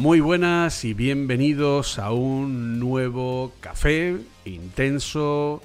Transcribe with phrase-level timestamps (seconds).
[0.00, 5.60] Muy buenas y bienvenidos a un nuevo café intenso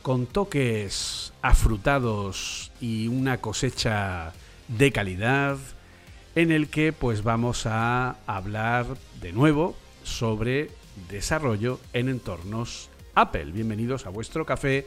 [0.00, 4.32] con toques afrutados y una cosecha
[4.68, 5.58] de calidad
[6.34, 8.86] en el que pues vamos a hablar
[9.20, 10.70] de nuevo sobre
[11.10, 13.52] desarrollo en entornos Apple.
[13.52, 14.86] Bienvenidos a vuestro café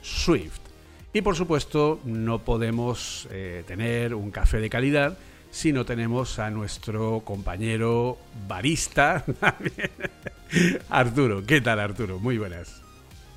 [0.00, 0.60] Swift.
[1.12, 5.18] Y por supuesto no podemos eh, tener un café de calidad
[5.56, 9.24] si no tenemos a nuestro compañero barista,
[10.90, 11.46] Arturo.
[11.46, 12.18] ¿Qué tal Arturo?
[12.18, 12.82] Muy buenas.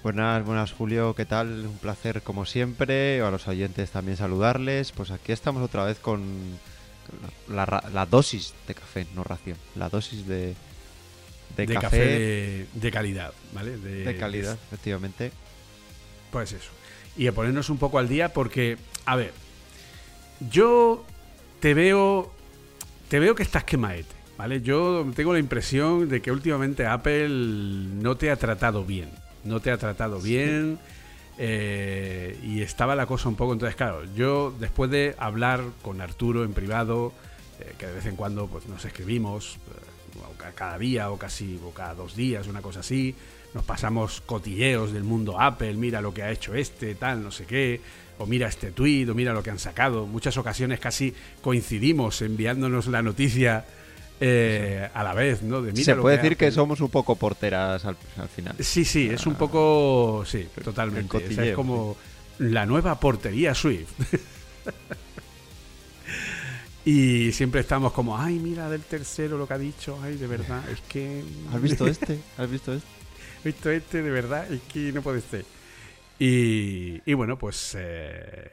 [0.03, 1.66] Buenas, buenas Julio, ¿qué tal?
[1.66, 4.92] Un placer como siempre, a los oyentes también saludarles.
[4.92, 6.22] Pues aquí estamos otra vez con
[7.47, 10.56] la, la dosis de café, no ración, la dosis de,
[11.56, 13.78] de, de café, café, de, de calidad, ¿vale?
[13.78, 15.31] de calidad, efectivamente.
[16.34, 16.72] Pues eso.
[17.16, 19.31] Y a ponernos un poco al día porque, a ver,
[20.52, 21.06] yo
[21.59, 22.31] te veo,
[23.09, 24.62] te veo que estás quemaete, ¿vale?
[24.62, 29.09] Yo tengo la impresión de que últimamente Apple no te ha tratado bien,
[29.44, 30.80] no te ha tratado bien
[31.38, 36.44] eh, y estaba la cosa un poco, entonces claro, yo después de hablar con Arturo
[36.44, 37.14] en privado,
[37.59, 39.90] eh, que de vez en cuando pues nos escribimos, eh,
[40.56, 43.16] cada día o casi o cada dos días, una cosa así,
[43.53, 47.46] nos pasamos cotilleos del mundo Apple, mira lo que ha hecho este, tal, no sé
[47.46, 47.81] qué,
[48.19, 50.06] o mira este tweet, o mira lo que han sacado.
[50.06, 53.66] Muchas ocasiones casi coincidimos enviándonos la noticia
[54.19, 55.62] eh, a la vez, ¿no?
[55.62, 58.56] De, mira Se puede decir que somos un poco porteras al, al final.
[58.59, 60.24] Sí, sí, es un poco.
[60.25, 61.18] Sí, totalmente.
[61.18, 61.97] O sea, es como
[62.38, 63.91] la nueva portería Swift.
[66.85, 70.69] y siempre estamos como, ay, mira del tercero lo que ha dicho, ay, de verdad,
[70.69, 71.24] es que.
[71.53, 72.19] ¿Has visto este?
[72.38, 72.88] ¿Has visto este?
[73.44, 75.46] He visto este, de verdad, es que no puede ser.
[76.19, 78.52] Y, y bueno, pues eh,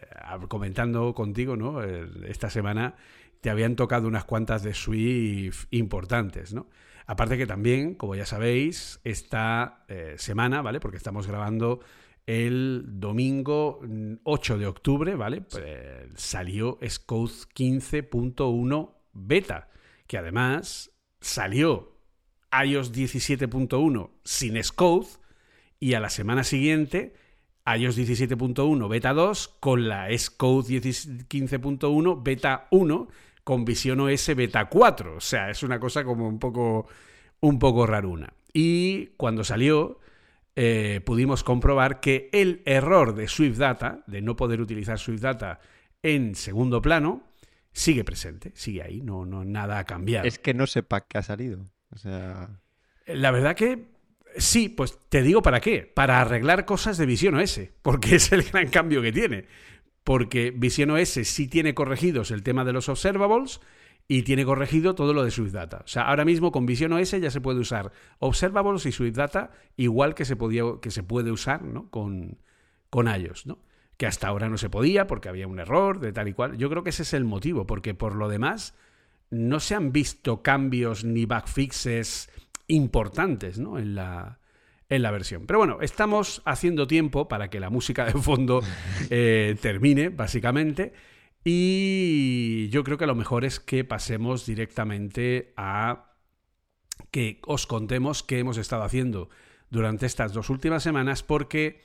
[0.48, 1.82] comentando contigo, ¿no?
[1.82, 2.94] El- Esta semana
[3.40, 6.68] te habían tocado unas cuantas de Swift importantes, ¿no?
[7.06, 10.80] Aparte que también, como ya sabéis, esta eh, semana, ¿vale?
[10.80, 11.80] Porque estamos grabando
[12.26, 15.42] el domingo mm, 8 de octubre, ¿vale?
[15.42, 19.68] Pues, eh, salió Scode 15.1 beta,
[20.06, 21.96] que además salió
[22.64, 25.06] iOS 17.1 sin Scode
[25.78, 27.14] y a la semana siguiente
[27.66, 33.08] iOS 17.1 beta 2 con la Scode 15.1 beta 1
[33.42, 35.16] con Vision OS beta 4.
[35.16, 36.86] O sea, es una cosa como un poco,
[37.40, 38.32] un poco raruna.
[38.52, 40.00] Y cuando salió,
[40.54, 45.60] eh, pudimos comprobar que el error de Swift Data, de no poder utilizar Swift Data
[46.02, 47.22] en segundo plano,
[47.72, 50.26] sigue presente, sigue ahí, no, no nada ha cambiado.
[50.26, 51.64] Es que no sepa que ha salido.
[51.90, 52.48] O sea,
[53.06, 53.95] La verdad que
[54.38, 55.90] sí, pues te digo para qué.
[55.94, 59.46] Para arreglar cosas de Vision OS, porque es el gran cambio que tiene.
[60.04, 63.60] Porque Vision OS sí tiene corregidos el tema de los observables
[64.08, 65.82] y tiene corregido todo lo de Swift Data.
[65.84, 69.50] O sea, ahora mismo con Vision OS ya se puede usar observables y Swift Data
[69.76, 71.90] igual que se, podía, que se puede usar ¿no?
[71.90, 72.38] con,
[72.90, 73.58] con iOS, ¿no?
[73.96, 76.56] Que hasta ahora no se podía porque había un error de tal y cual.
[76.56, 78.74] Yo creo que ese es el motivo, porque por lo demás
[79.30, 82.30] no se han visto cambios ni bug fixes
[82.68, 83.78] importantes ¿no?
[83.78, 84.38] en, la,
[84.88, 85.46] en la versión.
[85.46, 88.60] Pero bueno, estamos haciendo tiempo para que la música de fondo
[89.10, 90.92] eh, termine, básicamente.
[91.44, 96.12] Y yo creo que lo mejor es que pasemos directamente a
[97.10, 99.28] que os contemos qué hemos estado haciendo
[99.70, 101.82] durante estas dos últimas semanas, porque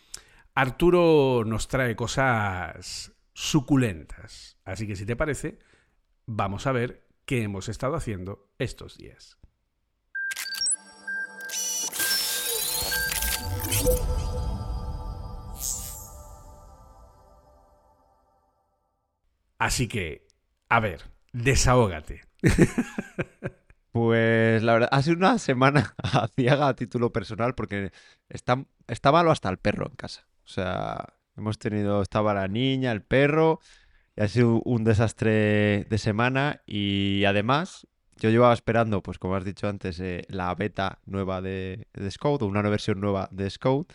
[0.56, 4.58] Arturo nos trae cosas suculentas.
[4.66, 5.60] Así que si te parece,
[6.26, 9.41] vamos a ver qué hemos estado haciendo estos días.
[19.58, 20.28] Así que,
[20.70, 21.02] a ver,
[21.34, 22.22] desahógate.
[23.92, 27.92] Pues la verdad, hace una semana a ciega a título personal porque
[28.30, 30.28] está, está malo hasta el perro en casa.
[30.46, 33.60] O sea, hemos tenido, estaba la niña, el perro,
[34.16, 37.86] y ha sido un desastre de semana y además
[38.22, 42.46] yo llevaba esperando, pues como has dicho antes, eh, la beta nueva de, Scout, o
[42.46, 43.92] una versión nueva de Scout,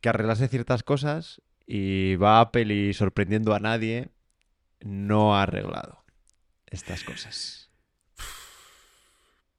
[0.00, 4.10] que arreglase ciertas cosas y va Apple y sorprendiendo a nadie,
[4.80, 6.04] no ha arreglado
[6.66, 7.72] estas cosas.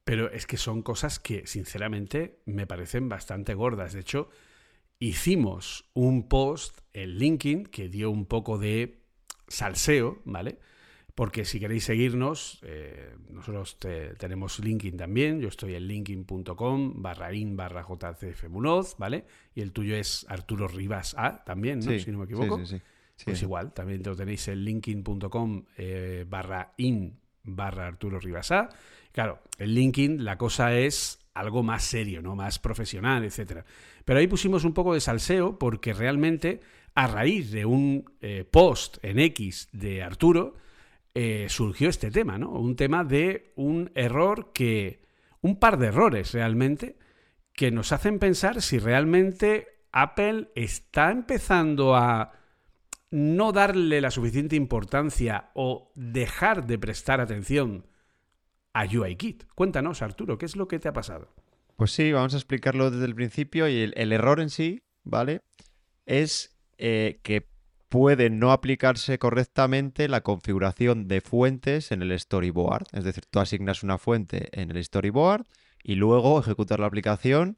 [0.06, 3.92] Pero es que son cosas que, sinceramente, me parecen bastante gordas.
[3.92, 4.30] De hecho,
[5.00, 9.04] hicimos un post en LinkedIn que dio un poco de
[9.50, 10.60] salseo, ¿vale?
[11.16, 15.40] Porque si queréis seguirnos, eh, nosotros te- tenemos LinkedIn también.
[15.42, 18.46] Yo estoy en linkedin.com barra in barra jcf
[18.98, 19.25] ¿vale?
[19.54, 21.92] Y el tuyo es Arturo Rivas A también, ¿no?
[22.00, 22.58] si no me equivoco.
[22.66, 23.25] Sí, sí.
[23.25, 28.69] Pues igual, también lo tenéis en linkedin.com eh, barra in barra Arturo Ribasá.
[29.12, 32.36] Claro, en LinkedIn la cosa es algo más serio, ¿no?
[32.36, 33.66] Más profesional, etcétera.
[34.06, 36.60] Pero ahí pusimos un poco de salseo porque realmente
[36.96, 40.56] a raíz de un eh, post en X de Arturo
[41.13, 42.52] eh, surgió este tema, ¿no?
[42.52, 45.02] Un tema de un error que...
[45.44, 46.98] Un par de errores realmente
[47.54, 52.34] que nos hacen pensar si realmente Apple está empezando a
[53.10, 57.88] no darle la suficiente importancia o dejar de prestar atención
[58.74, 59.46] a UIKit.
[59.54, 61.34] Cuéntanos, Arturo, ¿qué es lo que te ha pasado?
[61.75, 65.42] Pues sí, vamos a explicarlo desde el principio y el, error en sí, ¿vale?
[66.06, 67.50] Es eh, que
[67.92, 72.86] puede no aplicarse correctamente la configuración de fuentes en el storyboard.
[72.94, 75.46] Es decir, tú asignas una fuente en el storyboard
[75.84, 77.58] y luego ejecutas la aplicación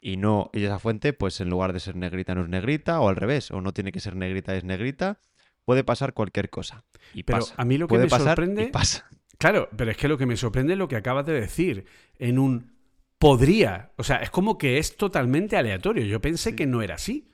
[0.00, 3.10] y no y esa fuente, pues en lugar de ser negrita no es negrita o
[3.10, 5.18] al revés, o no tiene que ser negrita es negrita.
[5.66, 6.84] Puede pasar cualquier cosa.
[7.12, 7.54] Y Pero pasa.
[7.58, 9.06] a mí lo que Puede me pasar sorprende- y pasa.
[9.36, 11.84] Claro, pero es que lo que me sorprende es lo que acabas de decir.
[12.18, 12.72] En un
[13.18, 13.92] podría.
[13.96, 16.06] O sea, es como que es totalmente aleatorio.
[16.06, 16.56] Yo pensé Sí.
[16.56, 17.28] que no era así.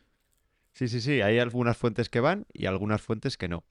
[0.75, 3.65] Sí, sí, sí, hay algunas fuentes que van y algunas fuentes que no.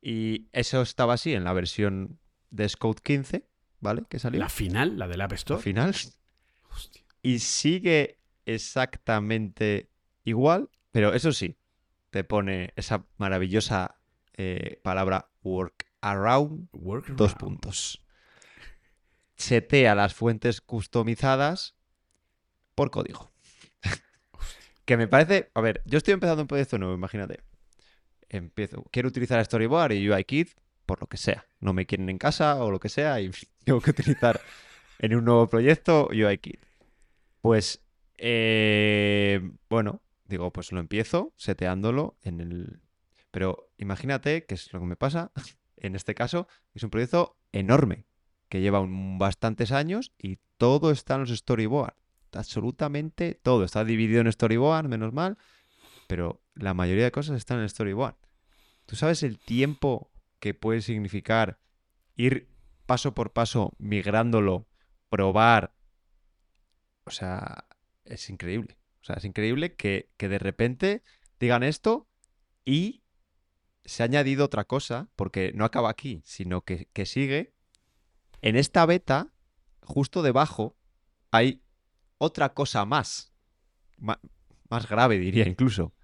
[0.00, 2.18] Y eso estaba así en la versión
[2.50, 3.46] de Scout 15,
[3.80, 4.04] ¿vale?
[4.08, 5.60] Que salió La final, la del App Store.
[5.62, 5.94] final.
[6.70, 7.04] Hostia.
[7.22, 9.90] Y sigue exactamente
[10.24, 11.58] igual, pero eso sí,
[12.10, 14.00] te pone esa maravillosa
[14.36, 17.18] eh, palabra workaround, Workaround.
[17.18, 18.02] dos puntos.
[19.36, 21.74] Setea las fuentes customizadas
[22.74, 23.29] por código.
[24.90, 27.44] Que me parece, a ver, yo estoy empezando un proyecto nuevo, imagínate.
[28.28, 30.50] Empiezo, quiero utilizar Storyboard y UIKit
[30.84, 31.46] por lo que sea.
[31.60, 33.30] No me quieren en casa o lo que sea y
[33.64, 34.40] tengo que utilizar
[34.98, 36.58] en un nuevo proyecto UIKit.
[37.40, 37.84] Pues,
[38.18, 42.80] eh, bueno, digo, pues lo empiezo seteándolo en el...
[43.30, 45.30] Pero imagínate que es lo que me pasa.
[45.82, 48.06] En este caso, es un proyecto enorme
[48.48, 51.94] que lleva bastantes años y todo está en los storyboard.
[52.32, 53.64] Absolutamente todo.
[53.64, 55.38] Está dividido en storyboard, menos mal,
[56.06, 58.16] pero la mayoría de cosas están en storyboard.
[58.86, 61.58] ¿Tú sabes el tiempo que puede significar
[62.16, 62.48] ir
[62.86, 64.66] paso por paso migrándolo,
[65.08, 65.74] probar?
[67.04, 67.66] O sea,
[68.04, 68.78] es increíble.
[69.00, 71.02] O sea, es increíble que, que de repente
[71.38, 72.08] digan esto
[72.64, 73.02] y
[73.84, 77.54] se ha añadido otra cosa, porque no acaba aquí, sino que, que sigue.
[78.42, 79.32] En esta beta,
[79.82, 80.76] justo debajo,
[81.30, 81.62] hay
[82.20, 83.32] otra cosa más.
[84.68, 85.94] Más grave, diría incluso.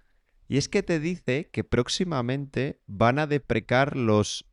[0.49, 4.45] Y es que te dice que próximamente van a deprecar los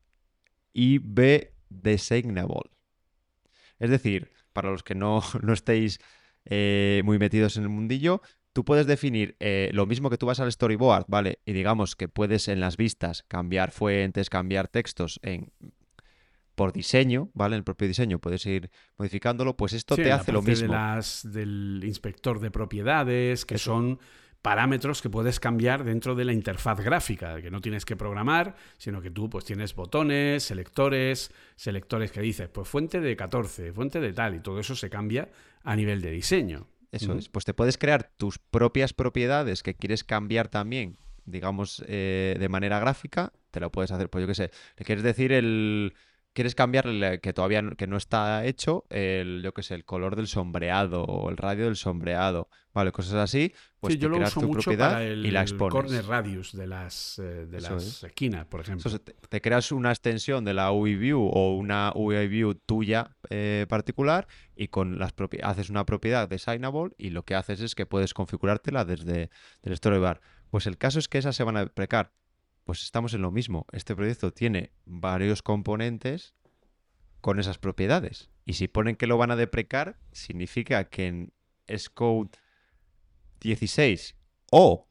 [0.73, 2.71] IB Designable.
[3.79, 5.99] Es decir, para los que no, no estéis
[6.45, 8.21] eh, muy metidos en el mundillo,
[8.53, 11.41] tú puedes definir eh, lo mismo que tú vas al storyboard, ¿vale?
[11.47, 15.53] Y digamos que puedes en las vistas cambiar fuentes, cambiar textos en
[16.55, 17.55] por diseño, ¿vale?
[17.55, 20.51] En el propio diseño puedes ir modificándolo, pues esto Sí, te la hace lo parte
[20.53, 20.73] mismo.
[20.73, 23.73] De las, del inspector de propiedades, que Eso.
[23.73, 23.99] son
[24.43, 29.01] parámetros que puedes cambiar dentro de la interfaz gráfica, que no tienes que programar, sino
[29.01, 34.13] que tú pues tienes botones, selectores, selectores que dices, pues fuente de 14, fuente de
[34.13, 35.31] tal, y todo eso se cambia
[35.63, 36.67] a nivel de diseño.
[36.93, 37.29] Eso es.
[37.31, 42.79] Pues te puedes crear tus propias propiedades que quieres cambiar también, digamos, eh, de manera
[42.79, 43.33] gráfica.
[43.51, 44.51] Te lo puedes hacer, pues yo qué sé.
[44.77, 45.95] Le quieres decir el.
[46.35, 50.17] Quieres cambiarle, que todavía no, que no está hecho, el, yo qué sé, el color
[50.17, 52.93] del sombreado o el radio del sombreado, ¿vale?
[52.93, 53.55] Cosas así.
[53.81, 55.49] Pues sí, yo te lo creas uso tu mucho propiedad para el, y la el
[55.49, 55.73] expones.
[55.73, 58.05] corner radius de las, eh, de las es.
[58.05, 58.89] esquinas, por ejemplo.
[58.89, 62.55] Eso es, te, te creas una extensión de la UI View o una UI View
[62.55, 64.27] tuya eh, particular
[64.57, 68.85] y con las haces una propiedad designable y lo que haces es que puedes configurártela
[68.85, 69.31] desde
[69.63, 70.21] el storyboard.
[70.51, 72.13] Pues el caso es que esas se van a deprecar.
[72.65, 73.67] Pues estamos en lo mismo.
[73.73, 76.35] Este proyecto tiene varios componentes
[77.21, 78.31] con esas propiedades.
[78.45, 81.33] Y si ponen que lo van a deprecar, significa que en
[81.69, 82.31] Xcode
[83.41, 84.17] 16
[84.51, 84.89] o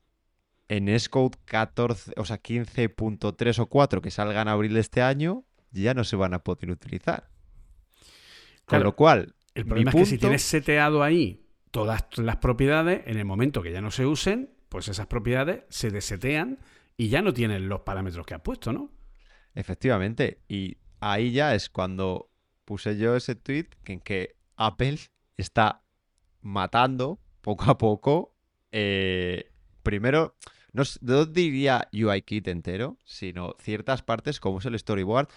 [0.68, 5.44] en Xcode 14, o sea, 15.3 o 4 que salgan a abril de este año,
[5.72, 7.30] ya no se van a poder utilizar.
[8.66, 13.02] Con Claro, lo cual, El problema es que si tienes seteado ahí todas las propiedades,
[13.06, 16.60] en el momento que ya no se usen, pues esas propiedades se desetean
[16.98, 18.92] y ya no tienen los parámetros que has puesto, ¿no?
[19.56, 20.42] Efectivamente.
[20.48, 22.30] Y ahí ya es cuando
[22.66, 25.00] puse yo ese tweet en que Apple
[25.38, 25.84] está
[26.42, 28.36] matando poco a poco.
[28.72, 29.52] eh,
[29.84, 30.36] primero,
[30.72, 35.28] no, no diría UIKit entero, sino ciertas partes como es el storyboard.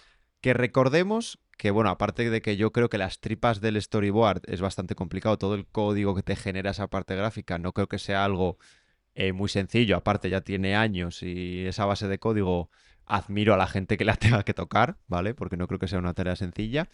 [0.41, 4.61] Que recordemos que, bueno, aparte de que yo creo que las tripas del storyboard es
[4.61, 8.23] bastante complicado, todo el código que te genera esa parte gráfica, no creo que sea
[8.23, 8.57] algo
[9.17, 9.97] eh, muy sencillo.
[9.97, 12.69] Aparte, ya tiene años y esa base de código
[13.07, 15.33] admiro a la gente que la tenga que tocar, ¿vale?
[15.33, 16.87] Porque no creo que sea una tarea sencilla.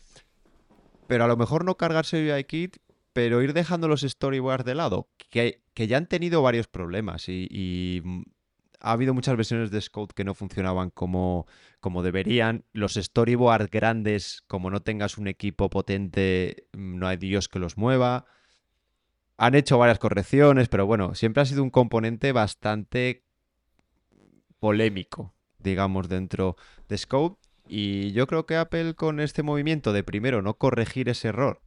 [1.08, 2.78] Pero a lo mejor no cargarse UIKit,
[3.12, 7.46] pero ir dejando los storyboards de lado, que, que ya han tenido varios problemas y,
[7.52, 8.24] y, mm,
[8.80, 11.46] ha habido muchas versiones de Scout que no funcionaban como,
[11.82, 12.64] como deberían.
[12.72, 17.78] Los storyboards grandes, como no tengas un equipo potente, mm, no hay Dios que los
[17.78, 18.26] mueva.
[19.38, 23.26] Han hecho varias correcciones, pero bueno, siempre ha sido un componente bastante
[24.60, 26.56] polémico, digamos, dentro
[26.88, 27.38] de Scout.
[27.68, 31.62] Y yo creo que Apple con este movimiento de primero no corregir ese error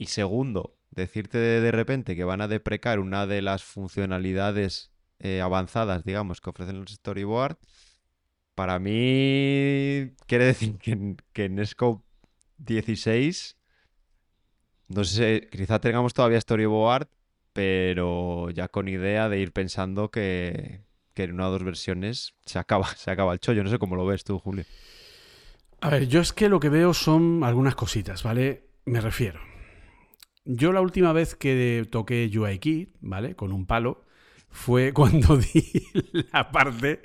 [0.00, 6.04] y segundo, decirte de, repente que van a deprecar una de las funcionalidades eh, avanzadas,
[6.04, 7.58] digamos, que ofrecen los storyboard,
[8.54, 12.04] para mí quiere decir que que en Scope
[12.58, 13.56] 16,
[14.90, 17.08] no sé, quizá tengamos todavía storyboard,
[17.52, 20.82] pero ya con idea de ir pensando que,
[21.14, 23.62] que en una o dos versiones se acaba, se acaba el chollo.
[23.62, 24.64] No sé cómo lo ves tú, Julio.
[25.80, 28.66] A ver, yo es que lo que veo son algunas cositas, ¿vale?
[28.84, 29.40] Me refiero.
[30.44, 33.36] Yo la última vez que toqué UIKit, ¿vale?
[33.36, 34.04] Con un palo,
[34.50, 35.86] fue cuando di
[36.32, 37.00] la parte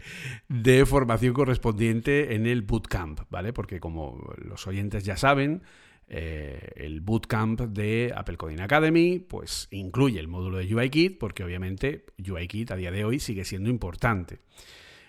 [0.50, 3.54] de formación correspondiente en el bootcamp, ¿vale?
[3.54, 5.62] Porque como los oyentes ya saben,
[6.08, 12.06] eh, el bootcamp de Apple Coding Academy, pues incluye el módulo de UIKit, porque obviamente
[12.20, 14.40] UIKit a día de hoy sigue siendo importante.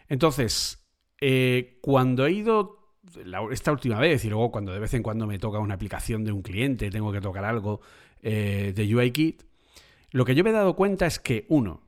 [0.08, 0.86] Entonces,
[1.20, 2.94] eh, cuando he ido
[3.50, 6.32] esta última vez y luego cuando de vez en cuando me toca una aplicación de
[6.32, 7.80] un cliente, tengo que tocar algo
[8.22, 9.42] eh, de UIKit,
[10.12, 11.82] lo que yo me he dado cuenta es que, uno,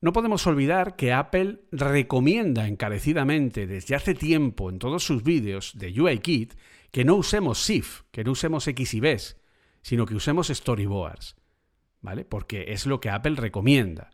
[0.00, 5.98] no podemos olvidar que Apple recomienda encarecidamente desde hace tiempo en todos sus vídeos de
[5.98, 6.54] UIKit
[6.90, 9.36] que no usemos SIF, que no usemos XIBs,
[9.82, 11.36] sino que usemos storyboards,
[12.00, 12.24] ¿vale?
[12.24, 14.10] Porque es lo que Apple recomienda.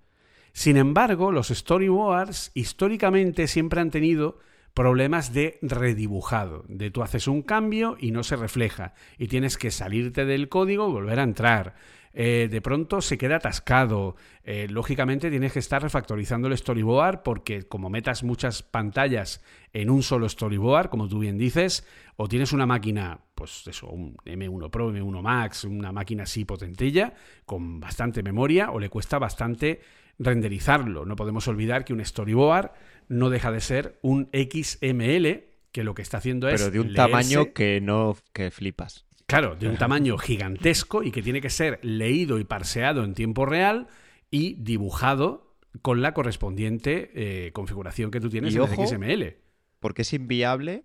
[0.53, 4.39] Sin embargo, los storyboards históricamente siempre han tenido
[4.75, 9.71] problemas de redibujado, de tú haces un cambio y no se refleja y tienes que
[9.71, 11.75] salirte del código y volver a entrar.
[12.15, 14.17] Eh, de pronto se queda atascado.
[14.45, 19.43] Eh, lógicamente tienes que estar refactorizando el storyboard porque como metas muchas pantallas
[19.73, 24.17] en un solo storyboard, como tú bien dices, o tienes una máquina, pues eso, un
[24.27, 27.15] M1 Pro, M1 Max, una máquina así potentilla,
[27.47, 29.81] con bastante memoria, o le cuesta bastante
[30.19, 31.05] renderizarlo.
[31.07, 32.71] No podemos olvidar que un storyboard
[33.09, 36.89] no deja de ser un XML que lo que está haciendo es Pero de un
[36.89, 39.07] leerse- tamaño que no que flipas.
[39.33, 43.47] Claro, de un tamaño gigantesco y que tiene que ser leído y parseado en tiempo
[43.47, 43.87] real
[44.31, 49.39] y dibujado con la correspondiente eh, configuración que tú tienes Y en el ojo, XML.
[49.81, 50.85] Porque es inviable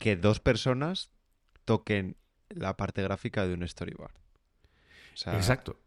[0.00, 1.12] que dos personas
[1.64, 2.16] toquen
[2.48, 4.14] la parte gráfica de un storyboard.
[5.14, 5.80] O sea, Exacto.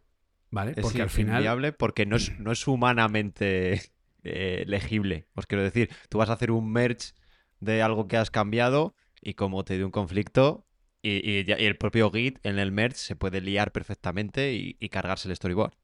[0.50, 0.72] ¿Vale?
[0.76, 1.36] Es Porque al final.
[1.36, 3.82] inviable porque no es, no es humanamente
[4.24, 5.26] eh, legible.
[5.34, 7.12] Os quiero decir, tú vas a hacer un merge
[7.60, 10.64] de algo que has cambiado y como te dio un conflicto
[11.02, 15.36] y, el propio Git en el merge se puede liar perfectamente y, y cargarse el
[15.36, 15.74] storyboard.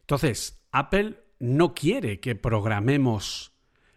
[0.00, 3.52] Entonces, Apple no quiere que programemos.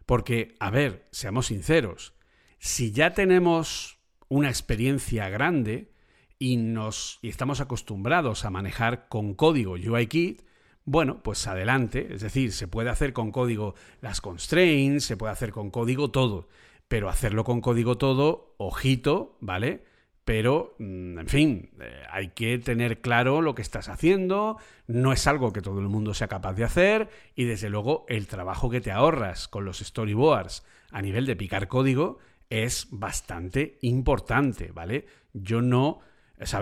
[0.05, 2.13] Porque, a ver, seamos sinceros,
[2.59, 5.93] si ya tenemos una experiencia grande
[6.38, 10.43] y, nos, y estamos acostumbrados a manejar con código UIKit,
[10.85, 12.13] bueno, pues adelante.
[12.13, 16.50] Es decir, se puede hacer con código las constraints, se puede hacer con código todo.
[16.88, 19.83] Pero hacerlo con código todo, ojito, ¿vale?
[20.23, 25.25] Pero, mm, en fin, eh, hay que tener claro lo que estás haciendo, no es
[25.27, 28.81] algo que todo el mundo sea capaz de hacer y desde luego el trabajo que
[28.81, 35.05] te ahorras con los storyboards a nivel de picar código es bastante importante, ¿vale?
[35.33, 36.01] Yo no,
[36.37, 36.55] es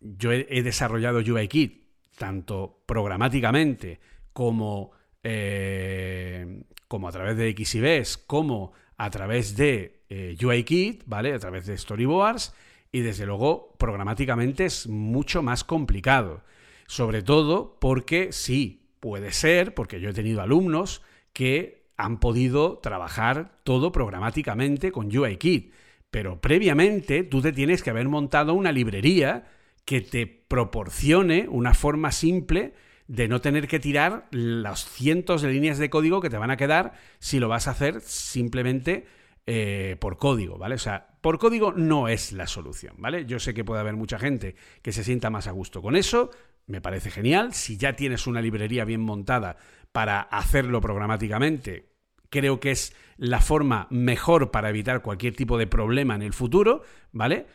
[0.00, 1.82] yo he, he desarrollado UIKit
[2.18, 4.00] tanto programáticamente
[4.32, 4.92] como
[5.22, 11.32] eh, como a través de XIBs, como a través de eh, UIKit, ¿vale?
[11.32, 12.54] A través de Storyboards.
[12.92, 16.44] Y desde luego, programáticamente es mucho más complicado.
[16.86, 23.58] Sobre todo porque sí, puede ser, porque yo he tenido alumnos que han podido trabajar
[23.64, 25.72] todo programáticamente con UIKit.
[26.10, 29.46] Pero previamente tú te tienes que haber montado una librería
[29.86, 32.74] que te proporcione una forma simple
[33.08, 36.56] de no tener que tirar los cientos de líneas de código que te van a
[36.56, 39.06] quedar si lo vas a hacer simplemente
[39.46, 40.76] eh, por código, ¿vale?
[40.76, 43.26] O sea, por código no es la solución, ¿vale?
[43.26, 46.30] Yo sé que puede haber mucha gente que se sienta más a gusto con eso,
[46.66, 47.52] me parece genial.
[47.54, 49.56] Si ya tienes una librería bien montada
[49.90, 51.90] para hacerlo programáticamente,
[52.30, 56.82] creo que es la forma mejor para evitar cualquier tipo de problema en el futuro,
[57.10, 57.46] ¿vale?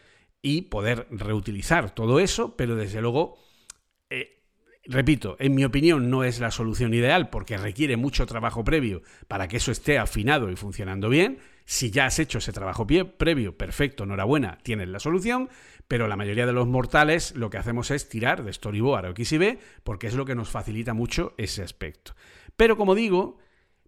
[0.41, 3.37] Y poder reutilizar todo eso, pero desde luego
[4.87, 9.47] repito, en mi opinión no es la solución ideal porque requiere mucho trabajo previo para
[9.47, 11.39] que eso esté afinado y funcionando bien.
[11.65, 15.49] Si ya has hecho ese trabajo previo, perfecto, enhorabuena, tienes la solución,
[15.87, 19.59] pero la mayoría de los mortales lo que hacemos es tirar de Storyboard o XIB
[19.83, 22.13] porque es lo que nos facilita mucho ese aspecto.
[22.55, 23.37] Pero como digo,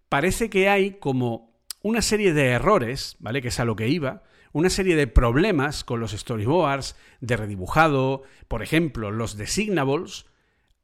[0.08, 3.40] parece que hay como una serie de errores, ¿vale?
[3.40, 8.22] Que es a lo que iba, una serie de problemas con los storyboards de redibujado,
[8.48, 10.26] por ejemplo, los designables,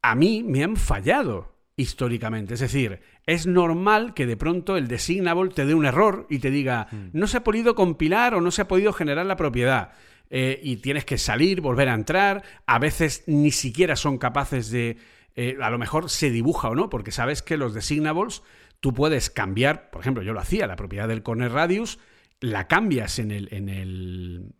[0.07, 2.53] a mí me han fallado históricamente.
[2.53, 6.49] Es decir, es normal que de pronto el designable te dé un error y te
[6.49, 7.09] diga, mm.
[7.11, 9.91] no se ha podido compilar o no se ha podido generar la propiedad.
[10.29, 12.43] Eh, y tienes que salir, volver a entrar.
[12.65, 14.97] A veces ni siquiera son capaces de...
[15.35, 18.43] Eh, a lo mejor se dibuja o no, porque sabes que los designables
[18.79, 21.99] tú puedes cambiar, por ejemplo, yo lo hacía, la propiedad del corner radius,
[22.39, 24.53] la cambias en, el, en, el,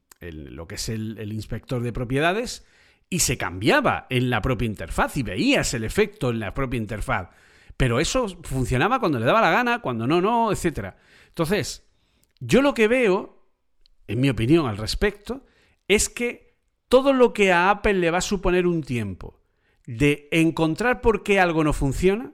[0.55, 2.65] lo que es el inspector de propiedades
[3.09, 7.29] y se cambiaba en la propia interfaz y veías el efecto en la propia interfaz.
[7.77, 10.95] Pero eso funcionaba cuando le daba la gana, cuando no, no, etc.
[11.29, 11.87] Entonces,
[12.39, 13.45] yo lo que veo,
[14.07, 15.45] en mi opinión al respecto,
[15.87, 16.57] es que
[16.89, 19.39] todo lo que a Apple le va a suponer un tiempo
[19.85, 22.33] de encontrar por qué algo no funciona,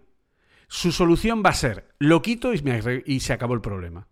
[0.68, 4.08] su solución va a ser lo quito y, se acabó el problema.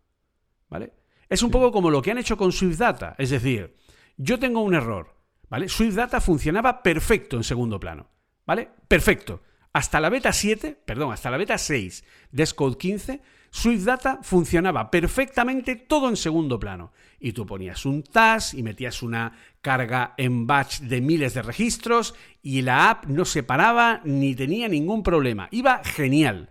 [0.69, 0.93] ¿Vale?
[1.27, 3.15] Es un poco como lo que han hecho con Swift Data.
[3.17, 3.75] Es decir,
[4.17, 5.15] yo tengo un error,
[5.51, 5.67] ¿vale?
[5.67, 8.09] Swift Data funcionaba perfecto en segundo plano,
[8.47, 8.69] ¿vale?
[8.87, 9.43] Perfecto.
[9.73, 14.89] Hasta la beta 7, perdón, hasta la beta 6 de Xcode 15, Swift Data funcionaba
[14.89, 16.93] perfectamente todo en segundo plano.
[17.19, 22.15] Y tú ponías un task y metías una carga en batch de miles de registros
[22.41, 25.49] y la app no se paraba ni tenía ningún problema.
[25.51, 26.49] Iba genial.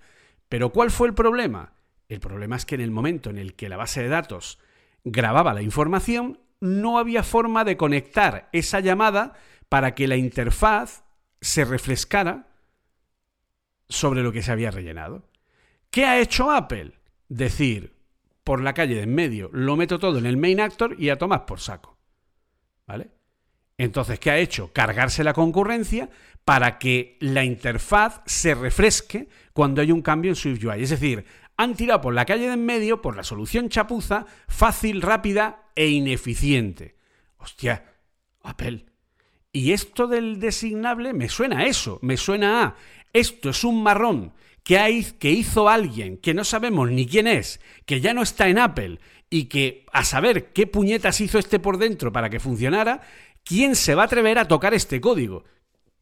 [0.49, 1.73] Pero ¿cuál fue el problema?
[2.09, 4.59] El problema es que en el momento en el que la base de datos
[5.05, 9.35] grababa la información, no había forma de conectar esa llamada
[9.69, 11.05] para que la interfaz
[11.41, 12.47] se refrescara
[13.89, 15.25] sobre lo que se había rellenado.
[15.91, 16.93] ¿Qué ha hecho Apple?
[17.29, 17.95] Decir,
[18.45, 21.19] por la calle de en medio, lo meto todo en el main actor y a
[21.19, 21.99] tomar por saco.
[22.87, 23.11] ¿Vale?
[23.79, 24.73] Entonces, ¿qué ha hecho?
[24.73, 26.11] Cargarse la concurrencia
[26.45, 30.83] para que la interfaz se refresque cuando hay un cambio en SwiftUI.
[30.83, 31.25] Es decir,
[31.63, 35.89] han tirado por la calle de en medio por la solución chapuza, fácil, rápida e
[35.89, 36.97] ineficiente.
[37.37, 37.85] Hostia,
[38.43, 38.87] Apple.
[39.53, 42.77] Y esto del designable me suena a eso, me suena a
[43.13, 48.01] esto es un marrón que, que hizo alguien que no sabemos ni quién es, que
[48.01, 52.11] ya no está en Apple y que a saber qué puñetas hizo este por dentro
[52.11, 53.03] para que funcionara,
[53.45, 55.45] ¿quién se va a atrever a tocar este código?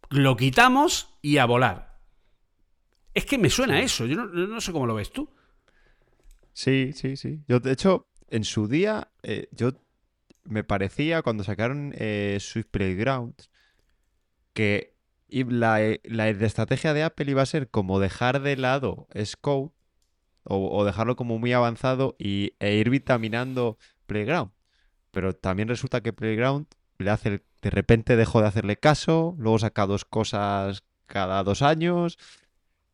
[0.08, 1.98] Lo quitamos y a volar.
[3.12, 5.28] Es que me suena a eso, yo no sé cómo lo ves tú.
[6.58, 7.44] Sí, sí, sí.
[7.46, 9.70] Yo, de hecho, en su día, eh, yo
[10.42, 13.48] me parecía cuando sacaron eh, Swift Playgrounds
[14.54, 14.96] que
[15.30, 19.72] la, eh, la, estrategia de Apple iba a ser como dejar de lado Scope
[20.42, 24.50] o, dejarlo como muy avanzado y, e ir vitaminando Playground.
[25.12, 26.66] Pero también resulta que Playground
[26.98, 32.18] le hace, de repente dejó de hacerle caso, luego saca dos cosas cada dos años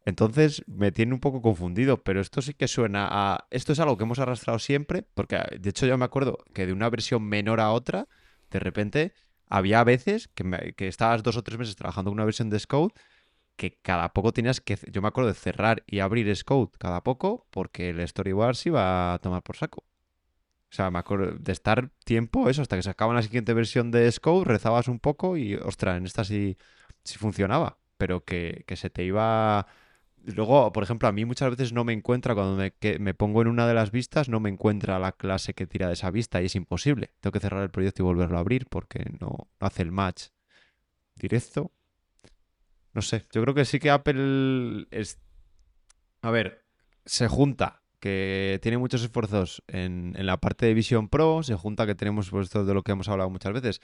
[0.05, 3.47] entonces me tiene un poco confundido, pero esto sí que suena a...
[3.51, 6.73] Esto es algo que hemos arrastrado siempre, porque de hecho yo me acuerdo que de
[6.73, 8.07] una versión menor a otra,
[8.51, 9.13] de repente
[9.49, 12.93] había veces que, que estabas dos o tres meses trabajando con una versión de Scode
[13.57, 14.79] que cada poco tenías que...
[14.91, 19.15] Yo me acuerdo de cerrar y abrir Scode cada poco porque el Storyboard se iba
[19.15, 19.85] a tomar por saco.
[20.71, 24.11] O sea, me acuerdo de estar tiempo, eso, hasta que sacaban la siguiente versión de
[24.11, 26.59] Scode, rezabas un poco y, ostras, en esta sí,
[27.05, 29.67] sí funcionaba, pero que, que se te iba
[30.27, 33.49] Luego, por ejemplo, a mí muchas veces no me encuentra, cuando me, me, pongo en
[33.49, 36.47] una de las vistas, no me encuentra la clase que tira de esa vista y
[36.47, 37.13] es imposible.
[37.21, 40.29] Tengo que cerrar el proyecto y volverlo a abrir porque no, hace el match
[41.15, 41.73] directo.
[42.95, 45.19] No sé, yo creo que sí que Apple es...
[46.23, 46.65] A ver,
[47.05, 51.87] se junta que tiene muchos esfuerzos en, en la parte de Vision Pro, se junta
[51.87, 53.81] que tenemos, pues esto de lo que hemos hablado muchas veces,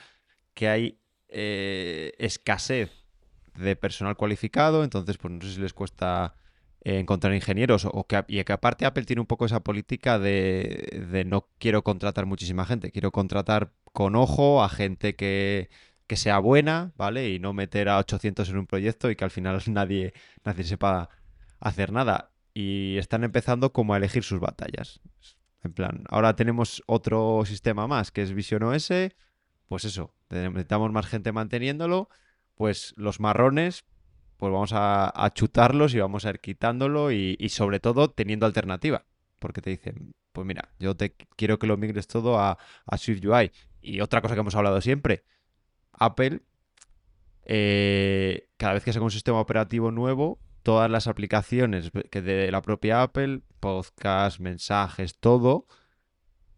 [0.54, 2.99] que hay eh, escasez
[3.56, 6.34] de personal cualificado, entonces pues no sé si les cuesta
[6.82, 11.06] eh, encontrar ingenieros o que, y que aparte Apple tiene un poco esa política de,
[11.10, 15.68] de no quiero contratar muchísima gente, quiero contratar con ojo a gente que,
[16.10, 17.30] que sea buena, ¿vale?
[17.30, 20.12] Y no meter a 800 en un proyecto y que al final nadie,
[20.44, 21.08] nadie sepa
[21.60, 22.32] hacer nada.
[22.52, 25.00] Y están empezando como a elegir sus batallas.
[25.62, 28.90] En plan, ahora tenemos otro sistema más que es Vision OS,
[29.68, 32.08] pues eso, necesitamos más gente manteniéndolo,
[32.60, 33.86] pues los marrones,
[34.36, 39.06] pues vamos a, chutarlos y vamos a ir quitándolo y, sobre todo teniendo alternativa.
[39.38, 43.24] Porque te dicen, pues mira, yo te quiero que lo migres todo a, a Swift
[43.24, 43.50] UI.
[43.80, 45.24] Y otra cosa que hemos hablado siempre,
[45.92, 46.42] Apple,
[47.46, 52.60] eh, cada vez que saca un sistema operativo nuevo, todas las aplicaciones que de la
[52.60, 55.66] propia Apple, podcast, mensajes, todo,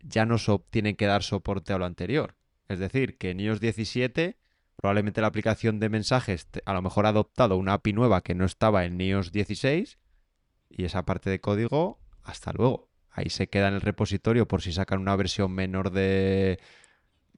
[0.01, 2.35] ya no so tienen que dar soporte a lo anterior.
[2.67, 4.42] Es decir, que en iOS 17
[4.83, 8.45] probablemente la aplicación de mensajes a lo mejor ha adoptado una API nueva que no
[8.45, 9.97] estaba en iOS 16
[10.71, 12.91] y esa parte de código, hasta luego.
[13.09, 16.59] Ahí se queda en el repositorio por si sacan una versión menor de,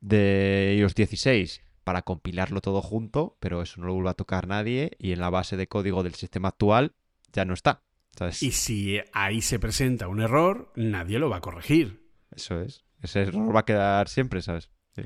[0.00, 4.92] de iOS 16 para compilarlo todo junto, pero eso no lo vuelve a tocar nadie
[4.98, 6.94] y en la base de código del sistema actual
[7.30, 7.83] ya no está.
[8.16, 8.42] ¿sabes?
[8.42, 12.09] Y si ahí se presenta un error, nadie lo va a corregir.
[12.35, 12.87] Eso es.
[13.02, 14.70] Ese error va a quedar siempre, ¿sabes?
[14.96, 15.02] Sí.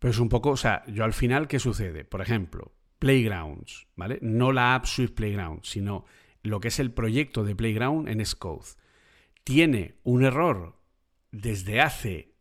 [0.00, 2.04] Pero es un poco, o sea, yo al final, ¿qué sucede?
[2.04, 4.18] Por ejemplo, Playgrounds, ¿vale?
[4.22, 6.06] No la app Swift Playground, sino
[6.42, 8.66] lo que es el proyecto de Playground en Scode.
[9.44, 10.80] Tiene un error
[11.30, 12.34] desde hace,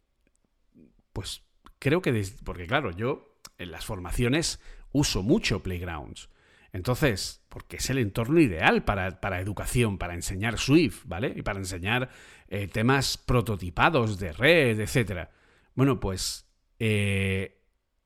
[1.12, 1.44] pues
[1.80, 4.62] creo que desde, porque claro, yo en las formaciones
[4.94, 6.30] uso mucho Playgrounds.
[6.72, 11.34] Entonces, porque es el entorno ideal para, para educación, para enseñar Swift, ¿vale?
[11.36, 12.10] Y para enseñar
[12.48, 15.28] eh, temas prototipados de red, etc.
[15.74, 16.49] Bueno, pues
[16.80, 17.62] eh,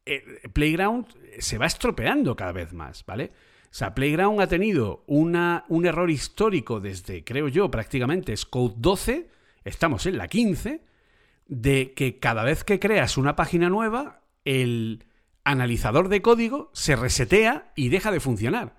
[0.05, 1.07] eh, Playground
[1.39, 3.31] se va estropeando cada vez más, ¿vale?
[3.65, 5.35] O sea, Playground ha tenido un
[5.85, 9.29] error histórico desde, creo yo, prácticamente es Code 12,
[9.63, 10.81] estamos en la 15,
[11.47, 15.05] de que cada vez que creas una página nueva, el
[15.43, 18.75] analizador de código se resetea y deja de funcionar.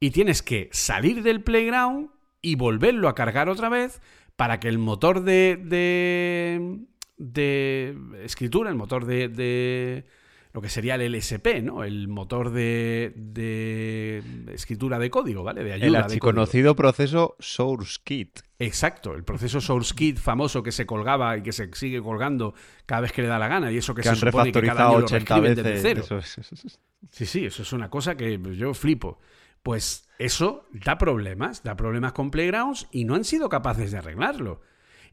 [0.00, 4.00] Y tienes que salir del playground y volverlo a cargar otra vez
[4.36, 6.86] para que el motor de,
[7.22, 10.04] de escritura, el motor de, de,
[10.52, 11.84] lo que sería el LSP, ¿no?
[11.84, 15.62] El motor de, de escritura de código, ¿vale?
[15.62, 15.86] De ayuda.
[15.86, 18.40] El archiconocido proceso SourceKit.
[18.58, 22.54] Exacto, el proceso SourceKit famoso que se colgaba y que se sigue colgando
[22.86, 24.62] cada vez que le da la gana y eso que, Que se han supone que
[24.62, 25.82] cada año lo 80 reescriben desde veces.
[25.82, 26.02] cero.
[26.02, 26.80] Eso es.
[27.10, 29.20] Sí, sí, eso es una cosa que yo flipo.
[29.62, 34.60] Pues eso da problemas, da problemas con Playgrounds y no han sido capaces de arreglarlo.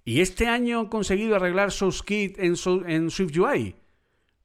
[0.05, 2.55] ¿Y este año han conseguido arreglar SourceKit en,
[2.88, 3.75] en SwiftUI?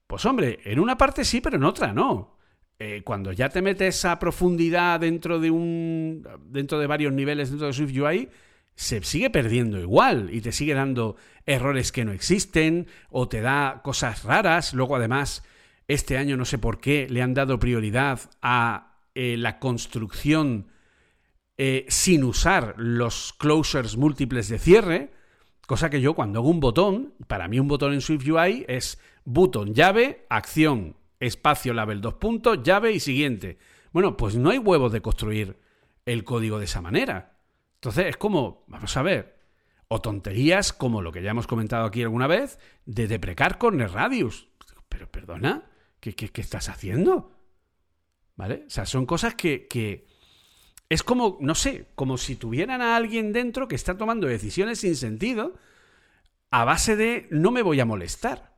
[0.07, 2.37] Pues hombre, en una parte sí, pero en otra no.
[2.79, 6.27] Eh, cuando ya te metes a profundidad dentro de un.
[6.47, 8.29] dentro de varios niveles dentro de SwiftUI,
[8.75, 13.81] se sigue perdiendo igual y te sigue dando errores que no existen o te da
[13.85, 14.75] cosas raras.
[14.75, 15.45] Luego, además,
[15.87, 20.69] este año no sé por qué le han dado prioridad a eh, la construcción
[21.57, 25.12] eh, sin usar los closures múltiples de cierre.
[25.66, 29.74] Cosa que yo cuando hago un botón, para mí un botón en SwiftUI es botón,
[29.74, 33.59] llave, acción, espacio, label, dos puntos, llave y siguiente.
[33.92, 35.59] Bueno, pues no hay huevos de construir
[36.05, 37.38] el código de esa manera.
[37.77, 39.38] Entonces es como, vamos a ver,
[39.88, 44.48] o tonterías como lo que ya hemos comentado aquí alguna vez, de deprecar corner radius.
[44.88, 47.33] Pero perdona, ¿qué, qué, qué estás haciendo?
[48.37, 48.64] ¿Vale?
[48.66, 50.07] O sea, son cosas que, que
[50.88, 54.97] es como, no sé, como si tuvieran a alguien dentro que está tomando decisiones sin
[54.97, 55.55] sentido
[56.51, 58.55] a base de no me voy a molestar.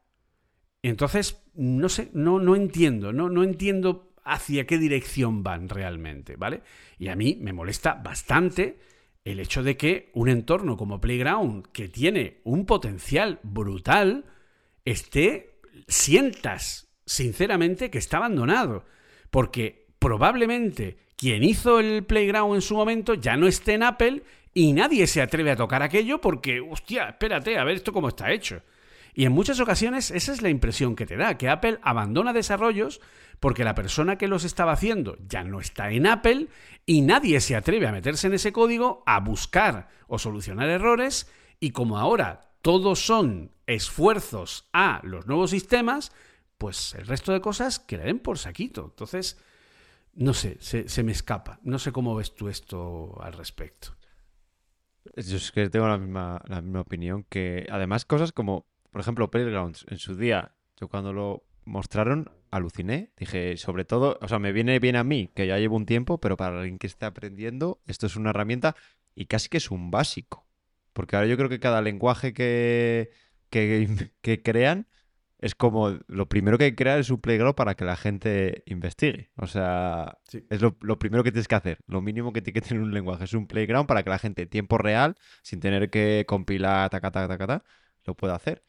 [0.83, 6.63] Entonces, no sé, no, no entiendo, no, no entiendo hacia qué dirección van realmente, ¿vale?
[6.99, 8.79] Y a mí me molesta bastante
[9.25, 14.25] el hecho de que un entorno como Playground, que tiene un potencial brutal,
[14.85, 15.59] esté,
[15.89, 18.85] sientas sinceramente que está abandonado.
[19.31, 24.73] Porque probablemente quien hizo el Playground en su momento ya no esté en Apple y
[24.73, 28.63] nadie se atreve a tocar aquello porque, hostia, espérate, a ver esto cómo está hecho.
[29.15, 33.01] Y en muchas ocasiones esa es la impresión que te da, que Apple abandona desarrollos
[33.41, 36.49] porque la persona que los estaba haciendo ya no está en Apple
[36.85, 41.31] y nadie se atreve a meterse en ese código a buscar o solucionar errores
[41.61, 46.13] y como ahora todos son esfuerzos a los nuevos sistemas,
[46.59, 48.85] pues el resto de cosas que le den por saquito.
[48.85, 49.39] Entonces,
[50.17, 51.61] no sé, se, me escapa.
[51.63, 53.97] No sé cómo ves tú esto al respecto.
[55.15, 59.31] Yo es que tengo la misma, la misma opinión que además cosas como, por ejemplo,
[59.31, 64.53] Playgrounds en su día, yo cuando lo mostraron aluciné, dije, sobre todo, o sea, me
[64.53, 67.81] viene bien a mí, que ya llevo un tiempo, pero para alguien que esté aprendiendo,
[67.87, 68.75] esto es una herramienta
[69.15, 70.47] y casi que es un básico,
[70.93, 73.11] porque ahora yo creo que cada lenguaje que,
[73.51, 74.87] que, que crean
[75.39, 78.63] es como lo primero que hay que crear es un playground para que la gente
[78.67, 79.31] investigue.
[79.37, 80.45] O sea, Sí.
[80.51, 81.79] es lo, lo primero que tienes que hacer.
[81.87, 84.43] Lo mínimo que tiene que tener un lenguaje es un playground para que la gente
[84.43, 87.65] en tiempo real, sin tener que compilar, taca, taca, taca, taca,
[88.05, 88.65] lo pueda hacer.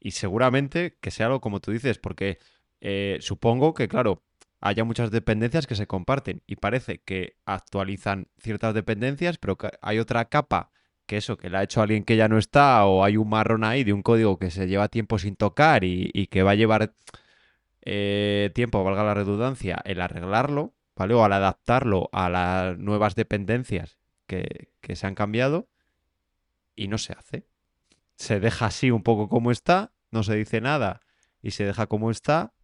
[0.00, 2.38] Y seguramente que sea algo como tú dices, porque
[2.80, 4.22] eh, supongo que, claro,
[4.60, 9.98] haya muchas dependencias que se comparten y parece que actualizan ciertas dependencias, pero que hay
[9.98, 10.70] otra capa
[11.06, 13.64] que eso, que la ha hecho alguien que ya no está, o hay un marrón
[13.64, 16.94] ahí de un código que se lleva tiempo sin tocar y, que va a llevar
[17.82, 21.14] eh, tiempo, valga la redundancia, el arreglarlo, ¿vale?
[21.14, 25.68] O al adaptarlo a las nuevas dependencias que se han cambiado
[26.76, 27.46] y no se hace.
[28.16, 31.00] Se deja así un poco como está, no se dice nada
[31.42, 32.54] y se deja como está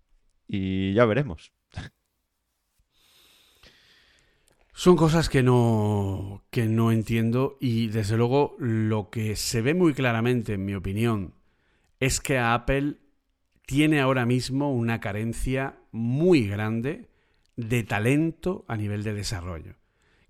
[0.46, 1.52] y ya veremos.
[4.80, 9.92] Son cosas que no, que no entiendo y desde luego lo que se ve muy
[9.92, 11.34] claramente, en mi opinión,
[11.98, 12.96] es que a Apple
[13.66, 17.10] tiene ahora mismo una carencia muy grande
[17.56, 19.74] de talento a nivel de desarrollo.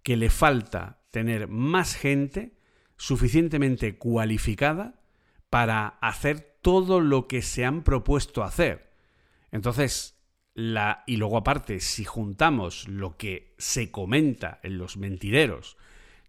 [0.02, 2.56] Que le falta tener más gente
[2.96, 5.00] suficientemente cualificada
[5.48, 8.90] para hacer todo lo que se han propuesto hacer.
[9.52, 10.19] Entonces,
[10.54, 15.76] la, y luego aparte, si juntamos lo que se comenta en los mentideros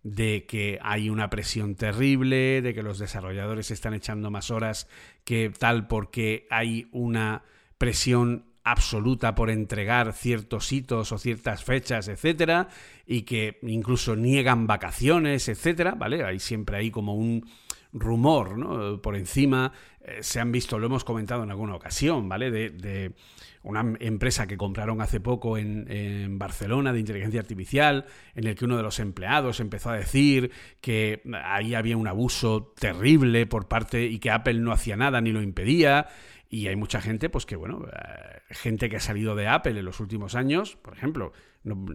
[0.03, 4.87] de que hay una presión terrible, de que los desarrolladores están echando más horas
[5.23, 7.43] que tal porque hay una
[7.77, 12.67] presión absoluta por entregar ciertos hitos o ciertas fechas, etcétera,
[13.05, 16.23] y que incluso niegan vacaciones, etcétera, ¿vale?
[16.23, 17.47] Hay siempre ahí como un
[17.91, 19.01] rumor, ¿no?
[19.01, 22.51] Por encima eh, se han visto, lo hemos comentado en alguna ocasión, ¿vale?
[22.51, 23.13] De, de
[23.63, 28.77] una empresa que compraron hace poco en, Barcelona de inteligencia artificial, en el que uno
[28.77, 34.19] de los empleados empezó a decir que ahí había un abuso terrible por parte y
[34.19, 36.07] que Apple no hacía nada ni lo impedía.
[36.49, 39.85] Y hay mucha gente, pues que, bueno, eh, gente que ha salido de Apple en
[39.85, 41.31] los últimos años, por ejemplo,
[41.63, 41.85] no,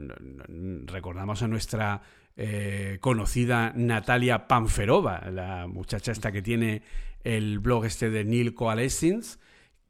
[0.86, 2.00] recordamos a nuestra
[2.36, 6.82] eh, conocida Natalia Panferova, la muchacha esta que tiene
[7.24, 9.38] el blog este de Neil Coalescence,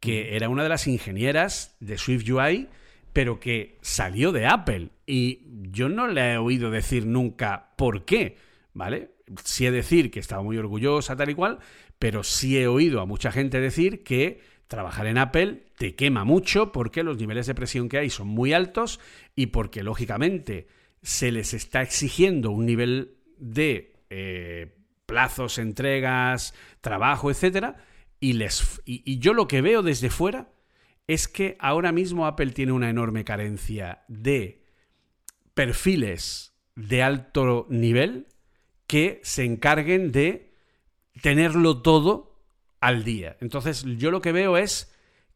[0.01, 2.69] que era una de las ingenieras de Swift UI,
[3.13, 4.91] pero que salió de Apple.
[5.07, 8.37] Y yo no le he oído decir nunca por qué,
[8.75, 9.13] ¿vale?
[9.43, 11.59] Sí he decir que estaba muy orgullosa, tal y cual,
[11.99, 16.73] pero sí he oído a mucha gente decir que trabajar en Apple te quema mucho
[16.73, 19.01] porque los niveles de presión que hay son muy altos
[19.35, 20.69] y porque, lógicamente,
[21.03, 24.75] se les está exigiendo un nivel de eh,
[25.07, 27.77] plazos, entregas, trabajo, etcétera,
[28.21, 30.53] y, les, y, yo lo que veo desde fuera
[31.07, 34.65] es que ahora mismo Apple tiene una enorme carencia de
[35.55, 38.27] perfiles de alto nivel
[38.87, 40.53] que se encarguen de
[41.23, 42.43] tenerlo todo
[42.81, 43.37] al día.
[43.41, 44.93] Entonces yo lo que veo es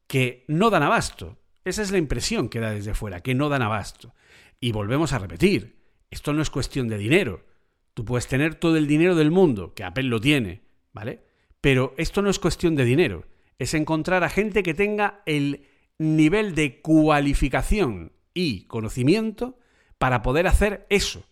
[0.07, 1.39] que no dan abasto.
[1.65, 4.15] Esa es la impresión que da desde fuera, que no dan abasto.
[4.61, 5.77] Y volvemos a repetir,
[6.11, 7.47] esto no es cuestión de dinero.
[7.95, 10.63] Tú puedes tener todo el dinero del mundo, que Apple lo tiene,
[10.93, 11.30] ¿vale?
[11.61, 13.27] Pero esto no es cuestión de dinero,
[13.59, 15.67] es encontrar a gente que tenga el
[15.99, 19.59] nivel de cualificación y conocimiento
[19.99, 21.25] para poder hacer eso.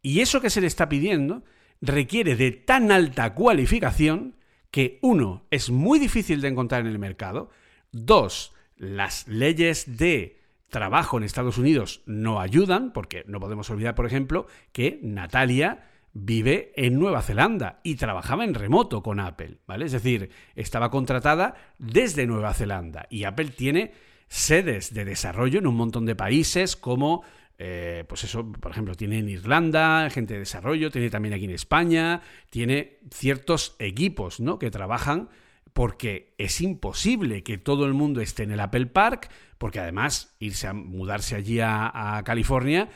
[0.00, 1.44] Y eso que se le está pidiendo
[1.80, 4.36] requiere de tan alta cualificación
[4.70, 7.50] que, uno, es muy difícil de encontrar en el mercado,
[7.92, 14.06] dos, las leyes de trabajo en Estados Unidos no ayudan, porque no podemos olvidar, por
[14.06, 15.84] ejemplo, que Natalia
[16.18, 19.84] vive en Nueva Zelanda y trabajaba en remoto con Apple, ¿vale?
[19.84, 23.92] Es decir, estaba contratada desde Nueva Zelanda y Apple tiene
[24.28, 27.22] sedes de desarrollo en un montón de países como
[27.58, 31.52] eh, pues eso, por ejemplo, tiene en Irlanda gente de desarrollo, tiene también aquí en
[31.52, 34.58] España, tiene ciertos equipos ¿no?
[34.58, 35.28] que trabajan
[35.72, 40.66] porque es imposible que todo el mundo esté en el Apple Park, porque además irse
[40.66, 42.88] a mudarse allí a, a California,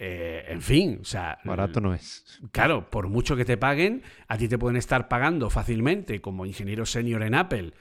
[0.00, 1.38] eh, en fin, o sea...
[1.42, 2.40] Barato no es.
[2.52, 6.86] Claro, por mucho que te paguen, a ti te pueden estar pagando fácilmente como ingeniero
[6.86, 7.72] senior en Apple,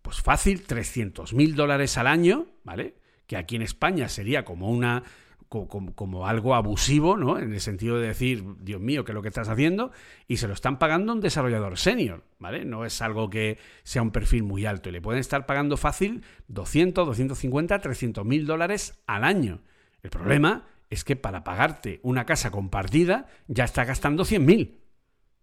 [0.00, 2.94] pues fácil, 300 mil dólares al año, ¿vale?
[3.26, 5.02] Que aquí en España sería como una
[5.50, 7.38] como, como, algo abusivo, ¿no?
[7.38, 9.92] En el sentido de decir, Dios mío, ¿qué es lo que estás haciendo?
[10.26, 12.64] Y se lo están pagando a un desarrollador senior, ¿vale?
[12.66, 14.88] No es algo que sea un perfil muy alto.
[14.88, 19.60] Y le pueden estar pagando fácil 200, 250, 300 mil dólares al año.
[20.02, 24.78] El problema es que para pagarte una casa compartida ya está gastando 100 mil.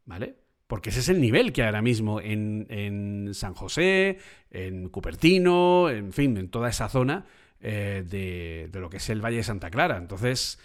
[0.05, 0.35] ¿vale?
[0.67, 4.17] Porque ese es el nivel que ahora mismo en, en San José,
[4.49, 7.25] en Cupertino, en fin, en toda esa zona
[7.59, 9.97] eh, de, de, lo que es el Valle de Santa Clara.
[9.97, 10.59] Entonces,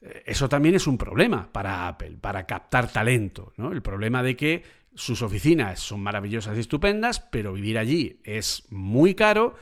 [0.00, 3.72] eh, eso también es un problema para Apple, para captar talento, ¿no?
[3.72, 4.62] El problema de que
[4.94, 9.54] sus oficinas son maravillosas y estupendas, pero vivir allí es muy caro,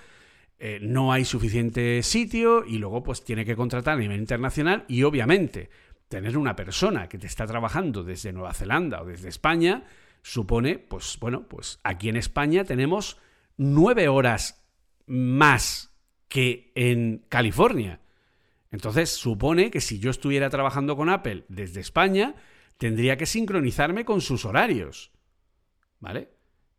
[0.63, 5.05] eh, no hay suficiente sitio y luego pues tiene que contratar a nivel internacional y
[5.05, 5.71] obviamente
[6.07, 9.85] tener una persona que te está trabajando desde Nueva Zelanda o desde España
[10.23, 13.17] supone, pues bueno, pues aquí en España tenemos
[13.57, 14.63] nueve horas
[15.07, 15.97] más
[16.29, 18.01] que en California.
[18.71, 22.35] Entonces supone que si yo estuviera trabajando con Apple desde España,
[22.77, 25.11] tendría que sincronizarme con sus horarios.
[26.01, 26.29] ¿Vale?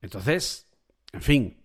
[0.04, 0.70] Entonces,
[1.14, 1.58] en fin,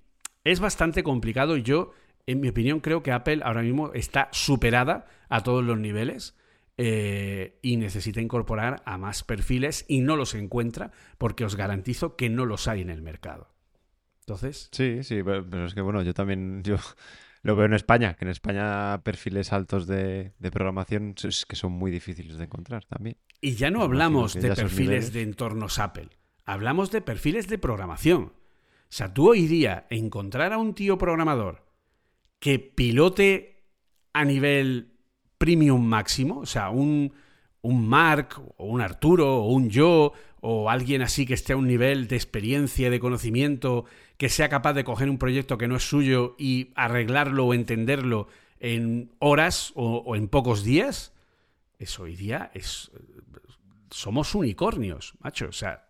[0.44, 1.92] es bastante complicado y yo,
[2.26, 6.36] en mi opinión, creo que Apple ahora mismo está superada a todos los niveles
[6.76, 12.28] eh, y necesita incorporar a más perfiles y no los encuentra porque os garantizo que
[12.28, 13.48] no los hay en el mercado.
[14.20, 14.68] Entonces.
[14.72, 16.76] Sí, sí, pero es que bueno, yo también yo
[17.42, 21.92] lo veo en España, que en España perfiles altos de, programación es que son muy
[21.92, 23.16] difíciles de encontrar también.
[23.40, 26.08] Y ya no hablamos de perfiles de entornos Apple,
[26.44, 28.32] hablamos de perfiles de programación.
[28.88, 31.65] O sea, tú hoy día encontrar a un tío programador
[32.46, 33.64] que pilote
[34.12, 34.92] a nivel
[35.36, 37.12] premium máximo, o sea, un,
[37.60, 41.66] un Mark o un Arturo o un yo o alguien así que esté a un
[41.66, 43.84] nivel de experiencia, de conocimiento,
[44.16, 48.28] que sea capaz de coger un proyecto que no es suyo y arreglarlo o entenderlo
[48.60, 51.12] en horas o, en pocos días,
[51.80, 52.92] eso hoy día es...
[53.90, 55.48] Somos unicornios, macho.
[55.48, 55.85] O sea,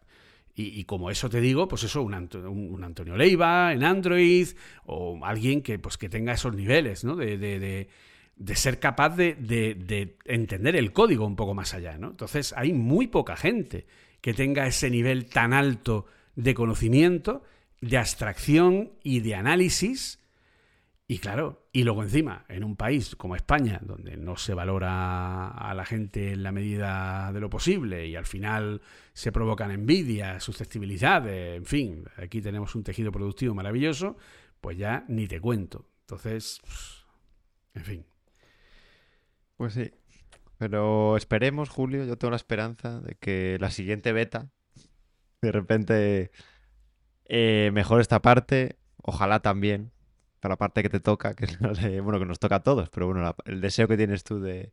[0.57, 4.49] y, como eso te digo, pues eso, un, un, Antonio Leiva en Android
[4.87, 7.15] o alguien que, pues, que tenga esos niveles, ¿no?
[7.15, 7.89] de, de
[8.37, 12.11] de ser capaz de, entender el código un poco más allá, ¿no?
[12.11, 13.87] Entonces hay muy poca gente
[14.21, 17.43] que tenga ese nivel tan alto de conocimiento,
[17.81, 20.21] de abstracción y de análisis.
[21.09, 25.73] Y claro, y luego encima, en un país como España, donde no se valora a
[25.73, 31.57] la gente en la medida de lo posible y al final se provocan envidias, susceptibilidades,
[31.57, 34.17] en fin, aquí tenemos un tejido productivo maravilloso,
[34.61, 35.87] pues ya ni te cuento.
[36.01, 36.61] Entonces,
[37.75, 38.07] en fin.
[39.57, 39.93] Pues sí.
[40.59, 44.51] Pero esperemos, Julio, yo tengo la esperanza de que la siguiente beta,
[45.43, 46.31] de repente,
[47.27, 48.79] eh, mejore esta parte.
[49.03, 49.93] Ojalá también,
[50.41, 51.47] para la parte que te toca, que
[52.01, 54.73] bueno, que nos toca a todos, pero bueno, el deseo que tienes tú de,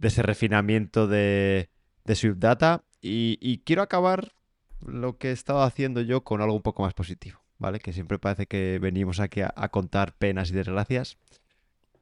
[0.00, 1.70] ese refinamiento de,
[2.04, 2.84] de Swift Data.
[3.04, 4.32] Y, quiero acabar
[4.80, 7.80] lo que he estado haciendo yo con algo un poco más positivo, ¿vale?
[7.80, 11.18] Que siempre parece que venimos aquí a contar penas y desgracias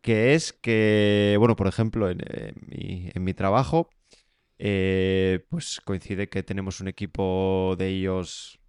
[0.00, 2.18] que es que, bueno, por ejemplo, en,
[3.24, 3.90] mi, trabajo,
[4.58, 8.60] eh, pues coincide que tenemos un equipo de ellos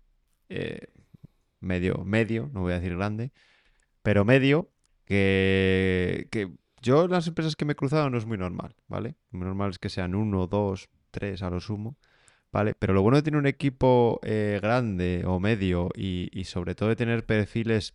[0.50, 0.88] eh,
[1.60, 3.32] medio, medio, no voy a decir grande,
[4.02, 4.72] pero medio,
[5.06, 9.16] que, que yo las empresas que me he cruzado no es muy normal, ¿vale?
[9.32, 11.98] Muy normal es que sean uno, dos, tres a lo sumo,
[12.52, 12.74] ¿vale?
[12.78, 16.90] Pero lo bueno de tener un equipo eh, grande o medio y, y, sobre todo
[16.90, 17.94] de tener perfiles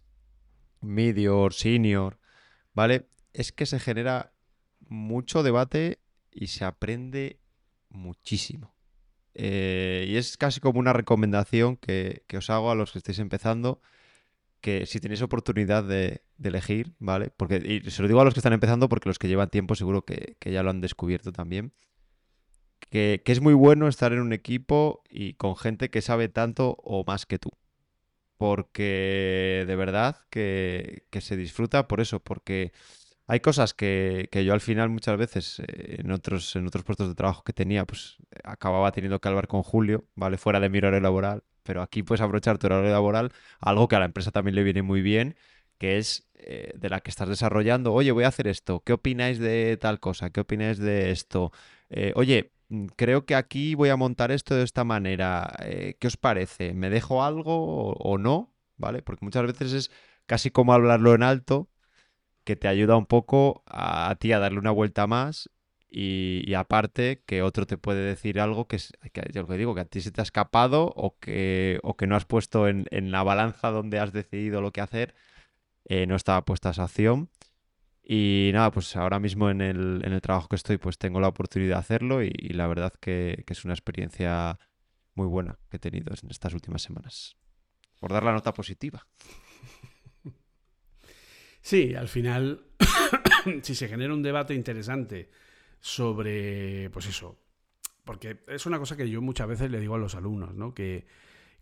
[0.80, 2.18] medio, senior,
[2.74, 3.06] ¿vale?
[3.36, 4.32] es que se genera
[4.88, 6.00] mucho debate
[6.32, 7.38] y se aprende
[7.90, 8.74] muchísimo.
[9.34, 13.82] Eh, y es casi como una recomendación que, os hago a los que estéis empezando,
[14.66, 17.31] que si tenéis oportunidad de, elegir, ¿vale?
[17.37, 19.76] Porque, y se lo digo a los que están empezando porque los que llevan tiempo
[19.76, 21.72] seguro que, ya lo han descubierto también,
[22.90, 27.05] que, es muy bueno estar en un equipo y con gente que sabe tanto o
[27.07, 27.50] más que tú.
[28.38, 32.72] Porque de verdad que, que se disfruta por eso, porque
[33.29, 37.14] hay cosas que, yo al final muchas veces eh, en, otros, en otros puestos de
[37.14, 40.38] trabajo que tenía, pues acababa teniendo que hablar con Julio, ¿vale?
[40.38, 41.44] Fuera de mi horario laboral.
[41.66, 44.83] Pero aquí puedes aprovechar tu horario laboral, algo que a la empresa también le viene
[44.83, 45.36] muy bien,
[45.78, 47.93] que es eh, de la que estás desarrollando.
[47.93, 48.82] Oye, voy a hacer esto.
[48.84, 50.30] ¿Qué opináis de tal cosa?
[50.30, 51.53] ¿Qué opináis de esto?
[51.90, 55.53] Eh, oye, mm, creo que aquí voy a montar esto de esta manera.
[55.99, 56.74] ¿Qué os parece?
[56.74, 58.55] ¿Me dejo algo o no?
[58.76, 59.03] ¿Vale?
[59.03, 59.90] Porque muchas veces es
[60.26, 61.68] casi como hablarlo en alto
[62.47, 65.51] que te ayuda un poco a, ti a darle una vuelta más
[65.99, 68.76] y, aparte que otro te puede decir algo que,
[69.14, 71.97] que yo lo que digo, que a ti se te ha escapado o que, o
[71.97, 75.14] que no has puesto en, la balanza donde has decidido lo que hacer,
[75.86, 77.30] eh, no estaba puesta esa opción.
[78.03, 81.28] Y nada, pues ahora mismo en el, en el, trabajo que estoy, pues tengo la
[81.28, 84.59] oportunidad de hacerlo y, la verdad que, que, es una experiencia
[85.14, 87.36] muy buena que he tenido en estas últimas semanas.
[87.99, 89.07] Por dar la nota positiva.
[91.62, 92.64] Sí, al final,
[93.62, 95.30] si se genera un debate interesante
[95.81, 97.39] sobre, pues eso,
[98.05, 100.74] porque es una cosa que yo muchas veces le digo a los alumnos, ¿no?
[100.74, 101.07] Que,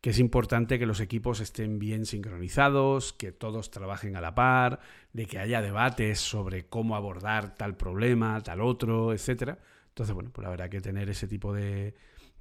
[0.00, 4.80] que es importante que los equipos estén bien sincronizados, que todos trabajen a la par,
[5.14, 9.58] de que haya debates sobre cómo abordar tal problema, tal otro, etcétera.
[9.88, 11.94] Entonces, bueno, pues habrá que tener ese tipo de...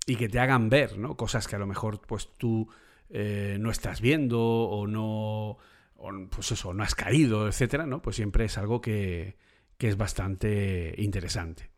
[0.06, 1.16] y que te hagan ver, ¿no?
[1.16, 2.68] Cosas que a lo mejor pues tú
[3.10, 5.58] eh, no estás viendo o no...
[5.96, 8.02] O, pues eso, no has caído, etcétera, ¿no?
[8.02, 9.38] Pues siempre es algo que,
[9.78, 11.72] que es bastante interesante.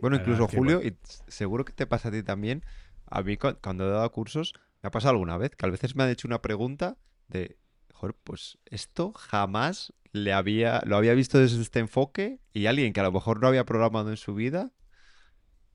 [0.00, 0.96] bueno, incluso Julio, y
[1.28, 2.64] seguro que te pasa a ti también,
[3.06, 6.04] a mí cuando he dado cursos, me ha pasado alguna vez que a veces me
[6.04, 6.96] han hecho una pregunta
[7.28, 7.58] de,
[7.92, 13.00] joder, pues esto jamás le había, lo había visto desde este enfoque y alguien que
[13.00, 14.72] a lo mejor no había programado en su vida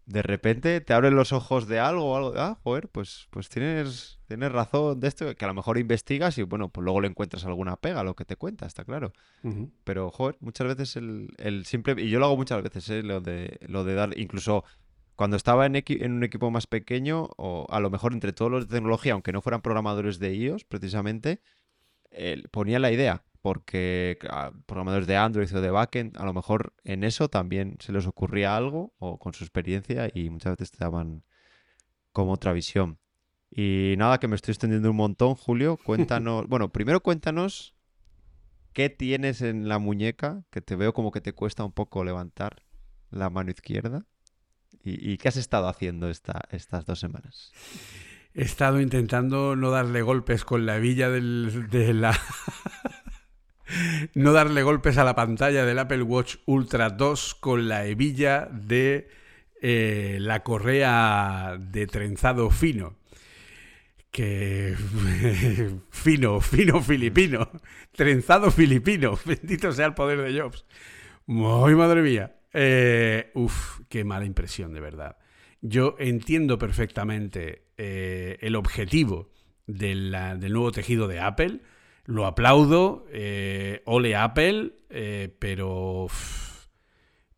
[0.05, 2.34] de repente te abren los ojos de algo o algo.
[2.38, 6.43] Ah, joder, pues, pues tienes, tienes razón de esto, que a lo mejor investigas y
[6.43, 9.13] bueno, pues luego le encuentras alguna pega a lo que te cuenta, está claro.
[9.84, 12.01] Pero, joder, muchas veces el, el, simple.
[12.01, 13.03] Y yo lo hago muchas veces, ¿eh?
[13.03, 14.17] lo, de, lo de dar.
[14.17, 14.63] Incluso
[15.15, 18.67] cuando estaba en, en un equipo más pequeño, o a lo mejor entre todos los
[18.67, 21.41] de tecnología, aunque no fueran programadores de iOS, precisamente,
[22.51, 24.17] ponía la idea porque
[24.65, 28.57] programadores de Android o de backend, a lo mejor en eso también se les ocurría
[28.57, 31.23] algo o con su experiencia y muchas veces te daban
[32.11, 32.97] como otra visión.
[33.57, 35.77] Y nada, que me estoy extendiendo un montón, Julio.
[35.83, 37.73] Cuéntanos, bueno, primero cuéntanos
[38.73, 42.63] qué tienes en la muñeca, que te veo como que te cuesta un poco levantar
[43.11, 44.05] la mano izquierda.
[44.83, 47.51] ¿Y, qué has estado haciendo esta, estas dos semanas?
[48.35, 52.15] He estado intentando no darle golpes con la villa de la
[54.13, 59.07] no darle golpes a la pantalla del Apple Watch Ultra 2 con la hebilla de
[59.59, 62.95] eh, la correa de trenzado fino.
[64.16, 64.74] Que
[65.89, 67.51] fino, fino filipino,
[67.91, 70.63] trenzado filipino, bendito sea el poder de Jobs.
[71.28, 72.34] ¡Ay, madre mía!
[72.53, 75.18] Eh, uf, qué mala impresión, de verdad.
[75.59, 79.34] Yo entiendo perfectamente eh, el objetivo
[79.68, 81.59] del nuevo tejido de Apple
[82.05, 86.07] lo aplaudo, eh, ole Apple, eh, pero,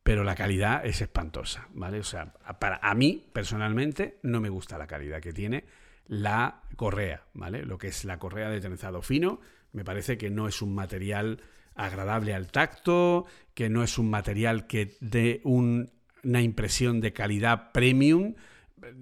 [0.04, 2.02] pero la calidad es espantosa, ¿vale?
[2.02, 5.66] O sea, para a mí personalmente no me gusta la calidad que tiene
[6.08, 7.64] la correa, ¿vale?
[7.64, 9.40] Lo que es la correa de trenzado fino,
[9.74, 11.42] me parece que no es un material
[11.76, 18.36] agradable al tacto, que no es un material que dé una impresión de calidad premium.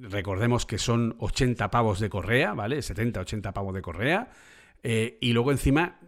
[0.01, 2.82] Recordemos que son 80 pavos de correa, ¿vale?
[2.82, 4.30] 70, 80 pavos de correa.
[4.84, 5.99] Eh, y luego encima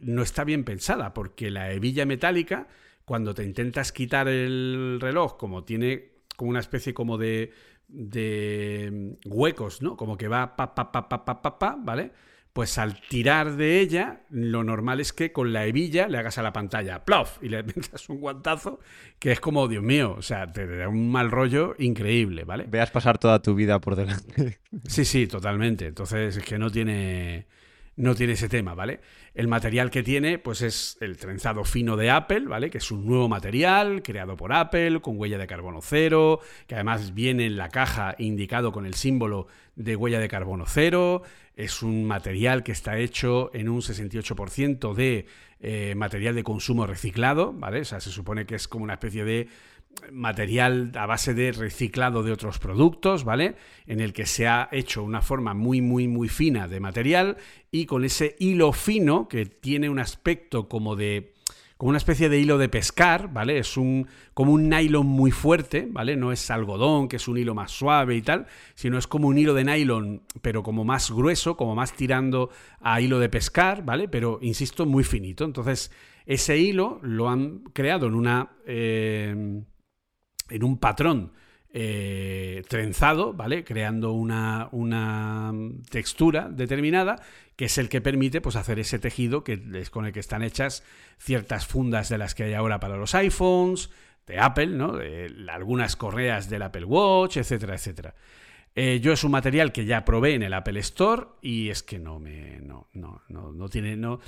[0.00, 2.68] no está bien pensada, porque la hebilla metálica,
[3.04, 7.52] cuando te intentas quitar el reloj, como tiene como una especie como de,
[7.88, 9.96] de huecos, ¿no?
[9.96, 12.12] Como que va pa, pa, pa, pa, pa, pa, pa, ¿vale?
[12.52, 16.42] Pues al tirar de ella, lo normal es que con la hebilla le hagas a
[16.42, 18.80] la pantalla plof y le metas un guantazo
[19.18, 22.64] que es como, Dios mío, o sea, te da un mal rollo increíble, ¿vale?
[22.66, 24.60] Veas pasar toda tu vida por delante.
[24.86, 25.86] Sí, sí, totalmente.
[25.86, 27.46] Entonces es que no tiene
[27.96, 29.00] no tiene ese tema, ¿vale?
[29.36, 32.70] El material que tiene, pues es el trenzado fino de Apple, ¿vale?
[32.70, 37.12] Que es un nuevo material creado por Apple, con huella de carbono cero, que además
[37.12, 41.20] viene en la caja indicado con el símbolo de huella de carbono cero.
[41.54, 45.26] Es un material que está hecho en un 68% de
[45.60, 47.80] eh, material de consumo reciclado, ¿vale?
[47.80, 49.48] O sea, se supone que es como una especie de
[50.12, 53.56] material a base de reciclado de otros productos, ¿vale?
[53.86, 57.36] En el que se ha hecho una forma muy, muy, muy fina de material
[57.70, 61.34] y con ese hilo fino que tiene un aspecto como de
[61.76, 63.58] como una especie de hilo de pescar, ¿vale?
[63.58, 66.16] Es un como un nylon muy fuerte, ¿vale?
[66.16, 69.36] No es algodón, que es un hilo más suave y tal, sino es como un
[69.36, 74.08] hilo de nylon, pero como más grueso, como más tirando a hilo de pescar, ¿vale?
[74.08, 75.44] Pero insisto, muy finito.
[75.44, 75.90] Entonces,
[76.24, 79.62] ese hilo lo han creado en una eh,
[80.50, 81.32] en un patrón
[81.72, 83.64] eh, trenzado, ¿vale?
[83.64, 85.52] Creando una, una,
[85.90, 87.20] textura determinada,
[87.54, 90.42] que es el que permite pues, hacer ese tejido que es con el que están
[90.42, 90.84] hechas
[91.18, 93.90] ciertas fundas de las que hay ahora para los iPhones,
[94.26, 94.98] de Apple, ¿no?
[95.48, 98.14] algunas correas del Apple Watch, etcétera, etcétera.
[98.78, 101.98] Eh, yo es un material que ya probé en el Apple Store y es que
[101.98, 102.60] no me.
[102.60, 103.96] No, no, no, no tiene.
[103.96, 104.20] No.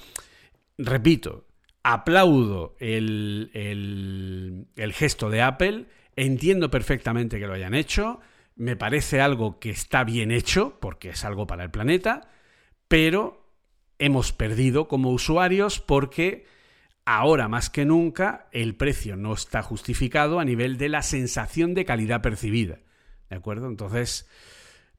[0.78, 1.44] Repito,
[1.82, 5.86] aplaudo el, el, el gesto de Apple
[6.20, 8.18] Entiendo perfectamente que lo hayan hecho,
[8.56, 12.28] me parece algo que está bien hecho, porque es algo para el planeta,
[12.88, 13.54] pero
[14.00, 16.44] hemos perdido como usuarios porque
[17.04, 21.84] ahora más que nunca el precio no está justificado a nivel de la sensación de
[21.84, 22.80] calidad percibida.
[23.30, 23.68] ¿De acuerdo?
[23.68, 24.28] Entonces,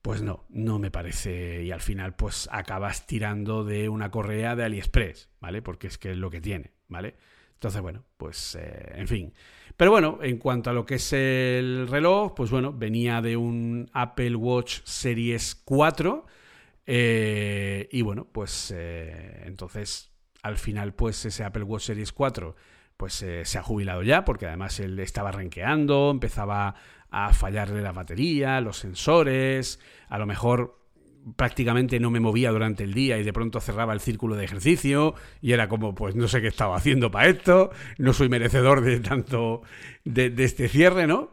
[0.01, 1.63] pues no, no me parece.
[1.63, 5.61] Y al final, pues acabas tirando de una correa de AliExpress, ¿vale?
[5.61, 7.17] Porque es que es lo que tiene, ¿vale?
[7.55, 9.33] Entonces, bueno, pues eh, en fin.
[9.79, 13.89] Pero bueno, en cuanto a lo que es el reloj, pues bueno, venía de un
[13.93, 16.25] Apple Watch Series 4.
[16.85, 20.11] eh, y bueno, pues eh, entonces
[20.43, 22.57] al final, pues ese Apple Watch Series 4
[22.97, 26.75] pues eh, se ha jubilado ya, porque además él estaba renqueando, empezaba
[27.09, 30.78] a fallarle la batería, los sensores, a lo mejor
[31.35, 35.15] prácticamente no me movía durante el día y de pronto cerraba el círculo de ejercicio
[35.41, 38.99] y era como, pues no sé qué estaba haciendo para esto, no soy merecedor de
[38.99, 39.61] tanto,
[40.03, 41.31] de, este cierre, ¿no?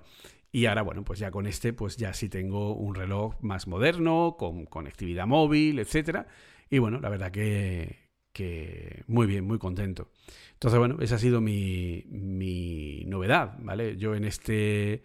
[0.53, 4.37] Y ahora, bueno, pues ya con este, pues ya sí tengo un reloj más moderno,
[4.39, 6.29] con conectividad móvil, etcétera.
[6.71, 10.11] Y bueno, la verdad que, que muy bien, muy contento.
[10.55, 13.97] Entonces, bueno, esa ha sido mi, mi novedad, ¿vale?
[13.99, 15.03] Yo en este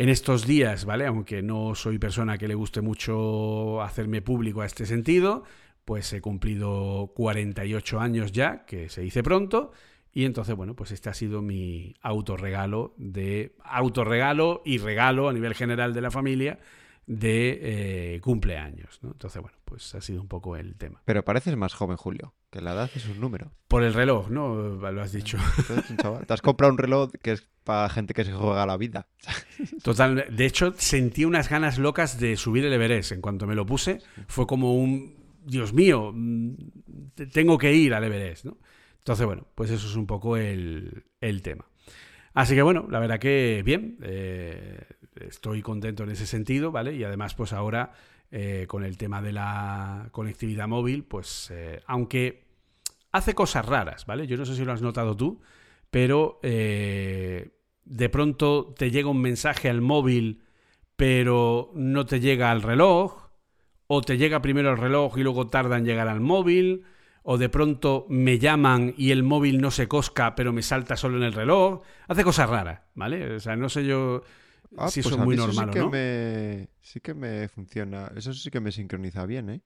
[0.00, 1.04] en estos días, ¿vale?
[1.04, 5.44] Aunque no soy persona que le guste mucho hacerme público a este sentido,
[5.84, 9.72] pues he cumplido 48 años ya, que se dice pronto,
[10.10, 15.54] y entonces, bueno, pues este ha sido mi autorregalo de autorregalo y regalo a nivel
[15.54, 16.60] general de la familia
[17.06, 17.58] de
[18.14, 19.10] eh, cumpleaños, ¿no?
[19.10, 21.02] Entonces, bueno, pues ha sido un poco el tema.
[21.04, 23.52] Pero pareces más joven, Julio, que la edad es un número.
[23.68, 24.54] Por el reloj, ¿no?
[24.54, 25.36] Lo has dicho.
[26.00, 26.26] Chaval.
[26.26, 29.06] Te has comprado un reloj que es para gente que se juega la vida.
[29.84, 33.12] Total, de hecho, sentí unas ganas locas de subir el Everest.
[33.12, 35.14] En cuanto me lo puse, fue como un,
[35.44, 36.54] Dios mío, mm,
[37.32, 38.58] tengo que ir al Everest, ¿no?
[38.98, 41.64] Entonces, bueno, pues eso es un poco el, el tema.
[42.34, 44.84] Así que bueno, la verdad que bien, eh,
[45.20, 46.96] estoy contento en ese sentido, ¿vale?
[46.96, 47.92] Y además, pues ahora
[48.32, 52.48] eh, con el tema de la conectividad móvil, pues eh, aunque
[53.12, 54.26] hace cosas raras, ¿vale?
[54.26, 55.40] Yo no sé si lo has notado tú,
[55.88, 56.40] pero
[57.90, 60.44] de pronto te llega un mensaje al móvil,
[60.96, 63.30] pero no te llega al reloj,
[63.88, 66.84] o te llega primero el reloj y luego tarda en llegar al móvil,
[67.22, 71.16] o de pronto me llaman y el móvil no se cosca, pero me salta solo
[71.18, 71.82] en el reloj.
[72.06, 73.34] Hace cosas raras, ¿vale?
[73.34, 74.22] O sea, no sé yo
[74.76, 75.90] Ah, si pues eso es muy normal sí que o no.
[75.90, 76.68] Me...
[76.80, 78.12] Sí que me funciona.
[78.16, 79.60] Eso sí que me sincroniza bien, ¿eh?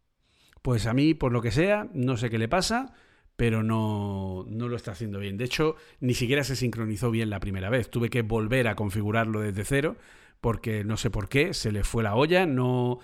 [0.62, 2.94] Pues a mí, por lo que sea, no sé qué le pasa,
[3.36, 5.36] pero no, no lo está haciendo bien.
[5.36, 7.90] De hecho, ni siquiera se sincronizó bien la primera vez.
[7.90, 9.96] Tuve que volver a configurarlo desde cero
[10.40, 12.98] porque no sé por qué, se le fue la olla, no,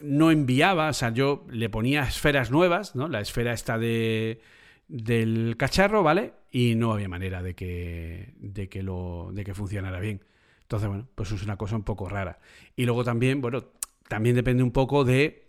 [0.00, 3.08] no enviaba, o sea, yo le ponía esferas nuevas, ¿no?
[3.08, 4.40] La esfera esta de,
[4.88, 6.32] del cacharro, ¿vale?
[6.50, 10.24] Y no había manera de que, de que, lo, de que funcionara bien.
[10.62, 12.38] Entonces, bueno, pues es una cosa un poco rara.
[12.74, 13.64] Y luego también, bueno,
[14.08, 15.46] también depende un poco de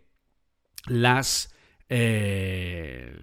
[0.88, 1.56] las...
[1.88, 3.16] eh,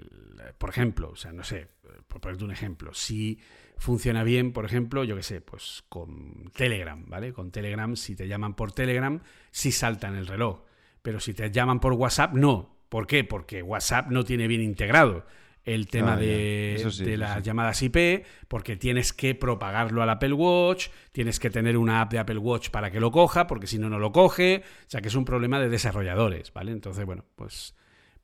[0.58, 1.68] por ejemplo, o sea, no sé,
[2.08, 3.38] por ponerte un ejemplo, si
[3.76, 7.32] funciona bien, por ejemplo, yo qué sé, pues con Telegram, ¿vale?
[7.32, 9.20] Con Telegram, si te llaman por Telegram,
[9.50, 10.62] sí salta en el reloj.
[11.02, 12.76] Pero si te llaman por WhatsApp, no.
[12.88, 13.24] ¿Por qué?
[13.24, 15.26] Porque WhatsApp no tiene bien integrado
[15.64, 17.42] el tema Ah, de, sí, las sí.
[17.42, 22.20] llamadas IP, porque tienes que propagarlo al Apple Watch, tienes que tener una app de
[22.20, 24.62] Apple Watch para que lo coja, porque si no, no lo coge.
[24.64, 26.72] O sea, que es un problema de desarrolladores, ¿vale?
[26.72, 27.74] Entonces, bueno, pues...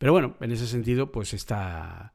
[0.03, 2.15] Pero bueno, en ese sentido, pues está...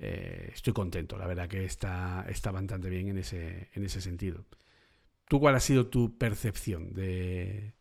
[0.00, 4.46] eh, estoy contento, la verdad que está, está bastante bien en ese, en ese sentido.
[5.28, 7.74] ¿Tú cuál ha sido tu percepción de,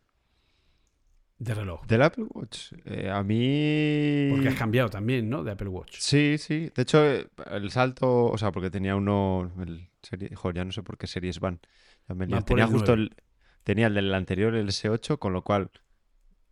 [1.39, 1.85] de reloj?
[1.87, 2.73] Del Apple Watch.
[2.85, 4.27] eh, a mí.
[4.29, 5.43] Porque has cambiado también, ¿no?
[5.43, 5.97] De Apple Watch.
[5.99, 6.69] Sí, sí.
[6.75, 10.71] De hecho, eh, el salto, o sea, porque tenía uno, el serie, joder, ya no
[10.71, 11.59] sé por qué series van.
[12.07, 13.03] Van tenía justo 9.
[13.03, 13.15] el,
[13.63, 15.71] tenía el del anterior, el S8, con lo cual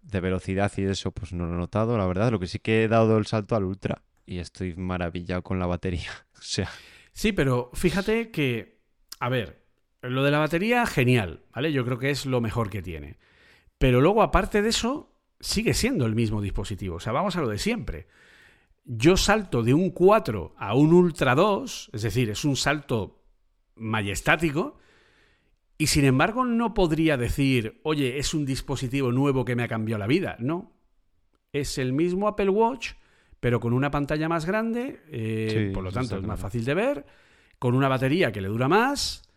[0.02, 2.32] de velocidad y eso, pues no lo he notado, la verdad.
[2.32, 5.66] Lo que sí que he dado el salto al Ultra y estoy maravillado con la
[5.66, 6.12] batería.
[6.38, 6.70] O sea,
[7.18, 8.78] Sí, pero fíjate que,
[9.20, 9.66] a ver,
[10.04, 11.74] lo de la batería, genial, ¿vale?
[11.74, 13.18] Yo creo que es lo mejor que tiene.
[13.80, 16.98] Pero luego, aparte de eso, sigue siendo el mismo dispositivo.
[16.98, 18.06] O sea, vamos a lo de siempre.
[18.86, 23.24] Yo salto de un 4 a un Ultra 2, es decir, es un salto
[23.74, 24.78] majestático,
[25.78, 30.00] y sin embargo no podría decir, oye, es un dispositivo nuevo que me ha cambiado
[30.00, 30.36] la vida.
[30.40, 30.72] No.
[31.54, 32.94] Es el mismo Apple Watch,
[33.40, 36.74] pero con una pantalla más grande, eh, Sí, por lo tanto es más fácil de
[36.74, 37.06] ver,
[37.60, 39.30] con una batería que le dura más,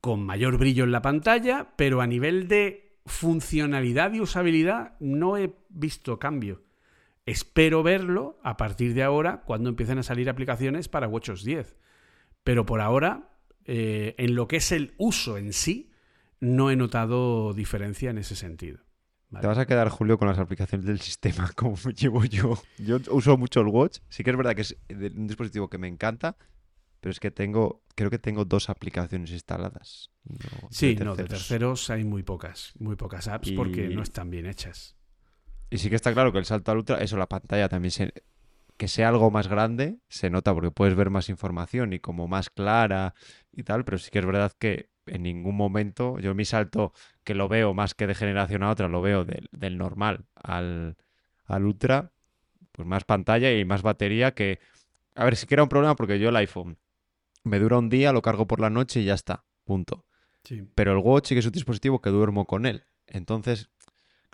[0.00, 5.54] con mayor brillo en la pantalla, pero a nivel de funcionalidad y usabilidad no he
[5.68, 6.62] visto cambio.
[7.26, 11.76] Espero verlo a partir de ahora cuando empiecen a salir aplicaciones para WatchOS 10.
[12.42, 13.33] Pero por ahora,
[13.64, 15.90] eh, en lo que es el uso en sí,
[16.40, 18.80] no he notado diferencia en ese sentido.
[19.30, 19.42] ¿vale?
[19.42, 22.58] te vas a quedar, Julio, con las aplicaciones del sistema, como llevo yo.
[22.78, 23.98] Yo uso mucho el Watch.
[24.08, 26.36] Sí que es verdad que es un dispositivo que me encanta,
[27.00, 30.10] pero es que tengo, creo que tengo dos aplicaciones instaladas.
[30.24, 34.46] no Sí, no, de terceros hay muy pocas, muy pocas apps porque no están bien
[34.46, 34.96] hechas.
[35.70, 38.12] Y sí que está claro que el salto al Ultra, eso, la pantalla también se
[38.76, 42.50] que sea algo más grande, se nota porque puedes ver más información y como más
[42.50, 43.14] clara
[43.56, 46.92] y tal, pero sí que es verdad que en ningún momento, yo mi salto
[47.24, 50.96] que lo veo más que de generación a otra, lo veo del, del normal al,
[51.44, 52.12] al ultra,
[52.72, 54.60] pues más pantalla y más batería que,
[55.14, 56.78] a ver, si que era un problema porque yo el iPhone
[57.44, 60.06] me dura un día, lo cargo por la noche y ya está, punto.
[60.44, 60.62] Sí.
[60.74, 62.84] Pero el Watch sí que es un dispositivo que duermo con él.
[63.06, 63.70] Entonces,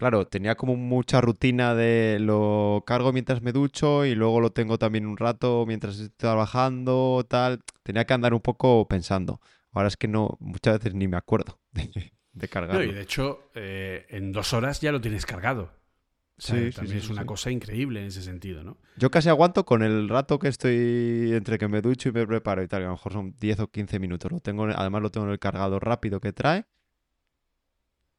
[0.00, 4.78] claro, tenía como mucha rutina de lo cargo mientras me ducho y luego lo tengo
[4.78, 7.60] también un rato mientras estoy trabajando, tal.
[7.82, 9.42] Tenía que andar un poco pensando.
[9.72, 12.82] Ahora es que no, muchas veces ni me acuerdo de, de cargarlo.
[12.82, 15.64] No, y de hecho, eh, en dos horas ya lo tienes cargado.
[15.64, 18.78] O sea, Sí, también sí, es una cosa increíble en ese sentido, ¿no?
[18.96, 22.62] Yo casi aguanto con el rato que estoy entre que me ducho y me preparo
[22.62, 24.32] y tal, que a lo mejor son 10 o 15 minutos.
[24.32, 26.64] Lo tengo, además lo tengo en el cargador rápido que trae.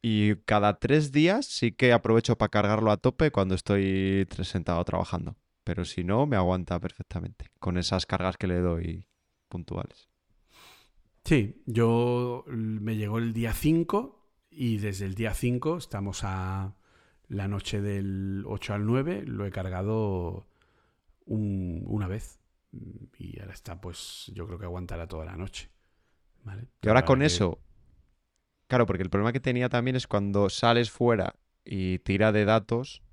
[0.02, 5.36] Y cada tres días sí que aprovecho para cargarlo a tope cuando estoy sentado trabajando.
[5.64, 9.08] Pero si no, me aguanta perfectamente con esas cargas que le doy
[9.48, 10.10] puntuales.
[11.24, 16.76] Sí, yo me llegó el día 5 y desde el día 5 estamos a
[17.28, 20.48] la noche del 8 al 9, lo he cargado
[21.26, 22.40] un- una vez
[22.74, 25.70] Mm, y ahora está, pues yo creo que aguantará toda la noche.
[26.46, 26.68] ¿vale?
[26.82, 27.60] Y ahora con que- eso,
[28.72, 33.04] claro, porque el problema que tenía también es cuando sales fuera y tira de datos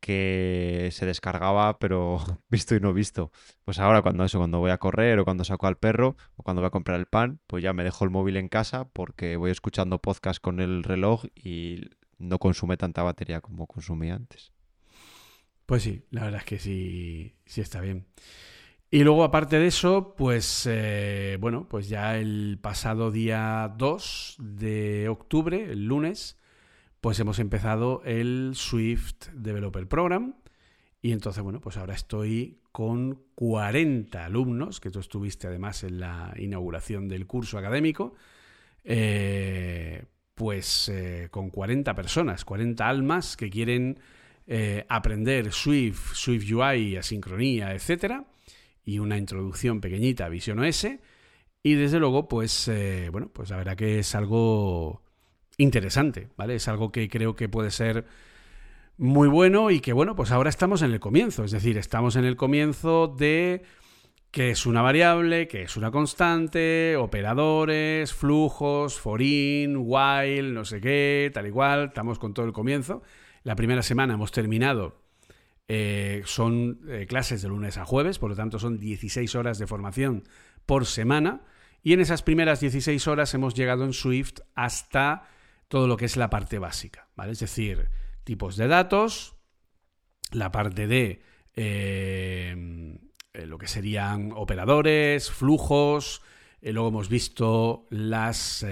[0.00, 2.16] que se descargaba, pero
[2.48, 3.30] visto y no visto.
[3.66, 6.62] Pues ahora cuando eso, cuando voy a correr o cuando saco al perro o cuando
[6.62, 9.50] voy a comprar el pan, pues ya me dejo el móvil en casa porque voy
[9.50, 14.52] escuchando podcast con el reloj y no consume tanta batería como consumía antes.
[15.66, 18.06] Pues sí, la verdad es que sí, sí está bien.
[18.90, 25.08] Y luego, aparte de eso, pues eh, bueno, pues ya el pasado día 2 de
[25.10, 26.38] octubre, el lunes,
[27.02, 30.36] pues hemos empezado el Swift Developer Program.
[31.02, 36.32] Y entonces, bueno, pues ahora estoy con 40 alumnos, que tú estuviste además en la
[36.38, 38.14] inauguración del curso académico,
[38.84, 43.98] eh, pues eh, con 40 personas, 40 almas que quieren
[44.88, 48.24] aprender Swift, Swift UI, asincronía, etcétera,
[48.88, 50.86] y una introducción pequeñita a Vision OS.
[51.62, 55.02] Y desde luego, pues, eh, bueno, pues la verdad que es algo
[55.58, 56.54] interesante, ¿vale?
[56.54, 58.06] Es algo que creo que puede ser
[58.96, 61.44] muy bueno y que, bueno, pues ahora estamos en el comienzo.
[61.44, 63.62] Es decir, estamos en el comienzo de
[64.30, 70.80] qué es una variable, qué es una constante, operadores, flujos, for in, while, no sé
[70.80, 71.88] qué, tal igual.
[71.88, 73.02] Estamos con todo el comienzo.
[73.42, 75.07] La primera semana hemos terminado.
[75.70, 79.66] Eh, son eh, clases de lunes a jueves, por lo tanto son 16 horas de
[79.66, 80.24] formación
[80.64, 81.42] por semana.
[81.82, 85.28] Y en esas primeras 16 horas hemos llegado en Swift hasta
[85.68, 87.32] todo lo que es la parte básica, ¿vale?
[87.32, 87.90] Es decir,
[88.24, 89.36] tipos de datos,
[90.32, 91.22] la parte de
[91.54, 92.98] eh,
[93.34, 96.22] lo que serían operadores, flujos,
[96.62, 98.66] luego hemos visto las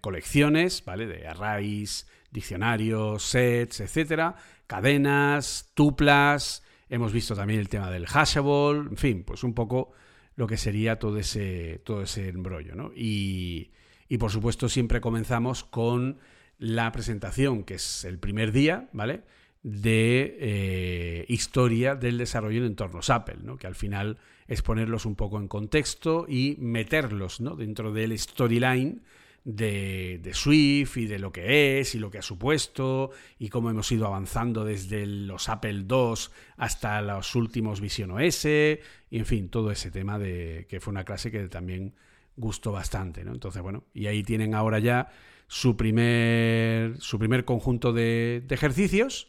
[0.00, 1.06] colecciones, ¿vale?
[1.06, 4.36] De arrays, diccionarios, sets, etcétera,
[4.74, 9.92] cadenas, tuplas, hemos visto también el tema del hashable, en fin, pues un poco
[10.34, 12.90] lo que sería todo ese, todo ese embrollo, ¿no?
[12.92, 13.70] Y,
[14.08, 16.18] y por supuesto siempre comenzamos con
[16.58, 19.22] la presentación, que es el primer día, ¿vale?
[19.62, 23.56] De eh, historia del desarrollo en entornos Apple, ¿no?
[23.56, 24.18] Que al final
[24.48, 27.54] es ponerlos un poco en contexto y meterlos, ¿no?
[27.54, 29.02] Dentro del storyline
[29.44, 33.92] de, Swift y de lo que es y lo que ha supuesto y cómo hemos
[33.92, 36.14] ido avanzando desde los Apple II
[36.56, 38.78] hasta los últimos Vision OS y
[39.10, 41.94] en fin, todo ese tema de que fue una clase que también
[42.36, 43.32] gustó bastante, ¿no?
[43.32, 45.08] Entonces, bueno, y ahí tienen ahora ya
[45.46, 49.28] su primer, su primer conjunto de, de ejercicios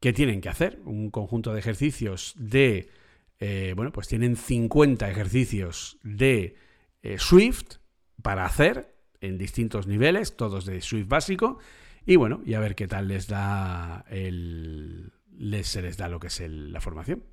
[0.00, 2.88] que tienen que hacer, un conjunto de ejercicios de,
[3.38, 6.56] eh, bueno, pues tienen 50 ejercicios de
[7.02, 7.76] eh, Swift
[8.22, 11.58] para hacer en distintos niveles, todos de Swift básico,
[12.04, 16.20] y bueno, y a ver qué tal les da el, les, se les da lo
[16.20, 17.24] que es el, la formación.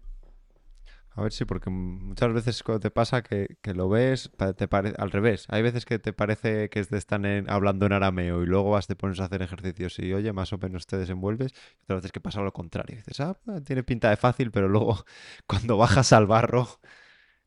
[1.15, 4.95] A ver, sí, porque muchas veces cuando te pasa que, que lo ves, te parece
[4.97, 5.45] al revés.
[5.49, 8.95] Hay veces que te parece que te están hablando en arameo y luego vas, te
[8.95, 11.51] pones a hacer ejercicios y oye, más o menos te desenvuelves.
[11.51, 12.97] Y otras veces que pasa lo contrario.
[12.97, 15.05] Dices, ah, tiene pinta de fácil, pero luego
[15.45, 16.67] cuando bajas al barro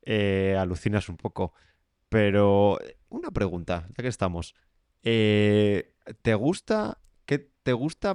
[0.03, 1.53] eh, alucinas un poco.
[2.09, 2.79] Pero
[3.09, 4.55] una pregunta, ya que estamos.
[5.03, 5.93] Eh,
[6.23, 8.15] ¿Te gusta que te gusta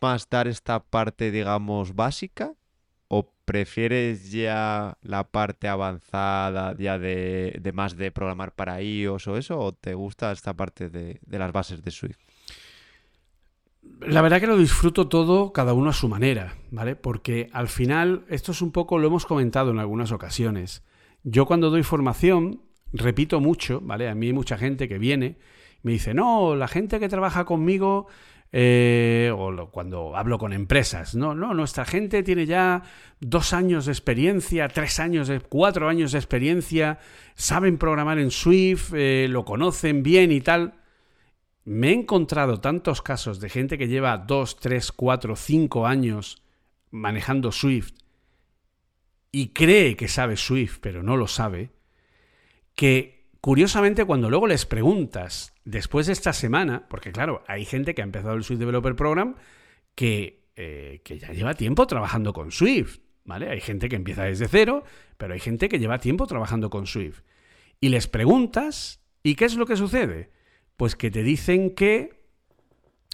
[0.00, 2.54] más dar esta parte, digamos, básica?
[3.08, 9.58] ¿O prefieres ya la parte avanzada, ya de, más de programar para iOS o eso?
[9.58, 12.18] ¿O te gusta esta parte de, de las bases de Swift?
[14.00, 16.96] La verdad que lo disfruto todo, cada uno a su manera, ¿vale?
[16.96, 20.82] Porque al final, esto es un poco, lo hemos comentado en algunas ocasiones.
[21.22, 22.60] Yo cuando doy formación,
[22.92, 24.08] repito mucho, ¿vale?
[24.08, 25.36] A mí hay mucha gente que viene,
[25.82, 28.08] me dice, no, la gente que trabaja conmigo,
[28.52, 32.82] eh, o cuando hablo con empresas, no, no, nuestra gente tiene ya
[33.20, 36.98] dos años de experiencia, tres años, de, cuatro años de experiencia,
[37.34, 40.74] saben programar en Swift, eh, lo conocen bien y tal.
[41.64, 46.42] Me he encontrado tantos casos de gente que lleva dos, tres, cuatro, cinco años
[46.90, 47.92] manejando Swift
[49.32, 51.70] y cree que sabe Swift, pero no lo sabe,
[52.76, 58.02] que curiosamente cuando luego les preguntas, después de esta semana, porque claro, hay gente que
[58.02, 59.34] ha empezado el Swift Developer Program
[59.94, 63.48] que, eh, que ya lleva tiempo trabajando con Swift, ¿vale?
[63.48, 64.84] Hay gente que empieza desde cero,
[65.16, 67.22] pero hay gente que lleva tiempo trabajando con Swift.
[67.80, 70.30] Y les preguntas, ¿y qué es lo que sucede?
[70.76, 72.22] Pues que te dicen que,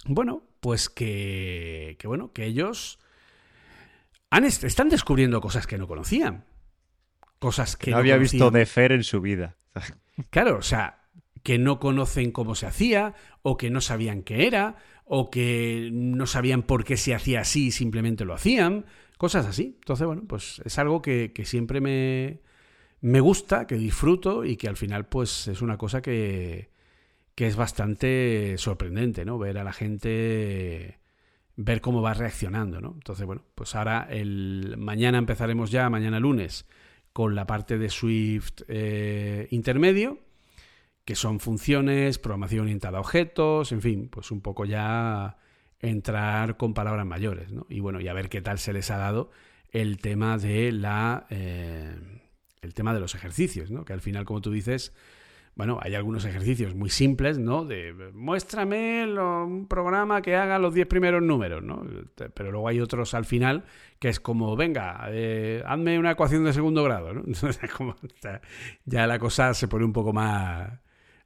[0.05, 2.99] bueno, pues que, que bueno, que ellos
[4.29, 6.45] han, están descubriendo cosas que no conocían.
[7.43, 9.57] Cosas que, no, había visto de Fer en su vida.
[10.29, 11.09] Claro, o sea,
[11.43, 16.25] que no conocen cómo se hacía, o que no sabían qué era, o que no
[16.25, 18.85] sabían por qué se hacía así y simplemente lo hacían,
[19.17, 19.75] cosas así.
[19.81, 22.39] Entonces, bueno, pues es algo que, que siempre me,
[23.01, 26.69] me gusta, que disfruto y que al final, pues es una cosa que,
[27.35, 29.37] que es bastante sorprendente, ¿no?
[29.37, 30.97] Ver a la gente,
[31.57, 32.93] ver cómo va reaccionando, ¿no?
[32.93, 36.65] Entonces, bueno, pues ahora el mañana empezaremos ya, mañana lunes,
[37.13, 40.19] con la parte de Swift eh, intermedio,
[41.05, 45.37] que son funciones, programación orientada a objetos, en fin, pues un poco ya
[45.79, 47.67] entrar con palabras mayores, ¿no?
[47.69, 49.29] Y bueno, y a ver qué tal se les ha dado
[49.71, 51.95] el tema de la eh,
[52.61, 53.85] el tema de los ejercicios, ¿no?
[53.85, 54.93] Que al final, como tú dices,
[55.55, 57.63] bueno, hay algunos ejercicios muy simples, ¿no?
[57.63, 61.85] De muéstrame un programa que haga los 10 primeros números, ¿no?
[62.33, 63.63] Pero luego hay otros al final
[63.99, 67.23] que es como, venga, eh, hazme una ecuación de segundo grado, ¿no?
[67.77, 67.95] Como,
[68.85, 70.71] ya la cosa se pone un poco más,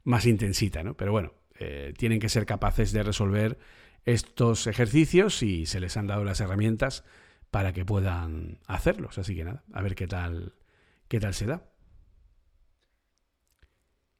[0.04, 0.94] más intensita, ¿no?
[0.94, 3.58] Pero bueno, eh, tienen que ser capaces de resolver
[4.04, 7.04] estos ejercicios y se les han dado las herramientas
[7.50, 9.18] para que puedan hacerlos.
[9.18, 10.54] Así que nada, a ver qué tal,
[11.08, 11.67] qué tal se da.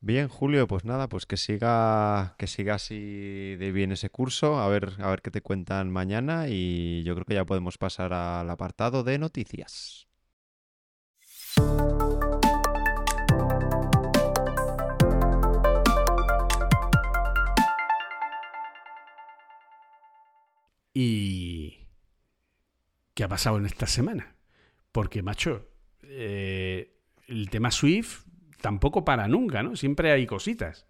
[0.01, 4.69] Bien, Julio, pues nada, pues que siga, que siga así de bien ese curso, a
[4.69, 8.49] ver, a ver qué te cuentan mañana y yo creo que ya podemos pasar al
[8.49, 10.09] apartado de noticias.
[20.95, 21.89] ¿Y
[23.15, 24.37] qué ha pasado en esta semana?
[24.93, 25.69] Porque, macho,
[26.03, 26.97] eh,
[27.27, 28.29] el tema Swift
[28.61, 29.77] tampoco para nunca, ¿no?
[29.77, 30.87] Siempre hay cositas.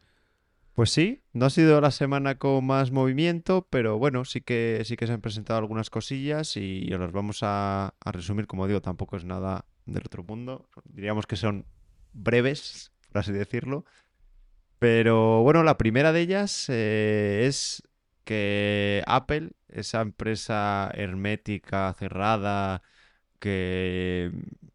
[0.74, 4.96] Pues sí, no ha sido la semana con más movimiento, pero bueno, sí que sí
[4.96, 9.24] que se han presentado algunas cosillas y las vamos a, resumir, como digo, tampoco es
[9.24, 10.68] nada del otro mundo.
[10.84, 11.66] Diríamos que son
[12.12, 13.84] breves, por así decirlo.
[14.78, 17.82] Pero bueno, la primera de ellas eh, es
[18.22, 22.82] que Apple, esa empresa hermética, cerrada,
[23.40, 24.30] que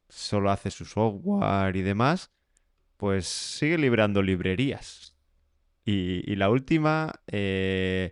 [0.09, 2.31] solo hace su software y demás,
[3.03, 5.13] pues sigue librando librerías.
[5.83, 8.11] Y, la última eh,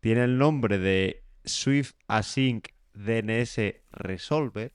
[0.00, 3.60] tiene el nombre de Swift Async DNS
[3.92, 4.74] Resolver,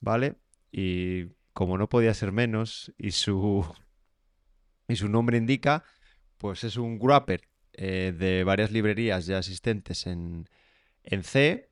[0.00, 0.34] ¿vale?
[0.72, 3.64] Y como no podía ser menos, y su,
[4.88, 5.84] y su nombre indica,
[6.36, 7.42] pues es un wrapper
[7.72, 10.48] eh, de varias librerías ya existentes en,
[11.04, 11.70] en C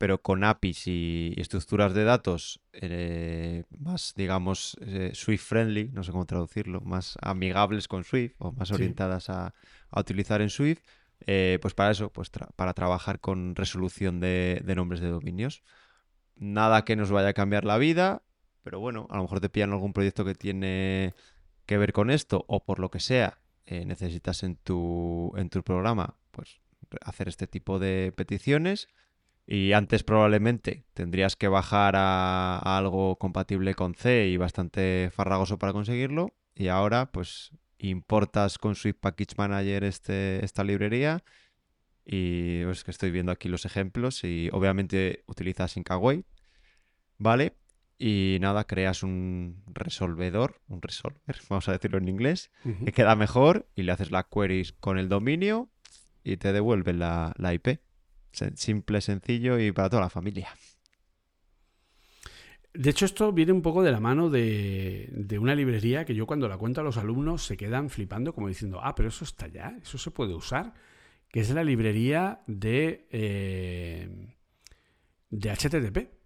[0.00, 6.10] pero con APIs y, estructuras de datos eh, más, digamos, eh, Swift friendly, no sé
[6.10, 9.52] cómo traducirlo, más amigables con Swift o más orientadas a,
[9.94, 10.80] utilizar en Swift,
[11.26, 15.62] eh, pues para eso, pues para trabajar con resolución de, nombres de dominios.
[16.34, 18.22] Nada que nos vaya a cambiar la vida,
[18.62, 21.14] pero bueno, a lo mejor te pillan algún proyecto que tiene
[21.66, 26.16] que ver con esto o por lo que sea, necesitas en tu, en tu programa,
[26.30, 26.62] pues
[27.02, 28.88] hacer este tipo de peticiones
[29.52, 35.72] y antes probablemente tendrías que bajar a, algo compatible con C y bastante farragoso para
[35.72, 36.36] conseguirlo.
[36.54, 41.24] Y ahora pues importas con Swift Package Manager este, esta librería
[42.04, 46.24] y pues que estoy viendo aquí los ejemplos y obviamente utilizas Syncaway,
[47.18, 47.56] ¿vale?
[47.98, 52.52] Y nada, creas un resolvedor, un resolver, vamos a decirlo en inglés,
[52.84, 55.70] que queda mejor y le haces la query con el dominio
[56.22, 57.80] y te devuelve la, la IP.
[58.32, 60.48] Simple, sencillo y para toda la familia.
[62.72, 66.48] De hecho, esto viene un poco de la mano de, una librería que yo cuando
[66.48, 69.76] la cuento a los alumnos se quedan flipando como diciendo, ah, pero eso está ya,
[69.82, 70.74] eso se puede usar,
[71.28, 74.08] que es la librería de, eh,
[75.30, 76.20] de HTTP.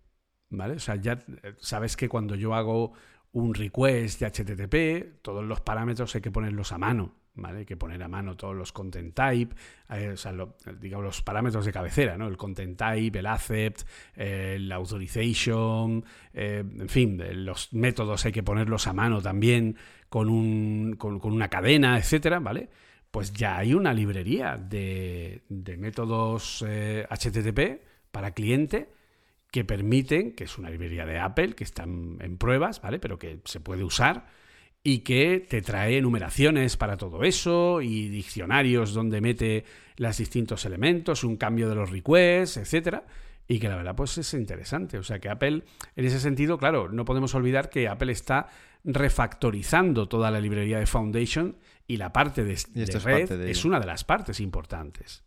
[0.50, 0.74] ¿Vale?
[0.74, 2.92] O sea, ya eh, sabes que cuando yo hago
[3.34, 7.12] un request de HTTP, todos los parámetros hay que ponerlos a mano.
[7.36, 7.60] ¿vale?
[7.60, 9.54] Hay que poner a mano todos los content type,
[9.90, 10.32] eh, o sea,
[10.80, 12.28] digamos los parámetros de cabecera, ¿no?
[12.28, 13.82] El content type, el accept,
[14.14, 19.76] el authorization, en fin, los métodos hay que ponerlos a mano también
[20.08, 22.70] con, un, con, con una cadena, etcétera, ¿vale?
[23.14, 25.44] pues ya hay una librería de,
[25.78, 28.88] métodos HTTP eh, para cliente
[29.54, 32.98] que permiten, que es una librería de Apple, que está en, pruebas, ¿vale?
[32.98, 34.26] Pero que se puede usar
[34.82, 39.64] y que te trae enumeraciones para todo eso y diccionarios donde mete
[39.96, 43.04] los distintos elementos, un cambio de los requests, etcétera.
[43.46, 44.98] Y que la verdad, pues es interesante.
[44.98, 45.62] O sea que Apple,
[45.94, 48.48] en ese sentido, claro, no podemos olvidar que Apple está
[48.82, 52.58] refactorizando toda la librería de Foundation y la parte de,
[53.04, 55.22] red es, una de las partes importantes.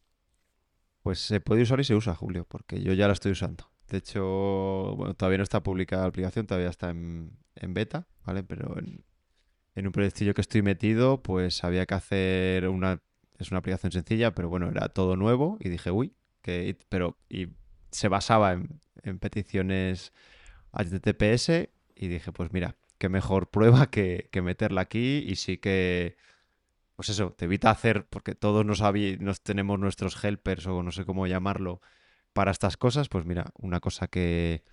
[1.02, 3.72] Pues se puede usar y se usa, Julio, porque yo ya la estoy usando.
[3.90, 7.38] De hecho, bueno, todavía no está publicada la aplicación, todavía está en,
[7.70, 8.44] beta, ¿vale?
[8.44, 13.02] Pero en, un proyectillo que estoy metido, pues había que hacer una...
[13.38, 16.78] Es una aplicación sencilla, pero bueno, era todo nuevo y dije, uy, que...
[16.90, 17.18] Pero...
[17.30, 17.50] Y
[17.92, 20.12] se basaba en, en peticiones
[20.72, 26.18] HTTPS y dije, pues mira, qué mejor prueba que, meterla aquí y sí que,
[26.96, 28.82] pues eso, te evita hacer, porque todos nos,
[29.20, 31.82] nos tenemos nuestros helpers o no sé cómo llamarlo
[32.38, 34.64] para estas cosas, pues mira, una cosa que,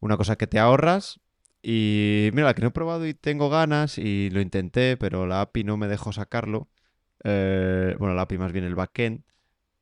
[0.00, 1.20] una cosa que te ahorras
[1.60, 5.42] y mira, la que no he probado y tengo ganas y lo intenté, pero la
[5.42, 6.70] API no me dejó sacarlo.
[7.22, 9.24] Eh, bueno, la API más bien el backend.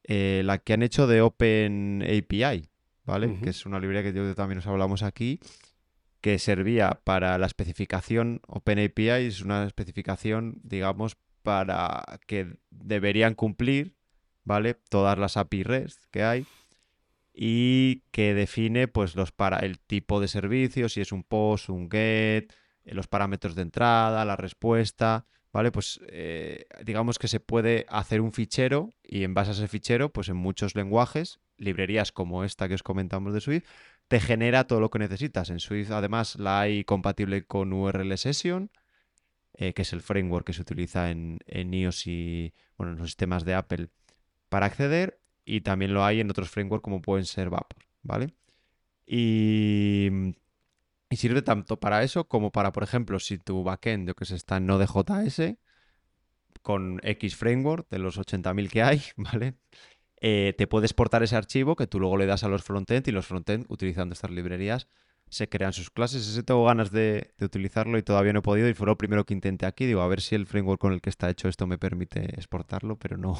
[0.02, 2.68] Eh, la que han hecho de Open API,
[3.04, 3.38] ¿vale?
[3.40, 5.38] Que es una librería que yo también nos hablamos aquí
[6.20, 13.94] que servía para la especificación OpenAPI, es una especificación, digamos, para que deberían cumplir,
[14.42, 14.74] ¿vale?
[14.74, 16.46] Todas las API REST que hay
[17.34, 21.90] y que define pues los para el tipo de servicio, si es un post, un
[21.90, 22.52] get,
[22.84, 25.72] eh, los parámetros de entrada, la respuesta, ¿vale?
[25.72, 30.12] Pues eh, digamos que se puede hacer un fichero y en base a ese fichero,
[30.12, 33.64] pues en muchos lenguajes, librerías como esta que os comentamos de Swift,
[34.08, 35.50] te genera todo lo que necesitas.
[35.50, 38.70] En Swift además la hay compatible con URL Session,
[39.54, 43.44] eh, que es el framework que se utiliza en, iOS y bueno, en los sistemas
[43.44, 43.88] de Apple
[44.48, 45.20] para acceder.
[45.44, 48.34] Y también lo hay en otros frameworks como pueden ser Vapor, ¿vale?
[49.06, 50.08] Y,
[51.10, 54.36] y sirve tanto para eso como para, por ejemplo, si tu backend, yo que sé,
[54.36, 55.56] está en Node.js,
[56.62, 59.54] con X framework de los 80.000 que hay, ¿vale?
[60.20, 63.12] Eh, te puedes portar ese archivo que tú luego le das a los frontend y
[63.12, 64.88] los frontend, utilizando estas librerías,
[65.28, 66.26] se crean sus clases.
[66.26, 69.34] Ese tengo ganas de, utilizarlo y todavía no he podido y fue lo primero que
[69.34, 69.84] intenté aquí.
[69.84, 72.96] Digo, a ver si el framework con el que está hecho esto me permite exportarlo,
[72.98, 73.36] pero no,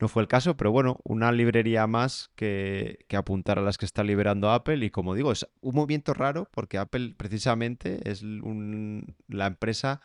[0.00, 0.56] no fue el caso.
[0.56, 5.14] Pero bueno, una librería más que, apuntar a las que está liberando Apple y como
[5.14, 10.00] digo, es un movimiento raro porque Apple precisamente es la empresa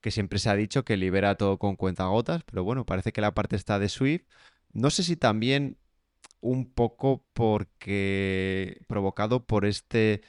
[0.00, 3.34] que siempre se ha dicho que libera todo con cuentagotas, pero bueno, parece que la
[3.34, 4.22] parte está de Swift
[4.72, 5.78] no sé si también
[6.40, 10.22] un poco porque provocado por este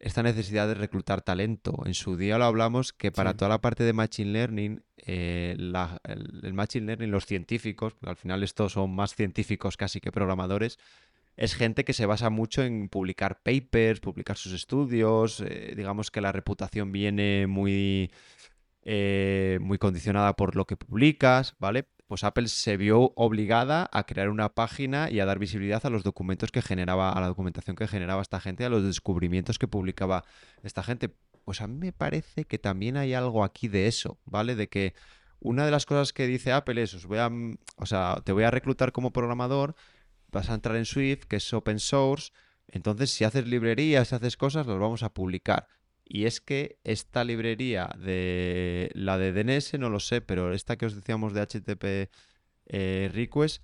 [0.00, 1.82] esta necesidad de reclutar talento.
[1.84, 6.54] En su día lo hablamos que para toda la parte de Machine Learning, eh, el,
[6.54, 10.78] Machine Learning, los científicos, al final estos son más científicos casi que programadores,
[11.36, 16.20] es gente que se basa mucho en publicar papers, publicar sus estudios, eh, digamos que
[16.20, 18.10] la reputación viene muy,
[18.82, 21.86] eh, muy condicionada por lo que publicas, ¿vale?
[22.08, 26.02] Pues Apple se vio obligada a crear una página y a dar visibilidad a los
[26.02, 30.24] documentos que generaba, a la documentación que generaba esta gente, a los descubrimientos que publicaba
[30.62, 31.14] esta gente.
[31.44, 34.54] Pues a mí me parece que también hay algo aquí de eso, ¿vale?
[34.54, 34.94] De que
[35.38, 37.30] una de las cosas que dice Apple es, os voy a,
[37.76, 39.74] o sea, te voy a reclutar como programador,
[40.32, 42.32] vas a entrar en Swift, que es open source,
[42.68, 45.68] entonces si haces librerías, si haces cosas, las vamos a publicar.
[46.08, 50.86] Y es que esta librería de la de DNS, no lo sé, pero esta que
[50.86, 52.10] os decíamos de HTTP
[52.66, 53.62] eh, Request,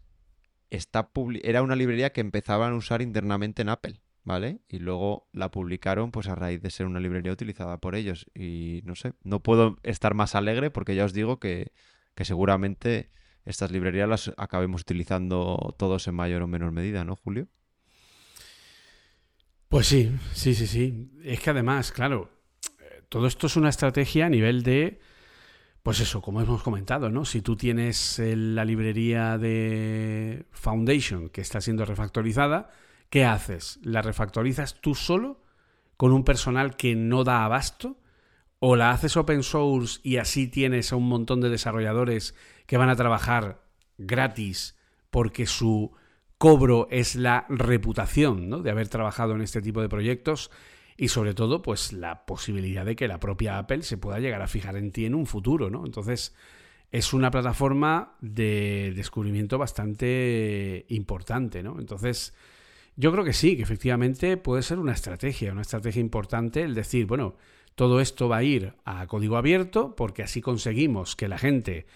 [0.69, 1.11] está
[1.43, 4.61] era una librería que empezaban a usar internamente en Apple, ¿vale?
[4.69, 8.27] Y luego la publicaron pues a raíz de ser una librería utilizada por ellos.
[8.35, 11.73] Y no sé, no puedo estar más alegre porque ya os digo que,
[12.15, 13.11] que seguramente
[13.47, 17.49] estas librerías las acabemos utilizando todos en mayor o menor medida, ¿no, Julio?
[19.69, 21.11] Pues sí, sí, sí, sí.
[21.25, 22.31] Es que además, claro,
[23.15, 24.99] todo esto es una estrategia a nivel de,
[25.85, 27.25] pues eso, como hemos comentado, ¿no?
[27.25, 32.73] Si tú tienes la librería de Foundation que está siendo refactorizada,
[33.11, 33.79] ¿qué haces?
[33.85, 35.41] ¿La refactorizas tú solo
[35.97, 38.01] con un personal que no da abasto?
[38.59, 42.35] ¿O la haces open source y así tienes a un montón de desarrolladores
[42.67, 43.63] que van a trabajar
[43.97, 44.75] gratis
[45.11, 45.93] porque su
[46.37, 48.59] cobro es la reputación ¿no?
[48.59, 50.51] de haber trabajado en este tipo de proyectos
[50.97, 54.49] y sobre todo pues la posibilidad de que la propia Apple se pueda llegar a
[54.49, 55.85] fijar en ti en un futuro, ¿no?
[55.85, 56.35] Entonces
[56.91, 61.81] es una plataforma de descubrimiento bastante importante, ¿no?
[61.81, 62.35] Entonces
[62.97, 67.07] yo creo que sí, que efectivamente puede ser una estrategia, una estrategia importante el decir,
[67.07, 67.35] bueno,
[67.75, 71.87] todo esto va a ir a código abierto porque así conseguimos que la gente,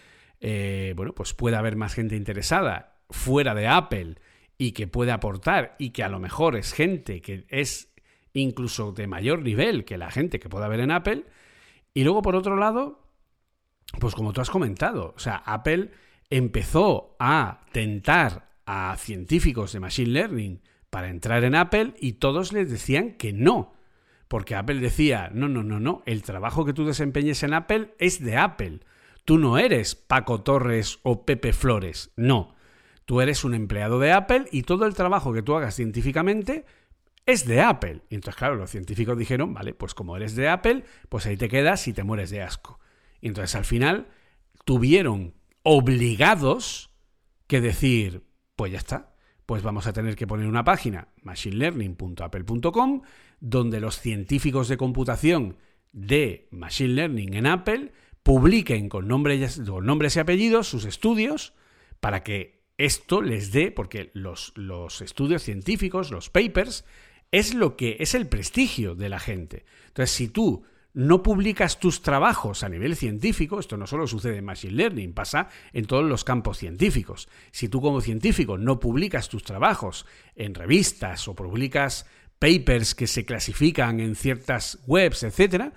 [0.41, 4.17] eh, bueno, pues pueda haber más gente interesada fuera de Apple
[4.59, 7.93] y que pueda aportar y que a lo mejor es gente que es
[8.33, 11.24] incluso de mayor nivel que la gente que pueda haber en Apple.
[11.95, 13.01] Y luego, por otro lado,
[14.01, 15.91] pues como tú has comentado, o sea, Apple
[16.31, 22.70] empezó a tentar a científicos de Machine Learning para entrar en Apple y todos les
[22.70, 23.74] decían que no.
[24.29, 28.22] Porque Apple decía, no, no, no, no, el trabajo que tú desempeñes en Apple es
[28.22, 28.81] de Apple.
[29.24, 32.55] Tú no eres Paco Torres o Pepe Flores, no.
[33.07, 36.66] Tú eres un empleado de Apple y todo el trabajo que tú hagas científicamente
[37.29, 38.01] es de Apple.
[38.09, 41.51] Y entonces, claro, los científicos dijeron, vale, pues como eres de Apple, pues ahí te
[41.51, 42.81] quedas y te mueres de asco.
[43.20, 44.09] Y entonces al final
[44.64, 46.91] tuvieron obligados
[47.47, 48.24] que decir,
[48.57, 49.14] pues ya está,
[49.45, 53.03] pues vamos a tener que poner una página, machinelearning.apple.com,
[53.41, 55.59] donde los científicos de computación
[55.93, 61.53] de Machine Learning en Apple publiquen con nombres, con nombres y apellidos sus estudios
[62.01, 66.87] para que esto les dé, porque los, los estudios científicos, los papers,
[67.33, 69.64] es lo que es el prestigio de la gente.
[69.89, 70.64] Entonces, si tú
[70.95, 75.49] no publicas tus trabajos a nivel científico, esto no solo sucede en Machine Learning, pasa
[75.72, 77.29] en todos los campos científicos.
[77.51, 82.07] Si tú como científico no publicas tus trabajos en revistas o publicas
[82.39, 85.72] papers que se clasifican en ciertas webs, etc.,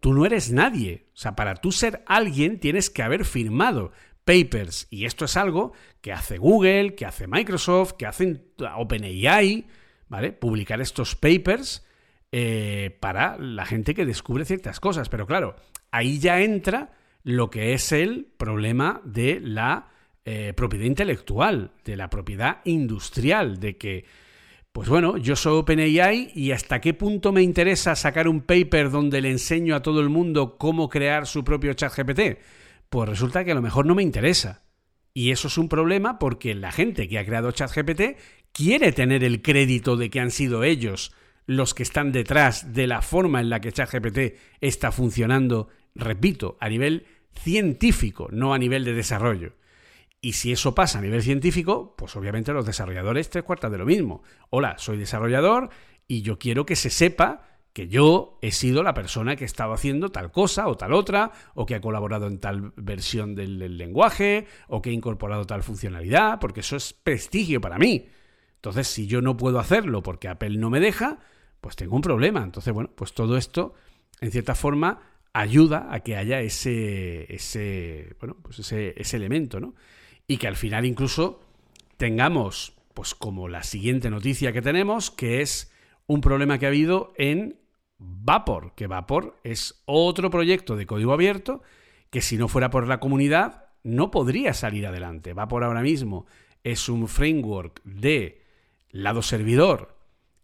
[0.00, 1.06] tú no eres nadie.
[1.14, 3.92] O sea, para tú ser alguien tienes que haber firmado
[4.24, 4.86] papers.
[4.90, 8.44] Y esto es algo que hace Google, que hace Microsoft, que hacen
[8.76, 9.66] OpenAI,
[10.10, 10.32] ¿vale?
[10.32, 11.86] Publicar estos papers
[12.32, 15.08] eh, para la gente que descubre ciertas cosas.
[15.08, 15.56] Pero claro,
[15.90, 16.92] ahí ya entra
[17.22, 19.88] lo que es el problema de la
[20.24, 24.04] eh, propiedad intelectual, de la propiedad industrial, de que,
[24.72, 29.20] pues bueno, yo soy OpenAI y hasta qué punto me interesa sacar un paper donde
[29.20, 32.38] le enseño a todo el mundo cómo crear su propio chat GPT.
[32.88, 34.64] Pues resulta que a lo mejor no me interesa.
[35.12, 38.16] Y eso es un problema porque la gente que ha creado ChatGPT
[38.52, 41.12] quiere tener el crédito de que han sido ellos
[41.46, 46.68] los que están detrás de la forma en la que ChatGPT está funcionando, repito, a
[46.68, 49.54] nivel científico, no a nivel de desarrollo.
[50.20, 53.86] Y si eso pasa a nivel científico, pues obviamente los desarrolladores tres cuartas de lo
[53.86, 54.22] mismo.
[54.50, 55.70] Hola, soy desarrollador
[56.06, 59.72] y yo quiero que se sepa que yo he sido la persona que ha estado
[59.72, 64.46] haciendo tal cosa o tal otra, o que ha colaborado en tal versión del, lenguaje,
[64.68, 68.08] o que ha incorporado tal funcionalidad, porque eso es prestigio para mí.
[68.60, 71.18] Entonces, si yo no puedo hacerlo porque Apple no me deja,
[71.62, 72.42] pues tengo un problema.
[72.42, 73.72] Entonces, bueno, pues todo esto,
[74.20, 75.00] en cierta forma,
[75.32, 79.74] ayuda a que haya ese, ese, bueno, pues ese, ese elemento, ¿no?
[80.26, 81.40] Y que al final incluso
[81.96, 85.72] tengamos, pues como la siguiente noticia que tenemos, que es
[86.06, 87.58] un problema que ha habido en
[87.96, 91.62] Vapor, que Vapor es otro proyecto de código abierto
[92.10, 95.32] que si no fuera por la comunidad no podría salir adelante.
[95.32, 96.26] Vapor ahora mismo
[96.64, 98.39] es un framework de
[98.92, 99.96] lado servidor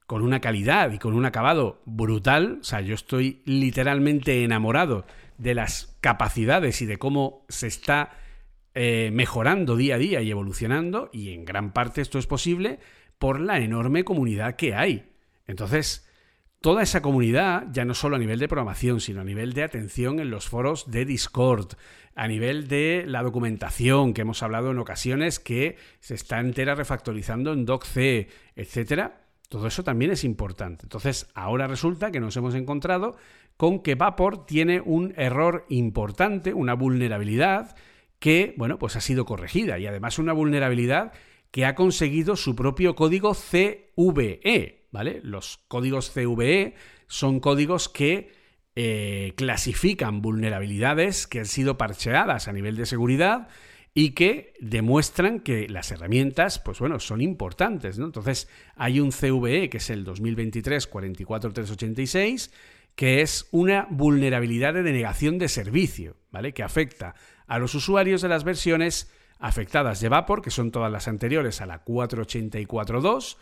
[0.07, 2.59] con una calidad y con un acabado brutal.
[2.61, 5.05] O sea, yo estoy literalmente enamorado
[5.38, 8.11] de las capacidades y de cómo se está
[8.74, 11.11] eh, mejorando día a día y evolucionando.
[11.12, 12.78] Y en gran parte esto es posible
[13.18, 15.11] por la enorme comunidad que hay.
[15.47, 16.05] Entonces,
[16.61, 20.20] toda esa comunidad, ya no solo a nivel de programación, sino a nivel de atención
[20.20, 21.74] en los foros de Discord,
[22.14, 27.52] a nivel de la documentación que hemos hablado en ocasiones que se está entera refactorizando
[27.52, 30.84] en DocC, etcétera todo eso también es importante.
[30.84, 33.16] Entonces, ahora resulta que nos hemos encontrado
[33.57, 37.76] con que Vapor tiene un error importante, una vulnerabilidad
[38.18, 41.12] que, bueno, pues ha sido corregida y además una vulnerabilidad
[41.50, 46.74] que ha conseguido su propio código CVE, Los códigos CVE
[47.07, 48.32] son códigos que
[48.74, 53.49] eh, clasifican vulnerabilidades que han sido parcheadas a nivel de seguridad
[53.94, 57.99] y que demuestran que las herramientas, pues bueno, son importantes.
[57.99, 62.51] Entonces, hay un CVE que es el 2023 44386
[62.97, 66.53] que es una vulnerabilidad de denegación de servicio, ¿vale?
[66.55, 67.14] Que afecta
[67.47, 71.66] a los usuarios de las versiones afectadas de Vapor, que son todas las anteriores a
[71.66, 73.36] la 484.2,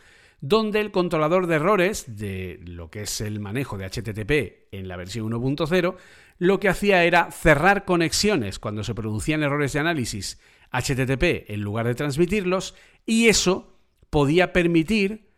[0.46, 4.98] donde el controlador de errores de lo que es el manejo de HTTP en la
[4.98, 5.96] versión 1.0
[6.36, 10.38] lo que hacía era cerrar conexiones cuando se producían errores de análisis
[10.70, 12.74] HTTP en lugar de transmitirlos
[13.06, 13.78] y eso
[14.10, 15.30] podía permitir,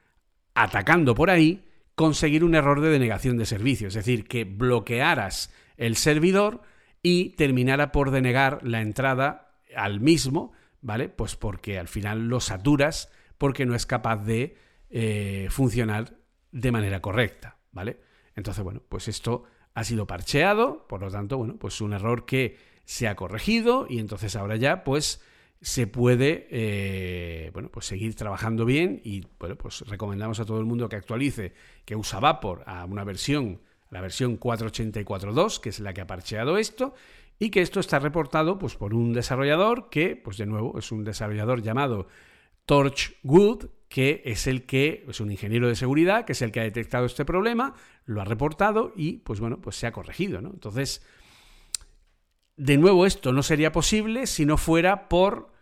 [0.55, 5.95] atacando por ahí, conseguir un error de denegación de servicio, es decir, que bloquearas el
[5.95, 6.63] servidor
[7.01, 11.09] y terminara por denegar la entrada al mismo, ¿vale?
[11.09, 16.17] Pues porque al final lo saturas porque no es capaz de eh, funcionar
[16.53, 18.01] de manera correcta, ¿vale?
[18.35, 22.57] Entonces, bueno, pues esto ha sido parcheado, por lo tanto, bueno, pues un error que
[22.85, 25.21] se ha corregido y entonces ahora ya, pues
[25.61, 30.67] se puede eh, bueno, pues seguir trabajando bien y bueno, pues recomendamos a todo el
[30.67, 33.61] mundo que actualice, que usa Vapor a una versión,
[33.91, 36.95] la versión 484.2, que es la que ha parcheado esto,
[37.39, 41.05] y que esto está reportado pues, por un desarrollador que, pues de nuevo, es un
[41.05, 42.07] desarrollador llamado
[42.65, 46.65] Torchwood, que es el que, es un ingeniero de seguridad, que es el que ha
[46.65, 47.75] detectado este problema,
[48.05, 50.51] lo ha reportado y, pues bueno, pues se ha corregido, ¿no?
[50.51, 51.03] Entonces,
[52.57, 55.53] de nuevo, esto no sería posible si no fuera por,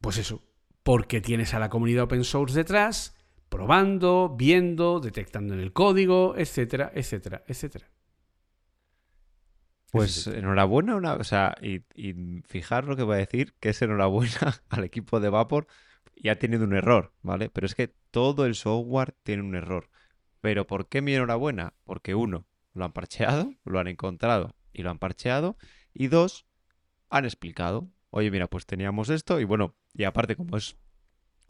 [0.00, 0.42] pues eso,
[0.82, 3.16] porque tienes a la comunidad open source detrás,
[3.48, 7.90] probando, viendo, detectando en el código, etcétera, etcétera, etcétera.
[9.90, 13.82] Pues enhorabuena, una, o sea, y, y fijar lo que voy a decir, que es
[13.82, 15.66] enhorabuena al equipo de Vapor
[16.14, 17.50] y ha tenido un error, ¿vale?
[17.50, 19.90] Pero es que todo el software tiene un error.
[20.40, 21.74] Pero ¿por qué mi enhorabuena?
[21.84, 25.56] Porque uno, lo han parcheado, lo han encontrado y lo han parcheado.
[25.92, 26.46] Y dos,
[27.10, 30.76] han explicado, oye, mira, pues teníamos esto y bueno, y aparte como es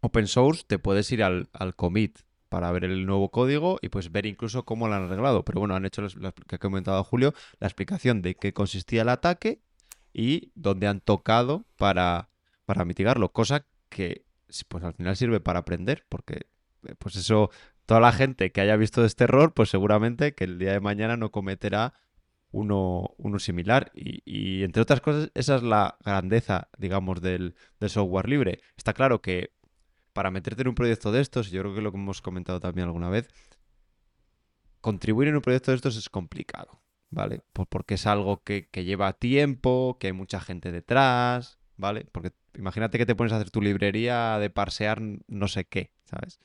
[0.01, 4.27] open source, te puedes ir al, commit para ver el nuevo código y pues ver
[4.27, 5.45] incluso cómo lo han arreglado.
[5.45, 9.09] Pero bueno, han hecho, lo que ha comentado Julio, la explicación de qué consistía el
[9.09, 9.61] ataque
[10.13, 12.31] y dónde han tocado para,
[12.65, 13.33] para mitigarlo.
[13.33, 14.26] Cosa que
[14.69, 16.47] pues al final sirve para aprender, porque
[16.87, 17.51] eh, pues eso,
[17.87, 21.17] toda la gente que haya visto este error, pues seguramente que el día de mañana
[21.17, 21.95] no cometerá
[22.51, 23.93] uno, uno similar.
[23.95, 28.61] Y, entre otras cosas, esa es la grandeza, digamos, del, software libre.
[28.77, 29.53] Está claro que
[30.13, 32.87] para meterte en un proyecto de estos, yo creo que lo que hemos comentado también
[32.87, 33.29] alguna vez,
[34.81, 36.81] contribuir en un proyecto de estos es complicado,
[37.11, 37.43] ¿vale?
[37.53, 42.07] porque es algo que, que lleva tiempo, que hay mucha gente detrás, ¿vale?
[42.13, 46.41] Porque imagínate que te pones a hacer tu librería de parsear no sé qué, ¿sabes?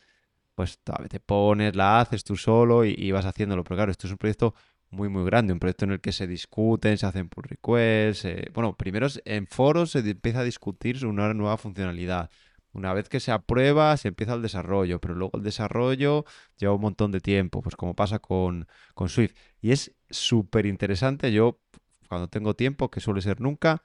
[0.56, 0.80] Pues
[1.10, 3.64] te pones, la haces tú solo y, vas haciéndolo.
[3.64, 4.54] Pero claro, esto es un proyecto
[4.90, 5.54] muy, muy grande.
[5.54, 8.28] Un proyecto en el que se discuten, se hacen pull requests.
[8.54, 12.30] Bueno, primero en foros se empieza a discutir una nueva funcionalidad.
[12.74, 16.26] Una vez que se aprueba, se empieza el desarrollo, pero luego el desarrollo
[16.58, 19.36] lleva un montón de tiempo, pues como pasa con, con Swift.
[19.62, 21.34] Y es súper interesante.
[21.34, 21.60] Yo,
[22.08, 23.84] cuando tengo tiempo, que suele ser nunca,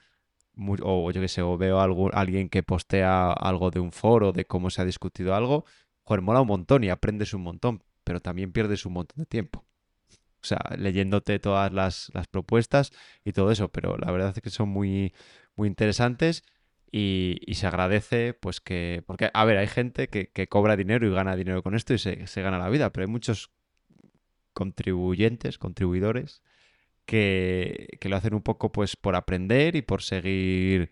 [0.82, 4.44] o yo que sé, o veo algo, alguien que postea algo de un foro, de
[4.44, 5.64] cómo se ha discutido algo,
[6.02, 9.64] joder, mola un montón y aprendes un montón, pero también pierdes un montón de tiempo.
[10.42, 12.92] O sea, leyéndote todas las, propuestas
[13.24, 15.12] y todo eso, pero la verdad es que son muy,
[15.56, 16.44] muy interesantes
[16.92, 21.36] y, se agradece, pues que, porque, a ver, hay gente que, cobra dinero y gana
[21.36, 23.50] dinero con esto y se, se gana la vida, pero hay muchos
[24.52, 26.42] contribuyentes, contribuidores,
[27.06, 30.90] que, que, lo hacen un poco pues por aprender y por seguir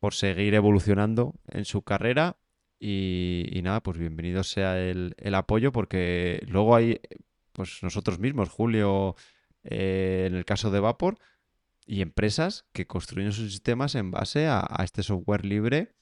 [0.00, 2.38] por seguir evolucionando en su carrera
[2.80, 7.00] y, nada, pues bienvenido sea el, el, apoyo porque luego hay
[7.52, 9.16] pues nosotros mismos, Julio,
[9.64, 11.18] eh, en el caso de Vapor,
[11.84, 15.94] y empresas que construyen sus sistemas en base a, este software libre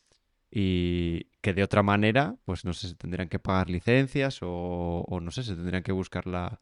[0.50, 5.30] y que de otra manera, pues no sé, se tendrían que pagar licencias o, no
[5.30, 6.60] sé, se tendrían que buscar la,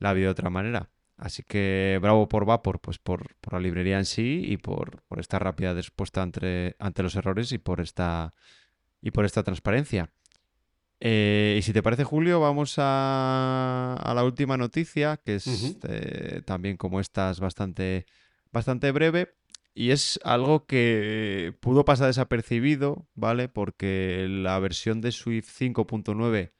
[0.00, 0.88] vida de otra manera.
[1.18, 5.40] Así que bravo por Vapor, pues por, la librería en sí y por, por esta
[5.40, 8.34] rápida respuesta ante, ante los errores y por esta
[9.02, 10.10] y por esta transparencia.
[11.00, 16.76] Eh, y si te parece, Julio, vamos a, la última noticia, que es eh, también
[16.76, 18.06] como esta es bastante,
[18.52, 19.34] bastante breve.
[19.74, 23.48] Y es algo que pudo pasar desapercibido, ¿vale?
[23.48, 26.52] Porque la versión de Swift 5.9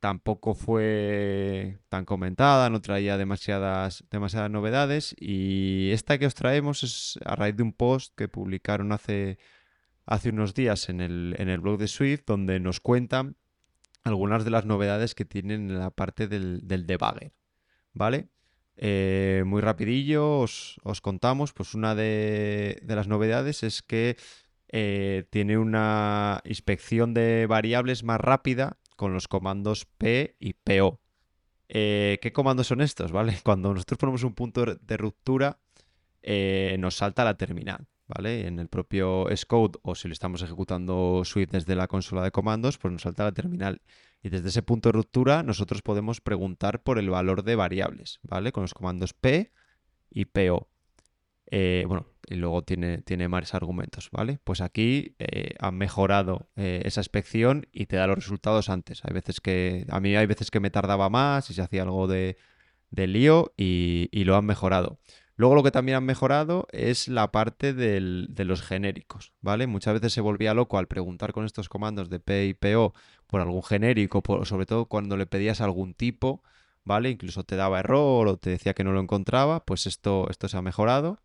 [0.00, 5.14] tampoco fue tan comentada, no traía demasiadas, demasiadas novedades.
[5.18, 9.38] Y esta que os traemos es a raíz de un post que publicaron hace,
[10.06, 13.36] hace unos días en el, en el blog de Swift, donde nos cuentan
[14.04, 17.32] algunas de las novedades que tienen en la parte del, debugger,
[17.92, 18.28] ¿vale?
[18.76, 24.16] Eh, muy rapidillo os, contamos, pues una de, las novedades es que
[24.68, 31.00] eh, tiene una inspección de variables más rápida con los comandos P y PO.
[31.70, 33.12] Eh, ¿Qué comandos son estos?
[33.12, 33.38] ¿Vale?
[33.42, 35.58] Cuando nosotros ponemos un punto de ruptura,
[36.78, 37.88] nos salta la terminal.
[38.14, 38.46] ¿vale?
[38.46, 42.76] En el propio Scode o si lo estamos ejecutando Swift desde la consola de comandos,
[42.76, 43.80] pues nos salta la terminal.
[44.22, 48.52] Y desde ese punto de ruptura nosotros podemos preguntar por el valor de variables, ¿vale?
[48.52, 49.50] Con los comandos P
[50.10, 50.68] y PO.
[51.46, 54.38] Eh, bueno, y luego tiene, tiene más argumentos, ¿vale?
[54.44, 59.04] Pues aquí eh, han mejorado eh, esa inspección y te da los resultados antes.
[59.04, 62.06] Hay veces que, a mí hay veces que me tardaba más y se hacía algo
[62.08, 62.36] de,
[62.90, 64.98] de lío y, y lo han mejorado.
[65.36, 69.66] Luego lo que también han mejorado es la parte del- de los genéricos, ¿vale?
[69.66, 72.92] Muchas veces se volvía loco al preguntar con estos comandos de P y PO
[73.26, 76.42] por algún genérico, por- sobre todo cuando le pedías algún tipo,
[76.84, 77.10] ¿vale?
[77.10, 80.56] Incluso te daba error o te decía que no lo encontraba, pues esto, esto se
[80.58, 81.20] ha mejorado.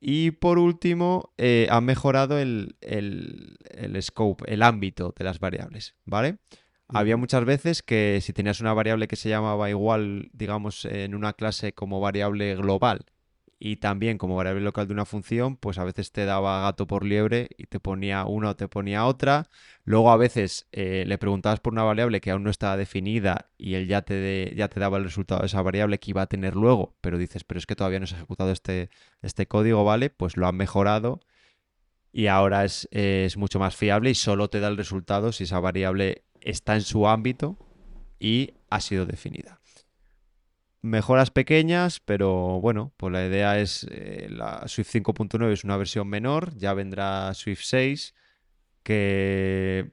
[0.00, 5.94] Y por último, eh, han mejorado el, el- el scope, el ámbito de las variables,
[6.04, 6.38] ¿vale?
[6.88, 11.34] Había muchas veces que si tenías una variable que se llamaba igual, digamos, en una
[11.34, 13.04] clase como variable global
[13.62, 17.04] y también como variable local de una función, pues a veces te daba gato por
[17.04, 19.48] liebre y te ponía una o te ponía otra.
[19.84, 23.74] Luego a veces eh, le preguntabas por una variable que aún no estaba definida y
[23.74, 26.56] él ya te, ya te daba el resultado de esa variable que iba a tener
[26.56, 28.88] luego, pero dices, pero es que todavía no se ha ejecutado este,
[29.20, 30.08] este código, ¿vale?
[30.08, 31.20] Pues lo han mejorado
[32.12, 35.60] y ahora es, es mucho más fiable y solo te da el resultado si esa
[35.60, 37.58] variable está en su ámbito
[38.18, 39.59] y ha sido definida.
[40.82, 46.08] Mejoras pequeñas, pero bueno, pues la idea es eh, la Swift 5.9 es una versión
[46.08, 48.14] menor, ya vendrá Swift 6,
[48.82, 49.90] que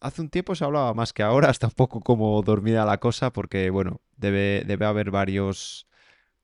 [0.00, 3.32] hace un tiempo se hablaba más que ahora, está un poco como dormida la cosa,
[3.32, 5.88] porque bueno, debe, debe haber varios,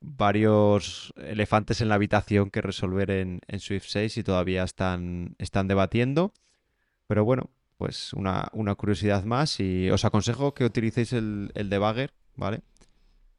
[0.00, 6.32] varios elefantes en la habitación que resolver en, Swift 6 y todavía están, están debatiendo.
[7.06, 12.12] Pero bueno, pues una, una curiosidad más y os aconsejo que utilicéis el, el debugger,
[12.34, 12.62] ¿vale?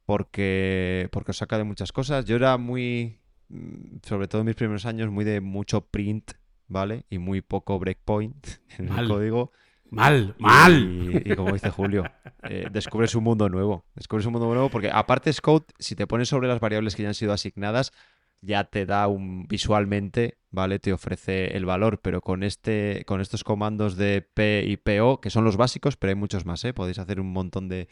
[0.08, 2.24] Porque, porque os saca de muchas cosas.
[2.24, 3.20] Yo era muy,
[3.50, 6.32] mm, sobre todo en mis primeros años, muy de mucho print,
[6.66, 7.04] ¿vale?
[7.10, 8.46] Y muy poco breakpoint
[8.78, 9.00] en Mal.
[9.04, 9.52] el código.
[9.90, 11.22] Mal, Y- mal.
[11.26, 12.04] Y, como dice Julio,
[12.44, 13.84] eh, descubres un mundo nuevo.
[13.94, 17.08] Descubres un mundo nuevo porque aparte Scout, si te pones sobre las variables que ya
[17.08, 17.92] han sido asignadas,
[18.40, 20.78] ya te da un visualmente, ¿vale?
[20.78, 25.28] Te ofrece el valor, pero con este, con estos comandos de P y PO, que
[25.28, 26.72] son los básicos, pero hay muchos más, ¿eh?
[26.72, 27.88] Podéis hacer un montón de,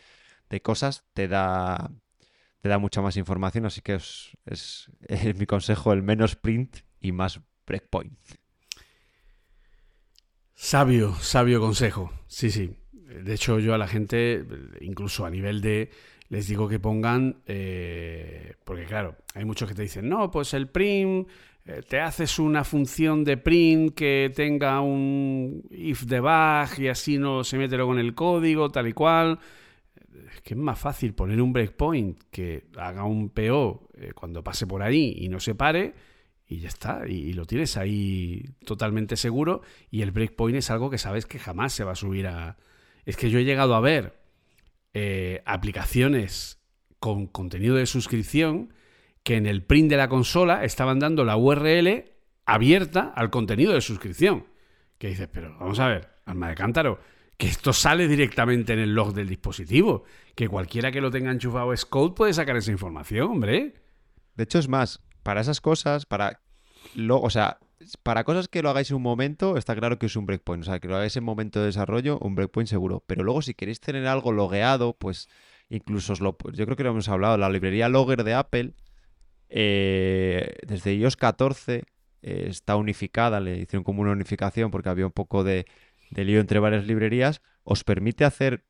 [0.49, 1.91] de cosas, te da,
[2.67, 4.37] te da mucha más información, así que es,
[5.07, 8.19] es mi consejo, el menos print y más breakpoint.
[10.53, 12.13] Sabio, sabio consejo.
[12.27, 12.77] Sí, sí.
[12.93, 14.45] De hecho, yo a la gente,
[14.81, 15.91] incluso a nivel de,
[16.29, 20.69] les digo que pongan, eh, porque claro, hay muchos que te dicen, no, pues el
[20.69, 21.29] print,
[21.67, 27.45] eh, te haces una función de print que tenga un if debug y así no
[27.45, 29.39] se mete luego en el código, tal y cual.
[30.33, 34.67] Es que es más fácil poner un breakpoint que haga un PO eh, cuando pase
[34.67, 35.95] por ahí y no se pare
[36.47, 37.07] y ya está.
[37.07, 41.73] Y, lo tienes ahí totalmente seguro y el breakpoint es algo que sabes que jamás
[41.73, 42.57] se va a subir a...
[43.05, 44.19] Es que yo he llegado a ver
[44.95, 46.61] eh, aplicaciones
[46.99, 48.73] con contenido de suscripción
[49.23, 52.13] que en el print de la consola estaban dando la URL
[52.45, 54.47] abierta al contenido de suscripción.
[54.99, 57.01] Que dices, pero vamos a ver, alma de cántaro,
[57.37, 60.05] que esto sale directamente en el log del dispositivo.
[60.35, 63.75] Que cualquiera que lo tenga enchufado es code puede sacar esa información, hombre.
[64.35, 66.41] De hecho, es más, para esas cosas, para
[67.09, 67.59] o sea,
[68.03, 70.63] para cosas que lo hagáis en un momento, está claro que es un breakpoint.
[70.63, 73.03] O sea, que lo hagáis en momento de desarrollo, un breakpoint seguro.
[73.07, 75.29] Pero luego, si queréis tener algo logueado, pues
[75.69, 76.37] incluso os lo.
[76.53, 77.37] Yo creo que lo hemos hablado.
[77.37, 78.73] La librería Logger de Apple,
[79.49, 81.85] eh, desde iOS 14,
[82.23, 83.41] eh, está unificada.
[83.41, 85.67] Le hicieron como una unificación porque había un poco de,
[86.11, 87.43] de lío entre varias librerías.
[87.65, 88.65] Os permite hacer.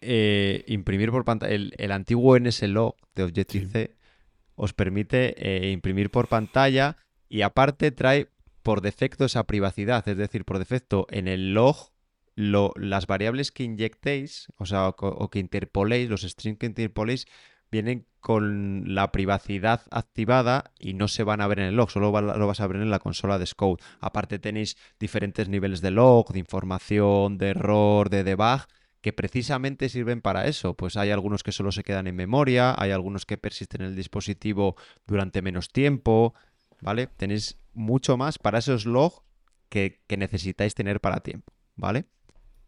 [0.00, 3.96] eh, imprimir por pantalla el, el antiguo NSLog de Objective-C
[4.54, 6.96] os permite eh, imprimir por pantalla
[7.28, 8.28] y aparte trae
[8.62, 11.92] por defecto esa privacidad, es decir, por defecto en el log
[12.34, 17.26] lo- las variables que inyectéis, o sea, o que interpoléis, los strings que interpoléis
[17.70, 22.12] vienen con la privacidad activada y no se van a ver en el log, solo
[22.20, 23.80] lo vas a ver en la consola de Scout.
[24.00, 28.60] Aparte tenéis diferentes niveles de log, de información, de error, de debug,
[29.00, 30.74] que precisamente sirven para eso.
[30.74, 33.96] Pues hay algunos que solo se quedan en memoria, hay algunos que persisten en el
[33.96, 34.76] dispositivo
[35.06, 36.34] durante menos tiempo,
[36.82, 37.06] ¿vale?
[37.06, 39.22] Tenéis mucho más para esos logs
[39.70, 42.04] que, que necesitáis tener para tiempo, ¿vale?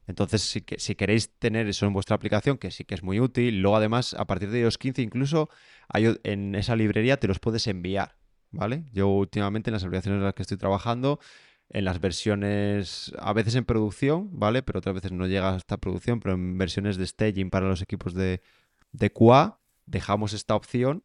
[0.06, 3.20] Entonces, si, que, si queréis tener eso en vuestra aplicación, que sí que es muy
[3.20, 5.48] útil, luego además, a partir de iOS 15 incluso,
[5.88, 8.16] hay, en esa librería te los puedes enviar,
[8.50, 8.84] ¿vale?
[8.92, 11.20] Yo últimamente en las aplicaciones en las que estoy trabajando,
[11.68, 14.62] en las versiones, a veces en producción, ¿vale?
[14.62, 18.12] Pero otras veces no llega hasta producción, pero en versiones de staging para los equipos
[18.12, 18.42] de,
[18.90, 21.04] de QA, dejamos esta opción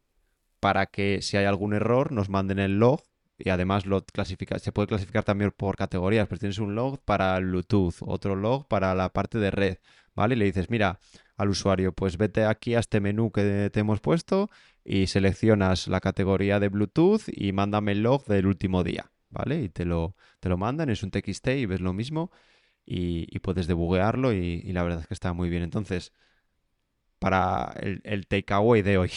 [0.60, 3.02] para que si hay algún error nos manden el log
[3.38, 7.36] y además lo clasifica, se puede clasificar también por categorías, pues tienes un log para
[7.36, 9.78] el Bluetooth, otro log para la parte de red,
[10.14, 10.34] ¿vale?
[10.34, 10.98] Y le dices, mira,
[11.36, 14.50] al usuario, pues vete aquí a este menú que te hemos puesto
[14.84, 19.62] y seleccionas la categoría de Bluetooth y mándame el log del último día, ¿vale?
[19.62, 22.32] Y te lo, te lo mandan, es un TXT y ves lo mismo
[22.84, 25.62] y, puedes debuguearlo y, la verdad es que está muy bien.
[25.62, 26.12] Entonces,
[27.20, 29.12] para el, el takeaway de hoy,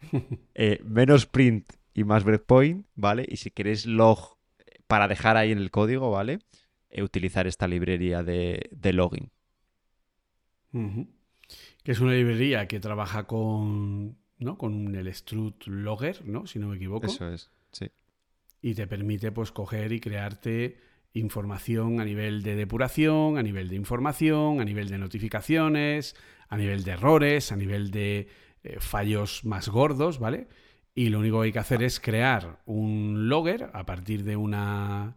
[0.54, 3.26] eh, menos print y más breakpoint, ¿vale?
[3.28, 4.38] Y si queréis log
[4.86, 6.38] para dejar ahí en el código, ¿vale?
[6.90, 9.30] Eh, utilizar esta librería de, de login.
[11.82, 14.56] Que es una librería que trabaja con ¿no?
[14.56, 16.46] Con el strut logger, ¿no?
[16.46, 17.06] Si no me equivoco.
[17.06, 17.90] Eso es, sí.
[18.62, 20.78] Y te permite, pues, coger y crearte
[21.12, 26.14] información a nivel de depuración, a nivel de información, a nivel de notificaciones,
[26.48, 28.28] a nivel de errores, a nivel de
[28.62, 30.48] eh, fallos más gordos, ¿vale?
[30.98, 35.16] Y lo único que hay que hacer es crear un logger a partir de una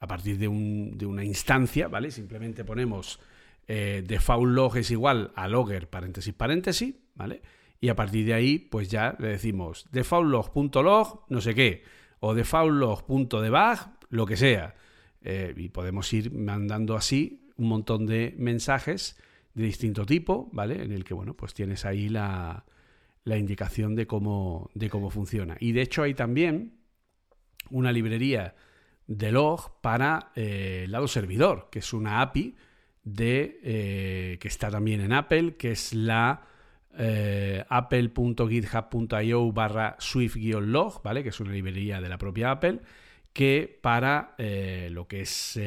[0.00, 2.10] a partir de, un, de una instancia, ¿vale?
[2.10, 3.20] Simplemente ponemos
[3.68, 7.42] eh, default log es igual a logger paréntesis paréntesis, ¿vale?
[7.80, 11.84] y a partir de ahí pues ya le decimos defaultlog.log no sé qué
[12.18, 13.78] o defaultlog.debug
[14.08, 14.74] lo que sea
[15.22, 19.16] eh, y podemos ir mandando así un montón de mensajes
[19.54, 20.82] de distinto tipo, ¿vale?
[20.82, 22.64] En el que, bueno, pues tienes ahí la,
[23.24, 25.56] la indicación de cómo, de cómo funciona.
[25.60, 26.80] Y de hecho hay también
[27.70, 28.54] una librería
[29.06, 32.54] de log para eh, el lado servidor, que es una API
[33.02, 36.42] de, eh, que está también en Apple, que es la
[36.96, 41.22] eh, apple.github.io barra swift-log, ¿vale?
[41.22, 42.80] Que es una librería de la propia Apple,
[43.32, 44.34] que para
[44.90, 45.58] lo que es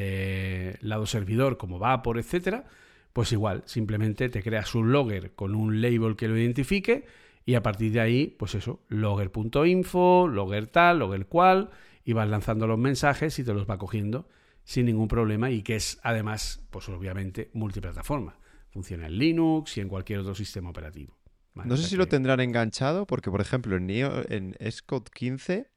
[0.82, 2.66] lado servidor como Vapor, etcétera,
[3.14, 7.06] pues igual, simplemente te creas un logger con un label que lo identifique
[7.46, 11.70] y a partir de ahí, pues eso, logger.info, logger tal, logger cual,
[12.06, 14.28] y vas lanzando los mensajes y te los va cogiendo
[14.64, 18.38] sin ningún problema y que es además, pues obviamente, multiplataforma.
[18.70, 21.18] Funciona en Linux y en cualquier otro sistema operativo.
[21.54, 25.70] no sé si lo tendrán enganchado, porque por ejemplo en, en Xcode 15,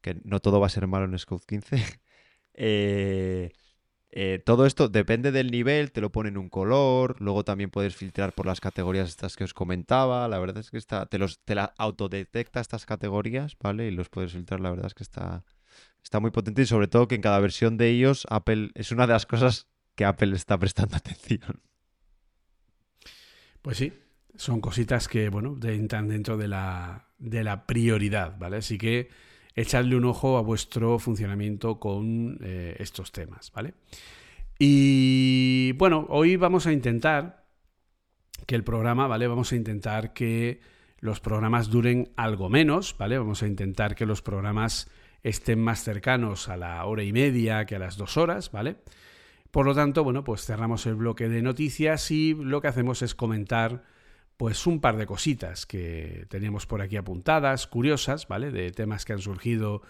[0.00, 1.76] que no todo va a ser malo en Xcode 15,
[2.54, 3.52] eh,
[4.14, 8.34] eh, todo esto depende del nivel, te lo ponen un color, luego también puedes filtrar
[8.34, 11.54] por las categorías estas que os comentaba, la verdad es que está, te, los, te
[11.54, 13.88] la autodetecta estas categorías, ¿vale?
[13.88, 15.44] Y los puedes filtrar, la verdad es que está,
[16.04, 19.06] está muy potente y sobre todo que en cada versión de ellos Apple es una
[19.06, 21.62] de las cosas que Apple está prestando atención.
[23.62, 23.94] Pues sí,
[24.36, 28.58] son cositas que, bueno, entran dentro de la, de la prioridad, ¿vale?
[28.58, 29.08] Así que
[29.54, 33.74] echadle un ojo a vuestro funcionamiento con eh, estos temas, ¿vale?
[34.58, 37.44] Y bueno, hoy vamos a intentar
[38.46, 39.26] que el programa, ¿vale?
[39.26, 40.60] Vamos a intentar que
[41.00, 43.18] los programas duren algo menos, ¿vale?
[43.18, 44.88] Vamos a intentar que los programas
[45.22, 48.76] estén más cercanos a la hora y media que a las dos horas, ¿vale?
[49.50, 53.14] Por lo tanto, bueno, pues cerramos el bloque de noticias y lo que hacemos es
[53.14, 53.82] comentar
[54.42, 58.50] pues un par de cositas que teníamos por aquí apuntadas, curiosas, ¿vale?
[58.50, 59.82] De temas que han surgido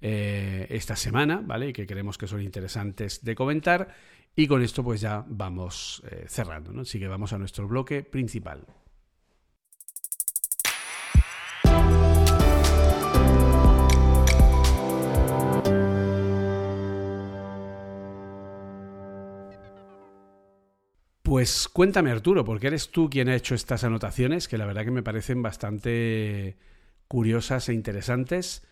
[0.00, 1.68] eh, esta semana, ¿vale?
[1.68, 3.94] Y que creemos que son interesantes de comentar.
[4.34, 6.80] Y con esto pues ya vamos eh, cerrando, ¿no?
[6.80, 8.66] Así que vamos a nuestro bloque principal.
[21.30, 24.90] Pues cuéntame Arturo, porque eres tú quien ha hecho estas anotaciones, que la verdad que
[24.90, 26.56] me parecen bastante
[27.06, 28.66] curiosas e interesantes,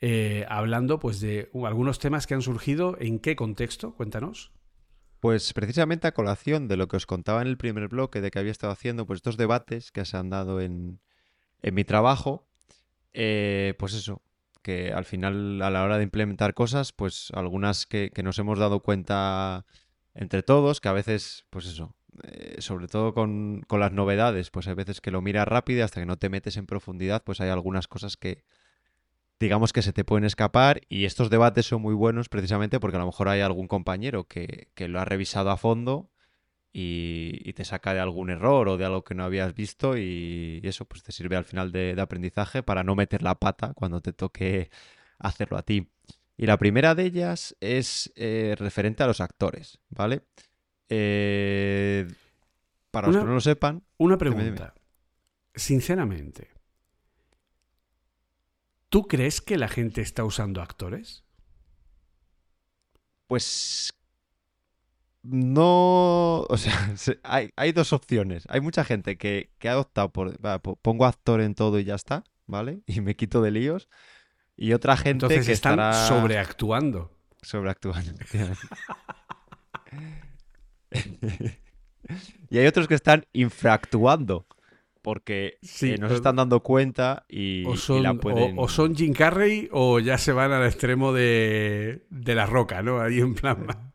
[0.00, 3.96] eh, hablando pues de algunos temas que han surgido, ¿en qué contexto?
[3.96, 4.52] Cuéntanos.
[5.18, 8.38] Pues precisamente a colación de lo que os contaba en el primer bloque de que
[8.38, 11.00] había estado haciendo, pues estos debates que se han dado en,
[11.62, 12.46] mi trabajo,
[13.12, 14.22] eh, pues eso,
[14.62, 18.60] que al final a la hora de implementar cosas, pues algunas que, que nos hemos
[18.60, 19.66] dado cuenta
[20.14, 24.74] entre todos, que a veces, pues eso, eh, sobre todo con, las novedades, pues hay
[24.74, 27.50] veces que lo miras rápido y hasta que no te metes en profundidad, pues hay
[27.50, 28.44] algunas cosas que
[29.40, 33.00] digamos que se te pueden escapar y estos debates son muy buenos precisamente porque a
[33.00, 36.10] lo mejor hay algún compañero que, lo ha revisado a fondo
[36.72, 40.84] y, te saca de algún error o de algo que no habías visto y, eso
[40.86, 44.70] pues te sirve al final de, aprendizaje para no meter la pata cuando te toque
[45.18, 45.88] hacerlo a ti.
[46.36, 50.22] Y la primera de ellas es eh, referente a los actores, ¿vale?
[50.96, 52.06] Eh,
[52.90, 53.82] para los que no lo sepan.
[53.98, 54.74] Una pregunta.
[55.54, 56.50] Sinceramente,
[58.88, 61.24] ¿tú crees que la gente está usando actores?
[63.26, 63.92] Pues
[65.24, 66.94] no, o sea,
[67.56, 68.44] hay, dos opciones.
[68.48, 70.38] Hay mucha gente que, ha optado por,
[70.82, 72.82] pongo actor en todo y ya está, ¿vale?
[72.86, 73.88] Y me quito de líos.
[74.56, 77.10] Y otra gente Entonces que están sobreactuando.
[77.42, 78.12] Sobreactuando.
[82.50, 84.46] y hay otros que están infractuando.
[85.02, 88.54] porque Sí, eh, nos o- están dando cuenta y, O y son, la pueden...
[88.58, 93.00] o, son Jim Carrey o ya se van al extremo de, de la roca, ¿no?
[93.00, 93.66] Ahí en plan.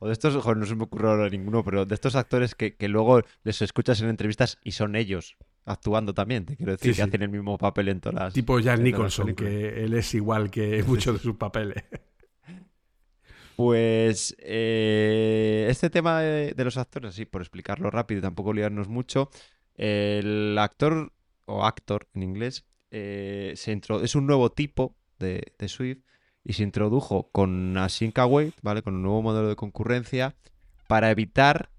[0.00, 2.76] O de estos, joder, no se me ocurre ahora ninguno, pero de estos actores que,
[2.76, 6.98] que luego les escuchas en entrevistas y son ellos actuando también, te quiero decir, Sí,
[6.98, 8.32] que hacen el mismo papel en todas las...
[8.32, 11.82] Tipo Jack Nicholson, que él es igual que muchos de sus papeles.
[13.58, 19.30] Pues eh, este tema de, los actores, así por explicarlo rápido y tampoco liarnos mucho,
[19.74, 21.12] el actor
[21.44, 26.04] o actor en inglés eh, se es un nuevo tipo de, de Swift
[26.44, 28.82] y se introdujo con Async Await, ¿vale?
[28.82, 30.36] Con un nuevo modelo de concurrencia
[30.86, 31.72] para evitar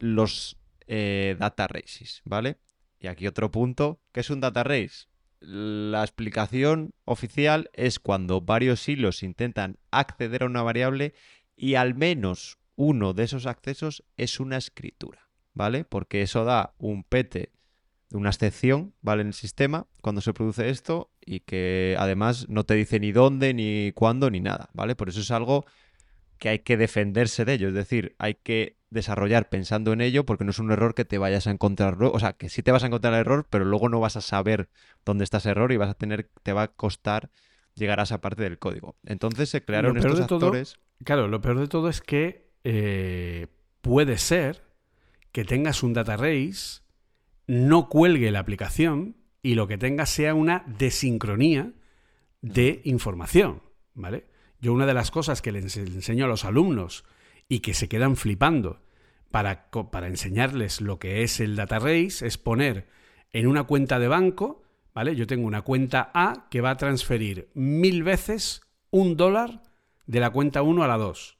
[0.00, 0.58] los
[0.88, 2.58] eh, data races, ¿vale?
[3.00, 5.06] Y aquí otro punto, ¿qué es un data race?
[5.40, 11.14] La explicación oficial es cuando varios hilos intentan acceder a una variable
[11.56, 15.84] y al menos uno de esos accesos es una escritura, ¿vale?
[15.84, 17.52] Porque eso da un pete
[18.12, 19.22] una excepción, ¿vale?
[19.22, 23.52] En el sistema cuando se produce esto y que además no te dice ni dónde,
[23.52, 24.96] ni cuándo, ni nada, ¿vale?
[24.96, 25.66] Por eso es algo
[26.38, 30.44] que hay que defenderse de ello, es decir, hay que desarrollar pensando en ello porque
[30.44, 32.72] no es un error que te vayas a encontrar luego, o sea, que sí te
[32.72, 34.68] vas a encontrar el error, pero luego no vas a saber
[35.04, 37.30] dónde está ese error y vas a tener, te va a costar
[37.74, 38.96] llegar a esa parte del código.
[39.04, 40.78] Entonces se crearon estos todo- actores.
[41.04, 43.46] Claro, lo peor de todo es que eh,
[43.82, 44.62] puede ser
[45.32, 46.80] que tengas un data race,
[47.46, 51.72] no cuelgue la aplicación y lo que tengas sea una desincronía
[52.40, 53.62] de información,
[53.94, 54.26] ¿vale?
[54.60, 57.04] Yo una de las cosas que les enseño a los alumnos
[57.48, 58.80] y que se quedan flipando
[59.30, 62.88] para, para enseñarles lo que es el data race es poner
[63.32, 64.62] en una cuenta de banco,
[64.94, 65.14] ¿vale?
[65.16, 69.62] Yo tengo una cuenta A que va a transferir mil veces un dólar
[70.06, 71.38] de la cuenta 1 a la 2.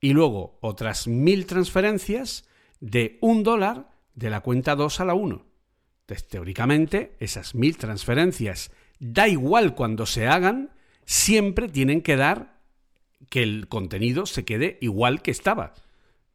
[0.00, 2.48] Y luego otras mil transferencias
[2.80, 5.46] de un dólar de la cuenta 2 a la 1.
[6.00, 10.70] Entonces, teóricamente, esas mil transferencias, da igual cuando se hagan,
[11.06, 12.53] siempre tienen que dar
[13.30, 15.74] que el contenido se quede igual que estaba.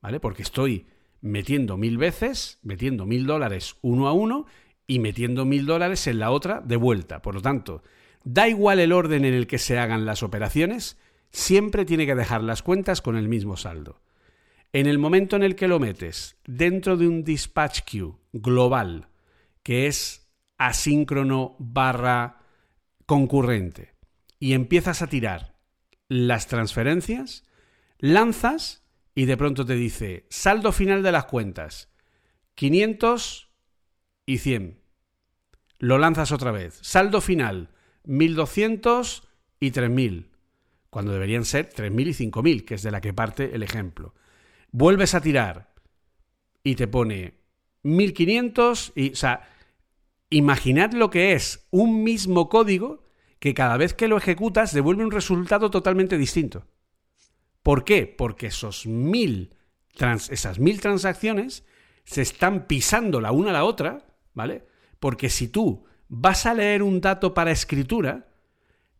[0.01, 0.19] ¿Vale?
[0.19, 0.87] Porque estoy
[1.21, 4.45] metiendo mil veces, metiendo mil dólares uno a uno
[4.87, 7.21] y metiendo mil dólares en la otra de vuelta.
[7.21, 7.83] Por lo tanto,
[8.23, 10.97] da igual el orden en el que se hagan las operaciones,
[11.31, 14.01] siempre tiene que dejar las cuentas con el mismo saldo.
[14.71, 19.09] En el momento en el que lo metes dentro de un dispatch queue global,
[19.63, 22.39] que es asíncrono barra
[23.05, 23.93] concurrente,
[24.39, 25.58] y empiezas a tirar
[26.09, 27.45] las transferencias,
[27.99, 28.83] lanzas
[29.15, 31.89] y de pronto te dice saldo final de las cuentas,
[32.55, 33.49] 500
[34.25, 34.81] y 100.
[35.77, 36.77] Lo lanzas otra vez.
[36.81, 37.69] Saldo final,
[38.03, 39.23] 1200
[39.61, 40.31] y 3000.
[40.89, 44.13] Cuando deberían ser 3000 y 5000, que es de la que parte el ejemplo.
[44.71, 45.73] Vuelves a tirar
[46.63, 47.35] y te pone
[47.83, 49.49] 1500 y, o sea,
[50.29, 53.08] imaginad lo que es un mismo código
[53.39, 56.65] que cada vez que lo ejecutas devuelve un resultado totalmente distinto.
[57.63, 58.05] ¿Por qué?
[58.05, 59.55] Porque esos mil
[60.29, 61.65] esas mil transacciones
[62.05, 64.65] se están pisando la una a la otra, ¿vale?
[64.99, 68.27] Porque si tú vas a leer un dato para escritura,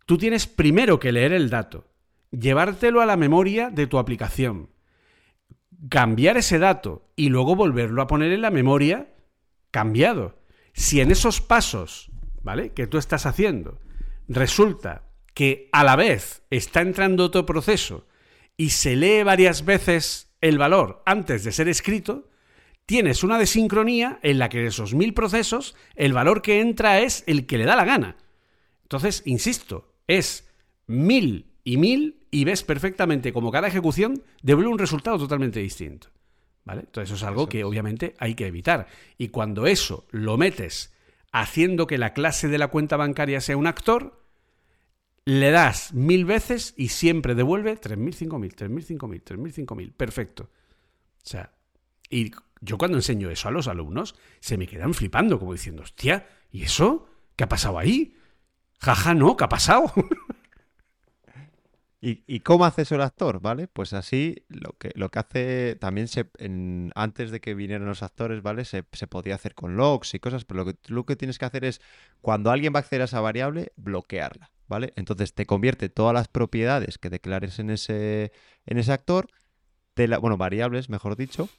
[0.06, 1.88] tú tienes primero que leer el dato,
[2.32, 4.70] llevártelo a la memoria de tu aplicación,
[5.90, 9.10] cambiar ese dato y luego volverlo a poner en la memoria
[9.72, 10.38] cambiado.
[10.74, 12.11] Si en esos pasos,
[12.44, 12.74] ¿vale?
[12.74, 13.80] Que tú estás haciendo,
[14.30, 15.03] resulta
[15.34, 18.07] que a la vez está entrando otro proceso
[18.56, 22.30] y se lee varias veces el valor antes de ser escrito,
[22.85, 27.23] tienes una desincronía en la que de esos mil procesos el valor que entra es
[27.27, 28.18] el que le da la gana.
[28.84, 30.49] Entonces, insisto, es
[30.88, 36.07] mil y mil y ves perfectamente como cada ejecución devuelve un resultado totalmente distinto.
[36.65, 36.81] ¿Vale?
[36.81, 38.88] Entonces, eso es algo que obviamente hay que evitar.
[39.18, 40.93] Y cuando eso lo metes
[41.31, 44.23] haciendo que la clase de la cuenta bancaria sea un actor,
[45.26, 49.93] le das mil veces y siempre devuelve 3.000, 5.000, 3.000, 5.000, 3.000, 5.000.
[49.93, 50.43] Perfecto.
[50.43, 51.51] O sea,
[52.10, 52.31] y
[52.61, 56.64] yo cuando enseño eso a los alumnos, se me quedan flipando, como diciendo, hostia, ¿y
[56.64, 57.07] eso?
[57.35, 58.15] ¿Qué ha pasado ahí?
[58.80, 59.93] Jaja, no, ¿qué ha pasado?
[62.01, 63.41] ¿Y, y cómo hace eso el actor?
[63.41, 63.67] ¿Vale?
[63.67, 68.03] Pues así lo que, lo que hace también se, en- antes de que vinieran los
[68.03, 68.63] actores, ¿vale?
[68.63, 71.65] Se, podía hacer con logs y cosas, pero lo que, lo que tienes que hacer
[71.65, 71.81] es,
[72.21, 74.93] cuando alguien va a acceder a esa variable, bloquearla, ¿vale?
[74.95, 78.31] Entonces te convierte todas las propiedades que declares en ese,
[78.65, 79.27] en ese actor,
[79.93, 81.49] te la- bueno, variables, mejor dicho,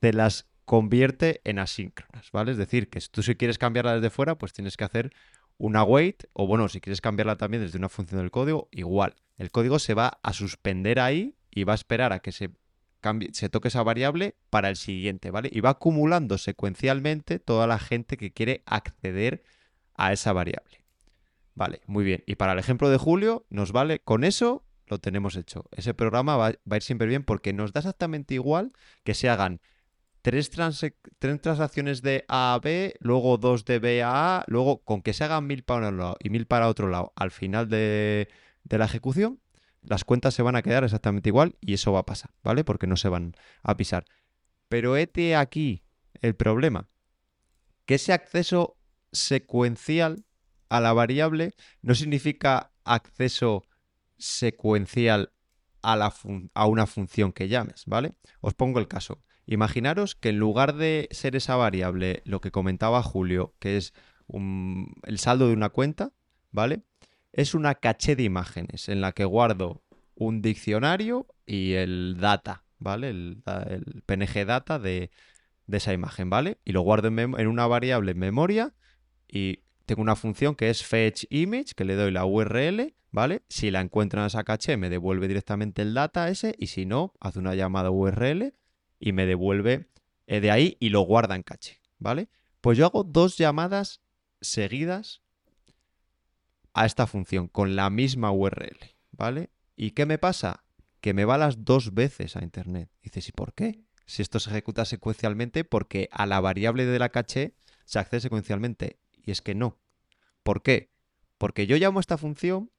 [0.00, 2.52] te las convierte en asíncronas, ¿vale?
[2.52, 5.12] Es decir, que si tú si quieres cambiarla desde fuera, pues tienes que hacer
[5.58, 9.14] una wait, o bueno, si quieres cambiarla también desde una función del código, igual.
[9.40, 12.50] El código se va a suspender ahí y va a esperar a que se
[13.32, 15.48] se toque esa variable para el siguiente, ¿vale?
[15.50, 19.42] Y va acumulando secuencialmente toda la gente que quiere acceder
[19.94, 20.84] a esa variable.
[21.54, 22.22] Vale, muy bien.
[22.26, 25.64] Y para el ejemplo de Julio, nos vale, con eso lo tenemos hecho.
[25.74, 29.30] Ese programa va, va a ir siempre bien porque nos da exactamente igual que se
[29.30, 29.62] hagan
[30.20, 35.14] tres, transacciones de A a B, luego dos de B a A, luego con que
[35.14, 38.28] se hagan mil para un lado y mil para otro lado al final de,
[38.64, 39.40] de la ejecución,
[39.82, 42.64] las cuentas se van a quedar exactamente igual y eso va a pasar, ¿vale?
[42.64, 44.04] Porque no se van a pisar.
[44.68, 45.82] Pero este aquí
[46.20, 46.88] el problema,
[47.86, 48.76] que ese acceso
[49.12, 50.24] secuencial
[50.68, 53.64] a la variable no significa acceso
[54.18, 55.32] secuencial
[55.82, 58.14] a, una función que llames, ¿vale?
[58.40, 59.22] Os pongo el caso.
[59.46, 63.94] Imaginaros que en lugar de ser esa variable, lo que comentaba Julio, que es
[64.28, 66.12] el saldo de una cuenta,
[66.52, 66.84] ¿vale?
[67.32, 69.82] Es una caché de imágenes en la que guardo
[70.14, 73.08] un diccionario y el data, ¿vale?
[73.10, 73.42] El,
[74.06, 75.10] PNG data de,
[75.70, 76.58] esa imagen, ¿vale?
[76.64, 78.74] Y lo guardo en, en, una variable en memoria
[79.28, 83.42] y tengo una función que es fetch image, que le doy la URL, ¿vale?
[83.48, 87.14] Si la encuentro en esa caché me devuelve directamente el data ese y si no,
[87.20, 88.54] hace una llamada URL
[88.98, 89.88] y me devuelve
[90.26, 92.28] eh, de ahí y lo guarda en caché, ¿vale?
[92.60, 94.00] Pues yo hago dos llamadas
[94.40, 95.22] seguidas
[96.72, 98.78] a esta función con la misma URL,
[99.12, 99.50] ¿vale?
[99.76, 100.64] ¿Y qué me pasa?
[101.00, 102.90] Que me va las dos veces a Internet.
[103.02, 103.80] dices, ¿y por qué?
[104.06, 108.98] Si esto se ejecuta secuencialmente, porque a la variable de la caché se accede secuencialmente.
[109.24, 109.78] Y es que no.
[110.42, 110.92] ¿Por qué?
[111.38, 112.70] Porque yo llamo a esta función,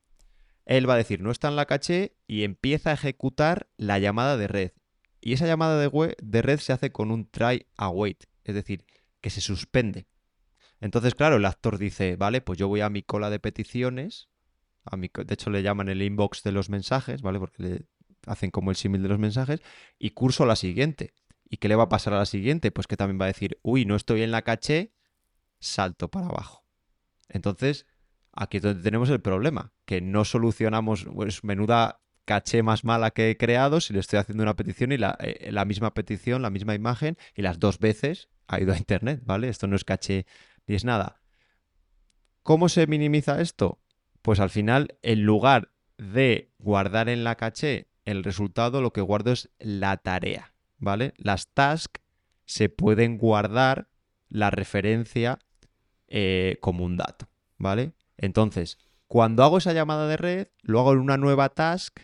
[0.65, 4.37] él va a decir no está en la caché y empieza a ejecutar la llamada
[4.37, 4.71] de red.
[5.19, 8.85] Y esa llamada de, de red se hace con un try await, es decir,
[9.21, 10.07] que se suspende.
[10.81, 14.29] Entonces, claro, el actor dice, vale, pues yo voy a mi cola de peticiones,
[14.83, 17.39] a mi, de hecho le llaman el inbox de los mensajes, ¿vale?
[17.39, 17.85] Porque le
[18.25, 19.61] hacen como el símil de los mensajes,
[19.99, 21.13] y curso la siguiente.
[21.47, 22.71] ¿Y qué le va a pasar a la siguiente?
[22.71, 24.93] Pues que también va a decir, uy, no estoy en la caché,
[25.59, 26.65] salto para abajo.
[27.29, 27.85] Entonces,
[28.31, 33.29] aquí es donde tenemos el problema, que no solucionamos, pues menuda caché más mala que
[33.29, 36.49] he creado si le estoy haciendo una petición y la, eh, la, misma petición, la
[36.49, 39.49] misma imagen y las dos veces ha ido a internet, ¿vale?
[39.49, 40.25] Esto no es caché
[40.71, 41.21] ni es nada.
[42.43, 43.81] ¿Cómo se minimiza esto?
[44.21, 49.33] Pues al final, en lugar de guardar en la caché el resultado, lo que guardo
[49.33, 51.13] es la tarea, ¿vale?
[51.17, 52.01] Las tasks
[52.45, 53.89] se pueden guardar
[54.29, 55.39] la referencia
[56.07, 57.27] eh, como un dato,
[57.57, 57.91] ¿vale?
[58.15, 58.77] Entonces,
[59.07, 61.99] cuando hago esa llamada de red, lo hago en una nueva task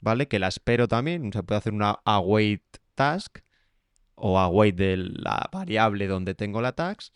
[0.00, 0.28] ¿vale?
[0.28, 2.62] Que la espero también, se puede hacer una await
[2.94, 3.38] task
[4.14, 7.14] o await de la variable donde tengo la task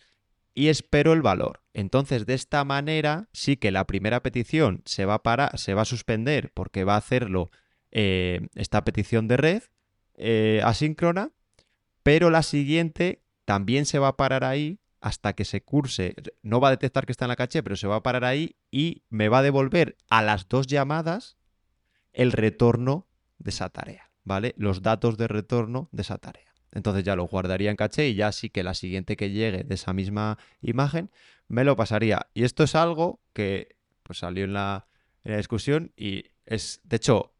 [0.56, 1.60] y espero el valor.
[1.74, 5.20] Entonces, de esta manera, sí que la primera petición se va
[5.54, 7.50] se va a suspender porque va a hacerlo
[7.92, 9.62] eh, esta petición de red
[10.14, 11.30] eh, asíncrona,
[12.02, 16.14] pero la siguiente también se va a parar ahí hasta que se curse.
[16.42, 18.56] No va a detectar que está en la caché, pero se va a parar ahí
[18.70, 21.36] y me va a devolver a las dos llamadas
[22.14, 23.06] el retorno
[23.38, 24.54] de esa tarea, ¿vale?
[24.56, 26.45] Los datos de retorno de esa tarea.
[26.72, 29.74] Entonces ya lo guardaría en caché y ya sí que la siguiente que llegue de
[29.74, 31.10] esa misma imagen
[31.48, 32.26] me lo pasaría.
[32.34, 34.86] Y esto es algo que pues, salió en la,
[35.24, 37.32] discusión y es, de hecho,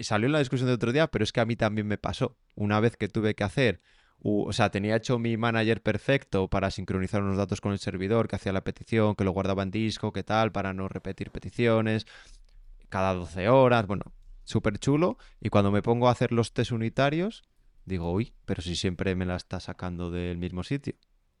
[0.00, 2.36] salió en la discusión de otro día, pero es que a mí también me pasó.
[2.56, 3.80] Una vez que tuve que hacer
[4.20, 8.36] o sea, tenía hecho mi manager perfecto para sincronizar unos datos con el servidor, que
[8.36, 12.06] hacía la petición, que lo guardaba en disco, que tal, para no repetir peticiones,
[12.88, 14.12] cada 12 horas, bueno,
[14.44, 15.18] súper chulo.
[15.40, 17.44] Y cuando me pongo a hacer los test unitarios,
[17.88, 20.94] digo, uy, pero si siempre me la está sacando del mismo sitio.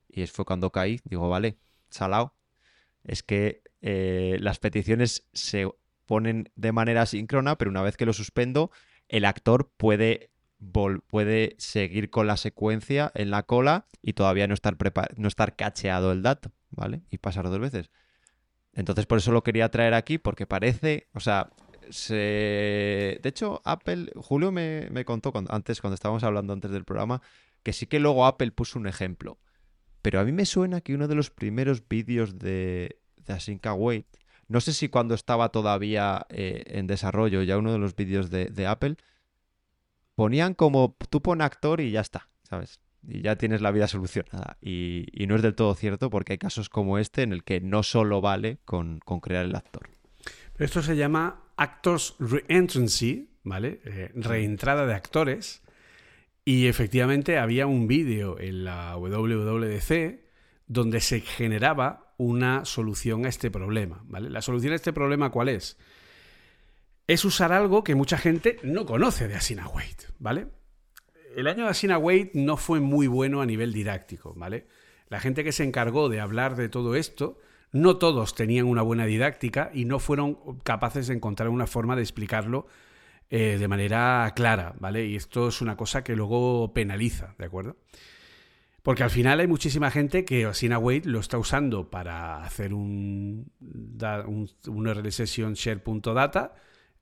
[0.08, 1.58] Y fue cuando caí, digo, vale,
[1.90, 2.34] salao.
[3.04, 5.68] Es que eh, las peticiones se
[6.06, 8.70] ponen de manera síncrona, pero una vez que lo suspendo,
[9.08, 10.30] el actor puede,
[11.06, 14.76] puede seguir con la secuencia en la cola y todavía no estar,
[15.16, 17.02] no estar cacheado el dato, ¿vale?
[17.10, 17.90] Y pasar dos veces.
[18.72, 21.50] Entonces por eso lo quería traer aquí, porque parece, o sea,
[21.90, 23.18] se...
[23.22, 27.22] De hecho, Apple, Julio me, contó antes, cuando estábamos hablando antes del programa,
[27.62, 29.38] que sí que luego Apple puso un ejemplo.
[30.02, 34.06] Pero a mí me suena que uno de los primeros vídeos de, de Async Await,
[34.46, 38.46] no sé si cuando estaba todavía eh, en desarrollo, ya uno de los vídeos de,
[38.46, 38.96] de Apple,
[40.14, 42.80] ponían como tú pon actor y ya está, ¿sabes?
[43.06, 44.58] y ya tienes la vida solucionada.
[44.60, 47.82] Y, no es del todo cierto porque hay casos como este en el que no
[47.82, 49.88] solo vale con, crear el actor.
[50.58, 53.80] Esto se llama Actors Reentrancy, ¿vale?
[53.84, 55.62] Eh, reentrada de actores.
[56.44, 60.20] Y efectivamente había un vídeo en la WWDC
[60.66, 64.30] donde se generaba una solución a este problema, ¿vale?
[64.30, 65.78] La solución a este problema, ¿cuál es?
[67.06, 70.48] Es usar algo que mucha gente no conoce de Asina Wait, ¿vale?
[71.38, 74.66] el año de Asina Wade no fue muy bueno a nivel didáctico, ¿vale?
[75.08, 77.38] La gente que se encargó de hablar de todo esto,
[77.72, 82.02] no todos tenían una buena didáctica y no fueron capaces de encontrar una forma de
[82.02, 82.66] explicarlo
[83.30, 85.06] eh, de manera clara, ¿vale?
[85.06, 87.76] Y esto es una cosa que luego penaliza, ¿de acuerdo?
[88.82, 93.52] Porque al final hay muchísima gente que Asina Wade lo está usando para hacer un,
[93.60, 96.54] un, un session share.data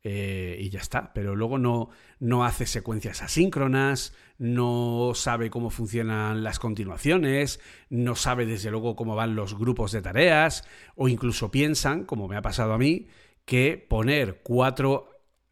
[0.02, 1.12] eh, y ya está.
[1.12, 8.46] Pero luego no, no hace secuencias asíncronas, no sabe cómo funcionan las continuaciones, no sabe
[8.46, 10.64] desde luego cómo van los grupos de tareas,
[10.94, 13.08] o incluso piensan, como me ha pasado a mí,
[13.44, 15.08] que poner cuatro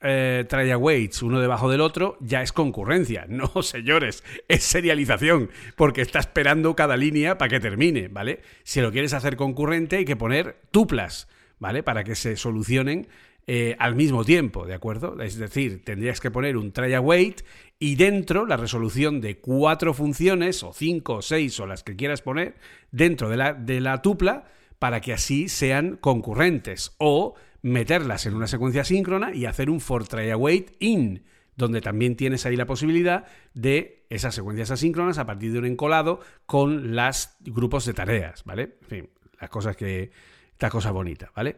[0.07, 3.27] eh, weights uno debajo del otro ya es concurrencia.
[3.35, 8.43] No, señores, es serialización, porque está esperando cada línea para que termine, ¿vale?
[8.63, 11.29] Si lo quieres hacer concurrente hay que poner tuplas,
[11.59, 11.83] ¿vale?
[11.83, 13.09] Para que se solucionen
[13.47, 15.21] eh, al mismo tiempo, ¿de acuerdo?
[15.21, 17.43] Es decir, tendrías que poner un try await
[17.79, 22.23] y dentro la resolución de cuatro funciones, o cinco o seis, o las que quieras
[22.23, 22.55] poner,
[22.91, 24.45] dentro de la, de la tupla,
[24.79, 26.95] para que así sean concurrentes.
[26.99, 31.25] O meterlas en una secuencia síncrona y hacer un for try await in,
[31.57, 36.21] donde también tienes ahí la posibilidad de esas secuencias asíncronas a partir de un encolado
[36.47, 38.77] con los grupos de tareas, ¿vale?
[38.83, 39.11] En fin,
[39.41, 40.11] las cosas que.
[40.53, 41.57] Esta cosa bonita, ¿vale?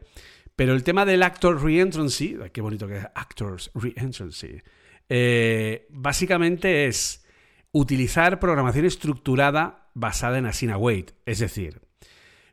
[0.56, 4.62] Pero el tema del actor reentrancy, qué bonito que es actors reentrancy,
[5.08, 7.26] eh, básicamente es
[7.72, 11.12] utilizar programación estructurada basada en Asina Wait.
[11.26, 11.82] Es decir,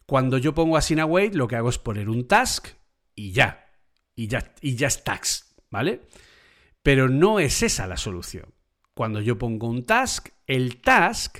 [0.05, 2.67] cuando yo pongo Asina Wait, lo que hago es poner un task
[3.15, 3.71] y ya.
[4.15, 6.01] Y ya, y ya es task, ¿vale?
[6.83, 8.53] Pero no es esa la solución.
[8.93, 11.37] Cuando yo pongo un task, el task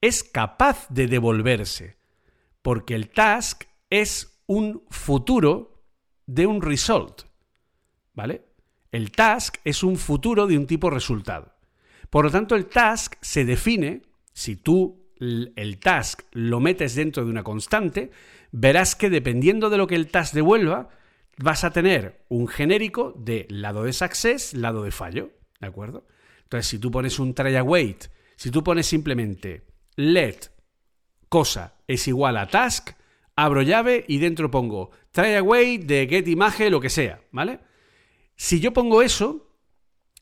[0.00, 1.98] es capaz de devolverse.
[2.62, 5.77] Porque el task es un futuro
[6.28, 7.22] de un result.
[8.14, 8.44] ¿Vale?
[8.92, 11.52] El task es un futuro de un tipo resultado.
[12.10, 14.02] Por lo tanto, el task se define,
[14.32, 18.10] si tú el task lo metes dentro de una constante,
[18.52, 20.90] verás que dependiendo de lo que el task devuelva,
[21.38, 25.32] vas a tener un genérico de lado de success, lado de fallo.
[25.60, 26.06] ¿De acuerdo?
[26.44, 28.06] Entonces, si tú pones un try await,
[28.36, 30.50] si tú pones simplemente let
[31.28, 32.90] cosa es igual a task,
[33.38, 37.60] abro llave y dentro pongo try away de get imagen, lo que sea, ¿vale?
[38.34, 39.54] Si yo pongo eso,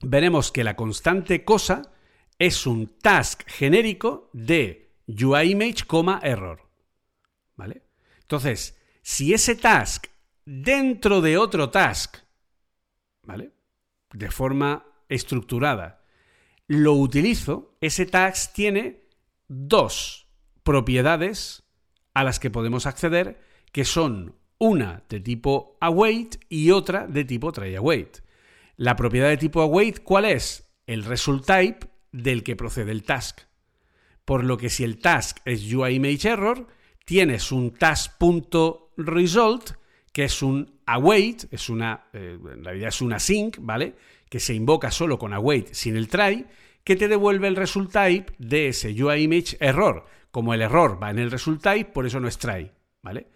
[0.03, 1.95] veremos que la constante cosa
[2.39, 5.87] es un task genérico de UIMage,
[6.23, 6.69] error,
[7.55, 7.85] ¿vale?
[8.21, 10.09] Entonces, si ese task
[10.45, 12.19] dentro de otro task,
[13.23, 13.53] ¿vale?
[14.13, 16.05] De forma estructurada,
[16.67, 19.09] lo utilizo, ese task tiene
[19.49, 20.29] dos
[20.63, 21.66] propiedades
[22.17, 23.39] a las que podemos acceder,
[23.73, 28.23] que son una de tipo await y otra de tipo tryAwait.
[28.79, 30.67] La propiedad de tipo await, ¿cuál es?
[30.87, 33.41] El result type del que procede el task.
[34.25, 36.69] Por lo que si el task es UIMageError,
[37.05, 39.73] tienes un task.result,
[40.11, 43.95] que es un await, es una, eh, en realidad es una sync, ¿vale?
[44.31, 46.47] Que se invoca solo con await sin el try,
[46.83, 50.07] que te devuelve el result type de ese UIMageError.
[50.37, 53.29] Como el error va en el result type, por eso no es try, ¿vale?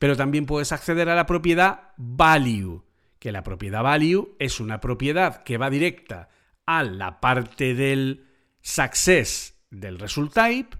[0.00, 2.82] Pero también puedes acceder a la propiedad value,
[3.20, 6.30] que la propiedad value es una propiedad que va directa
[6.66, 8.26] a la parte del
[8.60, 10.76] success del result type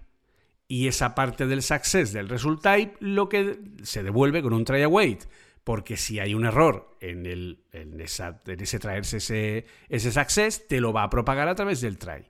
[0.67, 4.81] y esa parte del success del result type lo que se devuelve con un try
[4.81, 5.29] await
[5.63, 10.91] porque si hay un error en, el, en, ese traerse ese, ese success, te lo
[10.91, 12.25] va a propagar a través del try.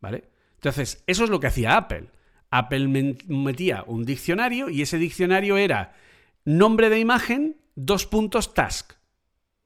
[0.00, 0.24] ¿Vale?
[0.54, 2.13] Entonces, eso es lo que hacía Apple.
[2.56, 5.96] Apple metía un diccionario y ese diccionario era
[6.44, 8.92] nombre de imagen, dos puntos task.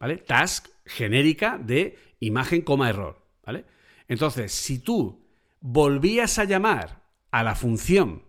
[0.01, 0.17] ¿Vale?
[0.17, 3.27] Task genérica de imagen, coma, error.
[3.45, 3.67] ¿Vale?
[4.09, 5.23] Entonces, si tú
[5.61, 8.23] volvías a llamar a la función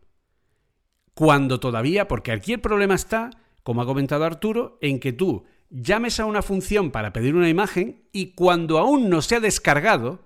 [1.13, 3.29] cuando todavía, porque aquí el problema está,
[3.63, 8.03] como ha comentado Arturo, en que tú llames a una función para pedir una imagen
[8.11, 10.19] y cuando aún no se ha descargado,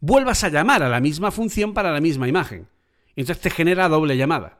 [0.00, 2.68] vuelvas a llamar a la misma función para la misma imagen.
[3.16, 4.58] Entonces te genera doble llamada.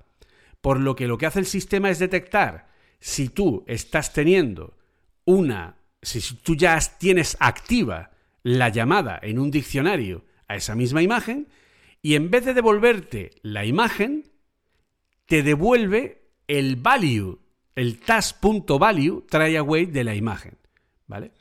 [0.61, 2.69] Por lo que lo que hace el sistema es detectar
[2.99, 4.77] si tú estás teniendo
[5.25, 8.11] una, si tú ya tienes activa
[8.43, 11.49] la llamada en un diccionario a esa misma imagen,
[12.03, 14.25] y en vez de devolverte la imagen,
[15.27, 17.41] te devuelve el value,
[17.75, 20.57] el task.value try away de la imagen.
[21.07, 21.33] ¿Vale?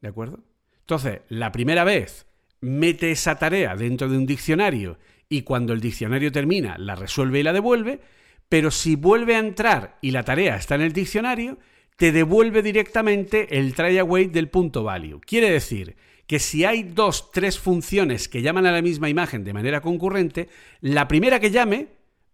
[0.00, 0.40] ¿De acuerdo?
[0.80, 2.26] Entonces, la primera vez
[2.60, 4.98] mete esa tarea dentro de un diccionario
[5.28, 8.00] y cuando el diccionario termina la resuelve y la devuelve,
[8.48, 11.58] pero si vuelve a entrar y la tarea está en el diccionario,
[11.96, 15.20] te devuelve directamente el try away del punto value.
[15.20, 15.96] Quiere decir
[16.26, 20.48] que si hay dos, tres funciones que llaman a la misma imagen de manera concurrente,
[20.80, 21.88] la primera que llame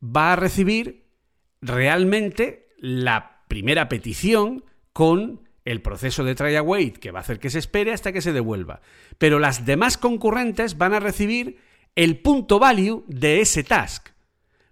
[0.04, 1.04] va a recibir
[1.62, 7.50] realmente la primera petición con el proceso de try await que va a hacer que
[7.50, 8.82] se espere hasta que se devuelva.
[9.18, 11.58] Pero las demás concurrentes van a recibir
[11.94, 14.08] el punto value de ese task.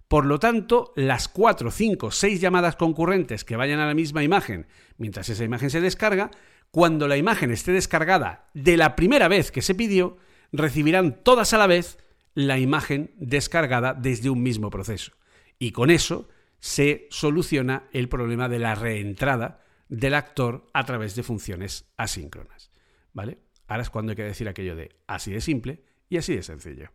[0.07, 4.67] Por lo tanto, las 4, 5, 6 llamadas concurrentes que vayan a la misma imagen
[4.97, 6.29] mientras esa imagen se descarga
[6.69, 10.17] cuando la imagen esté descargada de la primera vez que se pidió,
[10.51, 11.97] recibirán todas a la vez
[12.35, 15.13] la imagen descargada desde un mismo proceso.
[15.59, 16.29] Y con eso
[16.59, 22.71] se soluciona el problema de la reentrada del actor a través de funciones asíncronas.
[23.13, 23.39] ¿Vale?
[23.67, 25.83] Ahora es cuando hay que decir aquello de así de simple
[26.13, 26.91] y así de sencillo.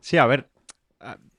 [0.00, 0.50] Sí, a ver,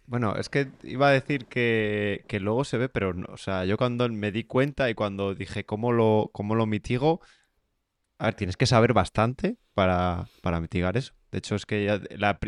[0.06, 3.78] bueno, es que iba a decir que, luego se ve, pero no, o sea, yo
[3.78, 7.20] cuando me di cuenta y cuando dije cómo lo, cómo lo mitigo,
[8.20, 11.14] a ver, tienes que saber bastante para, para mitigar eso.
[11.32, 12.40] De hecho, es que ya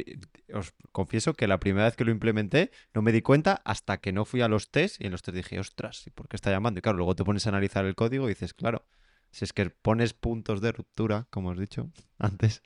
[0.54, 4.14] os confieso que la primera vez que lo implementé no me di cuenta hasta que
[4.14, 6.50] no fui a los test y en los test dije, ostras, ¿y por qué está
[6.50, 6.80] llamando?
[6.80, 8.86] Y claro, luego te pones a analizar el código y dices, claro,
[9.32, 12.64] si es que pones puntos de ruptura, como has dicho antes,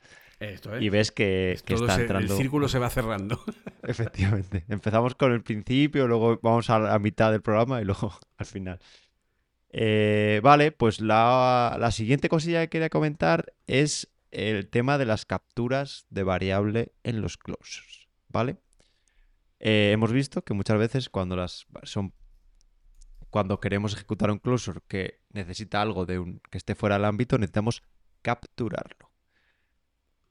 [0.80, 2.32] y ves que, está entrando.
[2.32, 3.40] El círculo se va cerrando.
[3.82, 4.64] Efectivamente.
[4.68, 8.80] Empezamos con el principio, luego vamos a la mitad del programa y luego al final.
[9.70, 16.06] Eh, vale, pues la, siguiente cosilla que quería comentar es el tema de las capturas
[16.10, 18.08] de variable en los closures.
[18.28, 18.56] ¿Vale?
[19.60, 22.12] Eh, hemos visto que muchas veces cuando las son
[23.30, 27.36] cuando queremos ejecutar un closure que necesita algo de un que esté fuera del ámbito,
[27.36, 27.82] necesitamos
[28.22, 29.13] capturarlo.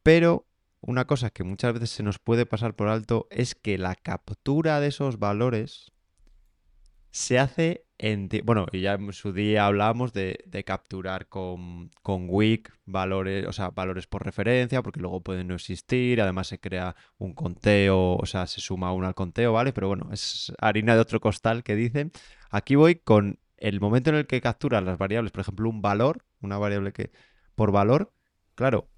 [0.03, 0.45] Pero
[0.81, 4.81] una cosa que muchas veces se nos puede pasar por alto es que la captura
[4.81, 5.93] de esos valores
[7.09, 8.27] se hace en...
[8.43, 14.07] Bueno, ya en su día hablábamos de, capturar con, con WIC valores, o sea, valores
[14.07, 18.59] por referencia, porque luego pueden no existir, además se crea un conteo, o sea, se
[18.59, 19.71] suma uno al conteo, ¿vale?
[19.71, 22.11] Pero bueno, es harina de otro costal que dicen.
[22.49, 26.25] Aquí voy con el momento en el que capturas las variables, por ejemplo, un valor,
[26.41, 27.11] una variable que
[27.55, 28.11] por valor,
[28.55, 28.89] claro,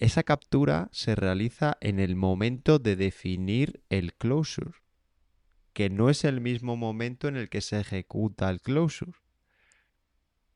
[0.00, 4.72] esa captura se realiza en el momento de definir el closure,
[5.74, 9.12] que no es el mismo momento en el que se ejecuta el closure.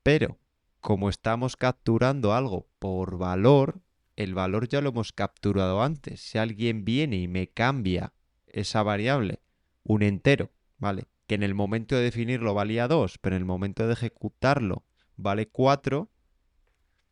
[0.01, 0.39] Pero,
[0.81, 3.81] como estamos capturando algo por valor,
[4.15, 6.21] el valor ya lo hemos capturado antes.
[6.21, 8.13] Si alguien viene y me cambia
[8.47, 9.41] esa variable,
[9.83, 10.49] un entero,
[10.79, 11.05] ¿vale?
[11.27, 14.85] Que en el momento de definirlo valía 2, pero en el momento de ejecutarlo
[15.17, 16.09] vale 4,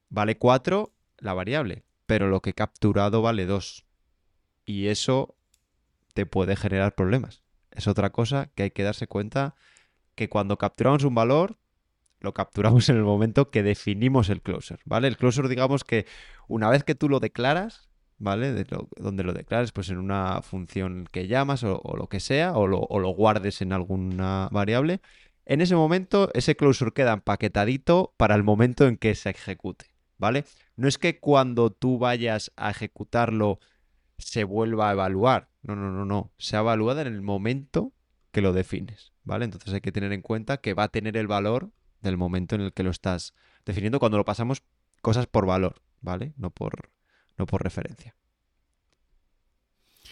[0.10, 3.86] vale 4 la variable pero lo que he capturado vale 2.
[4.66, 5.36] Y eso
[6.14, 7.44] te puede generar problemas.
[7.72, 9.56] Es otra cosa que hay que darse cuenta
[10.16, 11.58] que cuando capturamos un valor,
[12.20, 15.08] lo capturamos en el momento que definimos el closer, ¿vale?
[15.08, 16.06] El closer, digamos que
[16.48, 18.54] una vez que tú lo declaras, ¿vale?
[18.54, 18.66] De
[18.98, 22.80] donde lo declares, pues en una función que llamas o, lo que sea, o lo,
[22.80, 25.02] o lo, guardes en alguna variable,
[25.46, 29.88] en ese momento ese closure queda empaquetadito para el momento en que se ejecute,
[30.24, 30.46] ¿vale?
[30.78, 33.60] No es que cuando tú vayas a ejecutarlo
[34.18, 35.50] se vuelva a evaluar.
[35.64, 36.32] No, no, no, no.
[36.38, 37.92] Se ha evaluado en el momento
[38.32, 39.44] que lo defines, ¿vale?
[39.44, 42.62] Entonces hay que tener en cuenta que va a tener el valor del momento en
[42.62, 43.34] el que lo estás
[43.66, 44.64] definiendo cuando lo pasamos
[45.02, 46.32] cosas por valor, ¿vale?
[46.38, 46.90] No por,
[47.38, 48.16] no por referencia.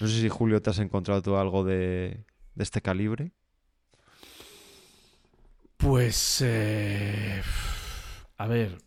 [0.01, 2.25] No sé si Julio te has encontrado tú algo de,
[2.55, 3.31] de este calibre.
[5.77, 6.41] Pues...
[6.45, 7.41] Eh,
[8.38, 8.77] a ver,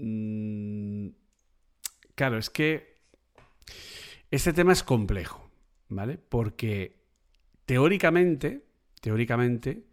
[0.00, 1.08] Mm,
[2.14, 2.98] claro, es que
[4.30, 5.50] este tema es complejo,
[5.88, 6.18] ¿vale?
[6.18, 7.02] Porque
[7.66, 8.64] teóricamente,
[9.00, 9.86] teóricamente,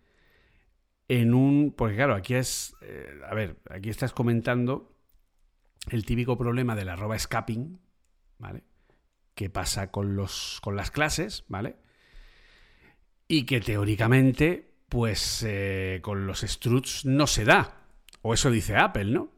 [1.08, 1.74] en un...
[1.76, 2.76] Porque claro, aquí es...
[2.82, 4.96] Eh, a ver, aquí estás comentando
[5.90, 7.80] el típico problema del arroba escaping,
[8.38, 8.64] ¿vale?
[9.34, 11.78] Que pasa con, los, con las clases, ¿vale?
[13.28, 17.88] Y que teóricamente, pues eh, con los struts no se da.
[18.22, 19.35] O eso dice Apple, ¿no?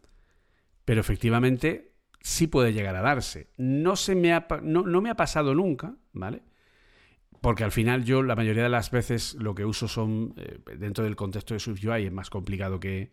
[0.87, 1.91] Pero efectivamente
[2.21, 3.49] sí puede llegar a darse.
[3.57, 6.43] No, se me ha, no, me ha pasado nunca, ¿vale?
[7.41, 11.03] Porque al final yo la mayoría de las veces lo que uso son, eh, dentro
[11.03, 13.11] del contexto de SwiftUI es más complicado que,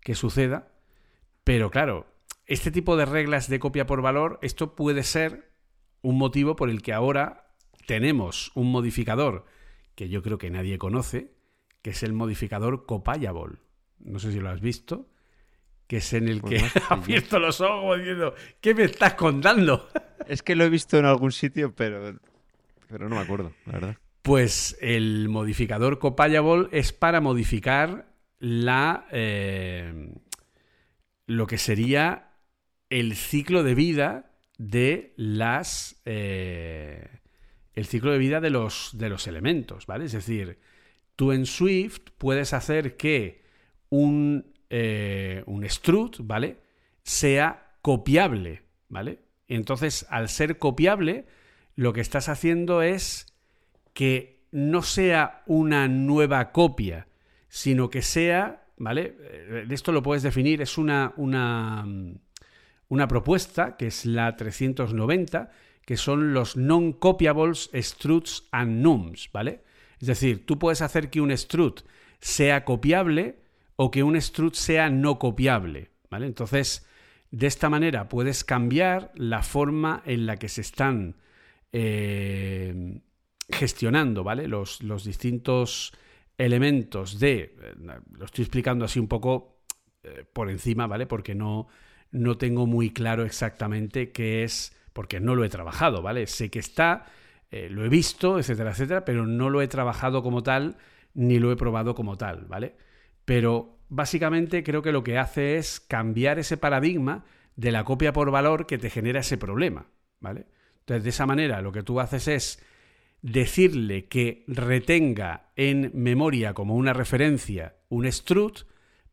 [0.00, 0.74] que suceda,
[1.42, 2.06] pero claro,
[2.44, 5.54] este tipo de reglas de copia por valor, esto puede ser
[6.02, 7.48] un motivo por el que ahora
[7.86, 9.46] tenemos un modificador
[9.94, 11.32] que yo creo que nadie conoce,
[11.80, 13.60] que es el modificador copayable.
[14.00, 15.08] No sé si lo has visto,
[15.86, 19.88] que es en el pues que ha abierto los ojos diciendo, ¿qué me estás contando?
[20.26, 22.18] Es que lo he visto en algún sitio, pero,
[22.88, 23.96] pero no me acuerdo, la verdad.
[24.22, 28.08] Pues el modificador copayable es para modificar
[28.40, 30.10] la, eh,
[31.26, 32.32] lo que sería
[32.90, 36.00] el ciclo de vida de las.
[36.06, 37.20] eh,
[37.76, 40.06] el ciclo de vida de los, de los elementos, ¿vale?
[40.06, 40.58] Es decir,
[41.14, 43.42] tú en Swift puedes hacer que
[43.90, 46.58] un, eh, un strut, ¿vale?
[47.02, 49.20] Sea copiable, ¿vale?
[49.48, 51.26] Entonces, al ser copiable,
[51.76, 53.32] lo que estás haciendo es
[53.92, 57.08] que no sea una nueva copia,
[57.48, 59.16] sino que sea, ¿vale?
[59.20, 62.18] Eh, Esto lo puedes definir, es una, una, mm,
[62.88, 65.50] una propuesta que es la 390,
[65.84, 69.62] que son los non-copiables struts and nums, ¿vale?
[70.00, 71.82] Es decir, tú puedes hacer que un strut
[72.20, 73.38] sea copiable
[73.76, 76.26] o que un strut sea no copiable, ¿vale?
[76.26, 76.86] Entonces,
[77.30, 81.16] de esta manera puedes cambiar la forma en la que se están
[81.72, 83.00] eh,
[83.50, 84.48] gestionando, ¿vale?
[84.48, 85.92] Los, los distintos
[86.38, 87.56] elementos de...
[87.60, 87.74] eh,
[88.12, 89.58] Lo estoy explicando así un poco
[90.02, 91.06] eh, por encima, ¿vale?
[91.06, 91.68] Porque no,
[92.10, 96.26] no tengo muy claro exactamente qué es, porque no lo he trabajado, ¿vale?
[96.26, 97.06] Sé que está,
[97.50, 100.76] lo he visto, etcétera, etcétera, pero no lo he trabajado como tal,
[101.14, 102.76] ni lo he probado como tal, ¿vale?
[103.26, 107.26] Pero básicamente creo que lo que hace es cambiar ese paradigma
[107.56, 109.88] de la copia por valor que te genera ese problema,
[110.20, 110.46] ¿vale?
[110.80, 112.62] Entonces, de esa manera, lo que tú haces es
[113.20, 118.66] decirle que retenga en memoria como una referencia un strut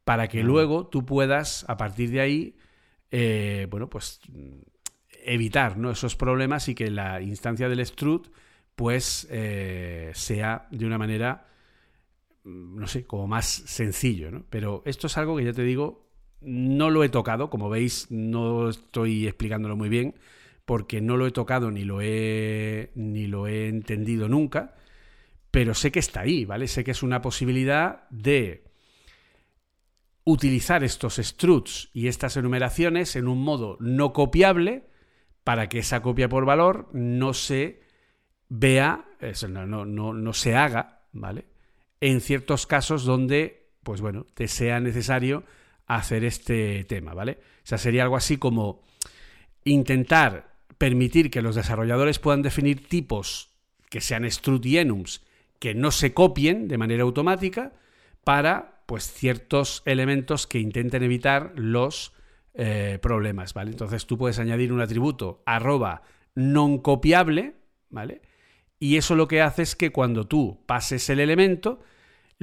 [0.03, 2.57] para que luego tú puedas, a partir de ahí,
[3.11, 4.19] eh, bueno, pues
[5.23, 5.91] evitar ¿no?
[5.91, 8.27] esos problemas y que la instancia del strut
[8.75, 11.47] pues eh, sea de una manera,
[12.43, 14.45] no sé, como más sencillo, ¿no?
[14.49, 16.09] Pero esto es algo que ya te digo,
[16.41, 20.15] no lo he tocado, como veis, no estoy explicándolo muy bien,
[20.65, 24.75] porque no lo he tocado ni lo he, ni lo he entendido nunca,
[25.51, 26.67] pero sé que está ahí, ¿vale?
[26.67, 28.63] Sé que es una posibilidad de
[30.25, 34.87] utilizar estos struts y estas enumeraciones en un modo no copiable
[35.43, 37.81] para que esa copia por valor no se
[38.47, 39.05] vea,
[39.49, 41.52] no, no, no, no se haga, ¿vale?
[42.05, 45.45] En ciertos casos donde, pues bueno, te sea necesario
[45.87, 47.39] hacer este tema, ¿vale?
[47.39, 48.81] O sea, sería algo así como
[49.63, 53.51] intentar permitir que los desarrolladores puedan definir tipos
[53.89, 55.23] que sean strut y enums
[55.59, 57.71] que no se copien de manera automática
[58.25, 62.11] para pues ciertos elementos que intenten evitar los
[62.53, 63.71] eh, problemas, ¿vale?
[63.71, 66.01] Entonces tú puedes añadir un atributo arroba
[66.35, 67.55] non copiable,
[67.89, 68.23] ¿vale?
[68.77, 71.79] Y eso lo que hace es que cuando tú pases el elemento,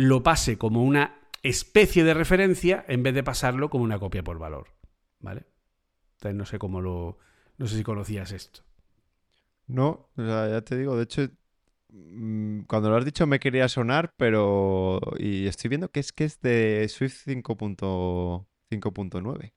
[0.00, 4.38] lo pase como una especie de referencia en vez de pasarlo como una copia por
[4.38, 4.68] valor,
[5.18, 5.44] ¿vale?
[6.14, 7.18] Entonces no sé cómo lo...
[7.58, 8.62] No sé si conocías esto.
[9.66, 11.28] No, o sea, ya te digo, de hecho,
[11.90, 15.00] mm, cuando lo has dicho me quería sonar, pero...
[15.18, 19.52] Y estoy viendo que es que es de Swift 5.5.9.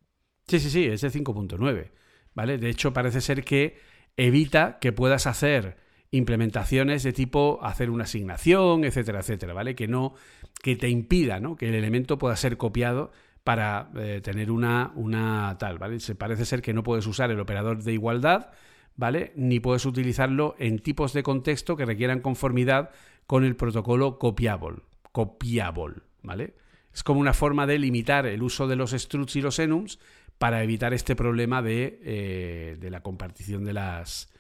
[0.46, 1.90] Sí, sí, sí, es de 5.9,
[2.34, 2.58] ¿vale?
[2.58, 3.80] De hecho, parece ser que
[4.18, 5.78] evita que puedas hacer
[6.14, 9.74] implementaciones de tipo hacer una asignación, etcétera, etcétera, ¿vale?
[9.74, 10.14] Que no,
[10.62, 11.56] que te impida, ¿no?
[11.56, 13.12] Que el elemento pueda ser copiado
[13.44, 16.00] para eh, tener una, una tal, ¿vale?
[16.00, 18.52] Se parece ser que no puedes usar el operador de igualdad,
[18.96, 19.34] ¿vale?
[19.36, 22.92] Ni puedes utilizarlo en tipos de contexto que requieran conformidad
[23.26, 26.54] con el protocolo copiable, copiable, ¿vale?
[26.94, 29.98] Es como una forma de limitar el uso de los struts y los enums
[30.38, 34.33] para evitar este problema de, eh, de la compartición de, las,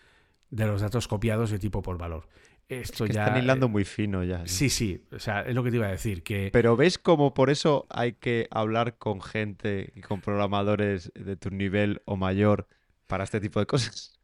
[0.54, 2.28] de los datos copiados de tipo por valor.
[2.70, 4.46] Esto Es que ya, están hilando eh, muy fino ya.
[4.46, 6.50] Sí, sí, o sea, es lo que te iba a decir, que...
[6.54, 11.50] Pero ¿ves cómo por eso hay que hablar con gente y con programadores de tu
[11.50, 12.68] nivel o mayor
[13.08, 14.20] para este tipo de cosas?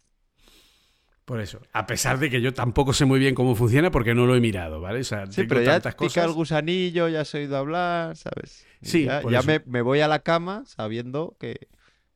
[1.26, 4.26] Por eso, a pesar de que yo tampoco sé muy bien cómo funciona porque no
[4.26, 5.02] lo he mirado, ¿vale?
[5.02, 6.26] O sea, Sí, tengo pero ya tantas cosas.
[6.26, 8.66] el gusanillo, ya has oído hablar, ¿sabes?
[8.82, 11.68] Sí, ya, ya me, me voy a la cama sabiendo que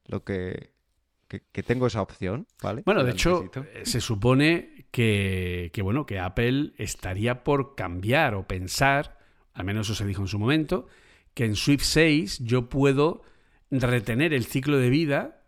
[0.06, 0.73] lo que,
[1.34, 2.84] que, que tengo esa opción, ¿vale?
[2.86, 3.50] Bueno, de hecho,
[3.84, 9.18] se supone que, que, bueno, que Apple estaría por cambiar o pensar,
[9.54, 10.88] al menos eso se dijo en su momento,
[11.34, 13.24] que en Swift 6 yo puedo
[13.72, 15.42] retener el ciclo de vida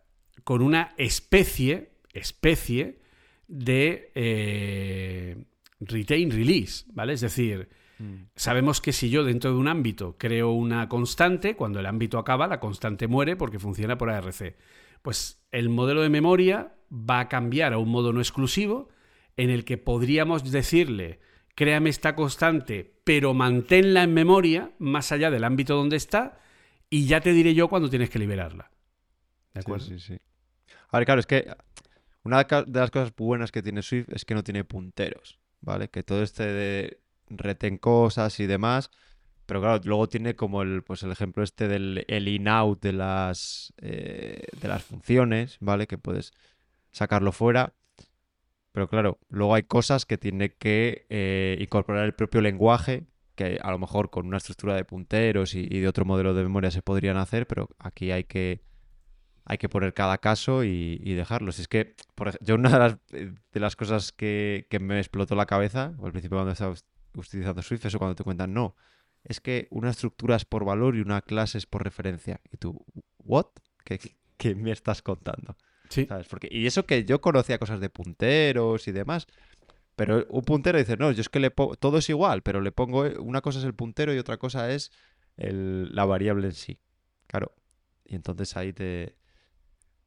[0.43, 2.99] con una especie, especie
[3.47, 5.45] de eh,
[5.81, 7.13] retain release, ¿vale?
[7.13, 8.27] Es decir, Mm.
[8.35, 12.47] Sabemos que si yo dentro de un ámbito creo una constante, cuando el ámbito acaba,
[12.47, 14.55] la constante muere porque funciona por ARC.
[15.05, 18.89] Pues el modelo de memoria va a cambiar a un modo no exclusivo
[19.37, 21.19] en el que podríamos decirle,
[21.53, 26.39] créame esta constante, pero manténla en memoria más allá del ámbito donde está
[26.89, 28.71] y ya te diré yo cuándo tienes que liberarla.
[29.53, 29.85] ¿De acuerdo?
[29.85, 30.17] sí, sí.
[30.89, 31.53] A ver, claro, es que
[32.23, 35.87] una de las cosas buenas que tiene Swift es que no tiene punteros, ¿vale?
[35.89, 36.99] Que todo este de
[37.29, 38.89] reten cosas y demás,
[39.45, 43.73] Pero claro, luego tiene como el, pues el ejemplo este del el in-out de las,
[43.81, 45.87] eh, de las funciones, ¿vale?
[45.87, 46.33] Que puedes
[46.91, 47.73] sacarlo fuera.
[48.71, 53.05] Pero claro, luego hay cosas que tiene que eh, incorporar el propio lenguaje,
[53.35, 56.71] que a lo mejor con una estructura de punteros y, de otro modelo de memoria
[56.71, 58.61] se podrían hacer, pero aquí hay que,
[59.45, 61.59] hay que poner cada caso y, y dejarlos.
[61.59, 65.35] Es que, por ej- yo una de las, de las cosas que, que me explotó
[65.35, 66.75] la cabeza, al principio cuando estaba
[67.15, 68.75] utilizando Swift, eso cuando te cuentan, no,
[69.25, 72.39] es que una estructura es por valor y una clase es por referencia.
[72.51, 72.85] Y tú,
[73.17, 73.47] ¿what?
[73.83, 73.99] ¿Qué,
[74.37, 75.57] qué- me estás contando?
[75.89, 76.05] Sí.
[76.05, 76.27] ¿Sabes?
[76.27, 79.27] Porque, y eso que yo conocía cosas de punteros y demás.
[79.95, 82.71] Pero un puntero dice, no, yo es que le pongo, todo es igual, pero le
[82.71, 84.91] pongo, eh, una cosa es el puntero y otra cosa es
[85.37, 86.79] el- la variable en sí.
[87.27, 87.53] Claro.
[88.03, 89.15] Y entonces ahí te,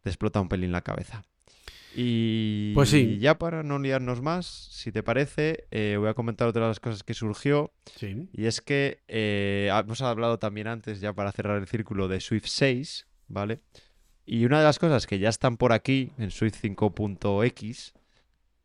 [0.03, 1.25] te explota un pelín la cabeza.
[2.01, 3.19] Y Pues sí.
[3.19, 6.79] ya para no liarnos más, si te parece, eh, voy a comentar otra de las
[6.79, 7.73] cosas que surgió.
[7.97, 8.29] Sí.
[8.33, 12.47] Y es que eh, hemos hablado también antes, ya para cerrar el círculo, de Swift
[12.47, 13.63] 6, ¿vale?
[14.25, 17.95] Y una de las cosas que ya están por aquí, en Swift 5.x,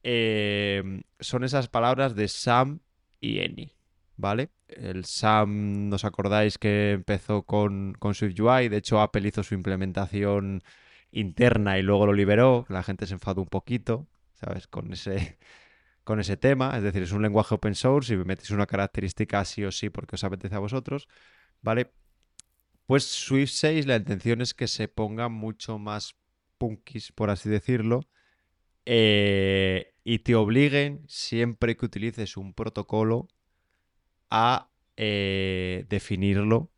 [0.04, 2.82] eh, son esas palabras de Sam
[3.20, 3.72] y Any,
[4.16, 4.50] ¿vale?
[4.68, 8.70] El Sam, ¿nos acordáis que empezó con, con Swift UI?
[8.70, 10.62] De hecho, Apple hizo su implementación
[11.14, 12.66] interna y luego lo liberó.
[12.70, 14.68] La gente se enfadó un poquito, ¿sabes?
[14.68, 15.38] Con ese,
[16.04, 16.76] con ese tema.
[16.78, 20.16] Es decir, es un lenguaje open source y metéis una característica sí o sí porque
[20.16, 21.08] os apetece a vosotros,
[21.62, 21.92] ¿vale?
[22.86, 26.16] Pues Swift 6 la intención es que se ponga mucho más
[26.58, 28.02] punkis, por así decirlo,
[28.86, 33.30] eh, y te obliguen siempre que utilices un protocolo
[34.30, 36.73] a eh, definirlo,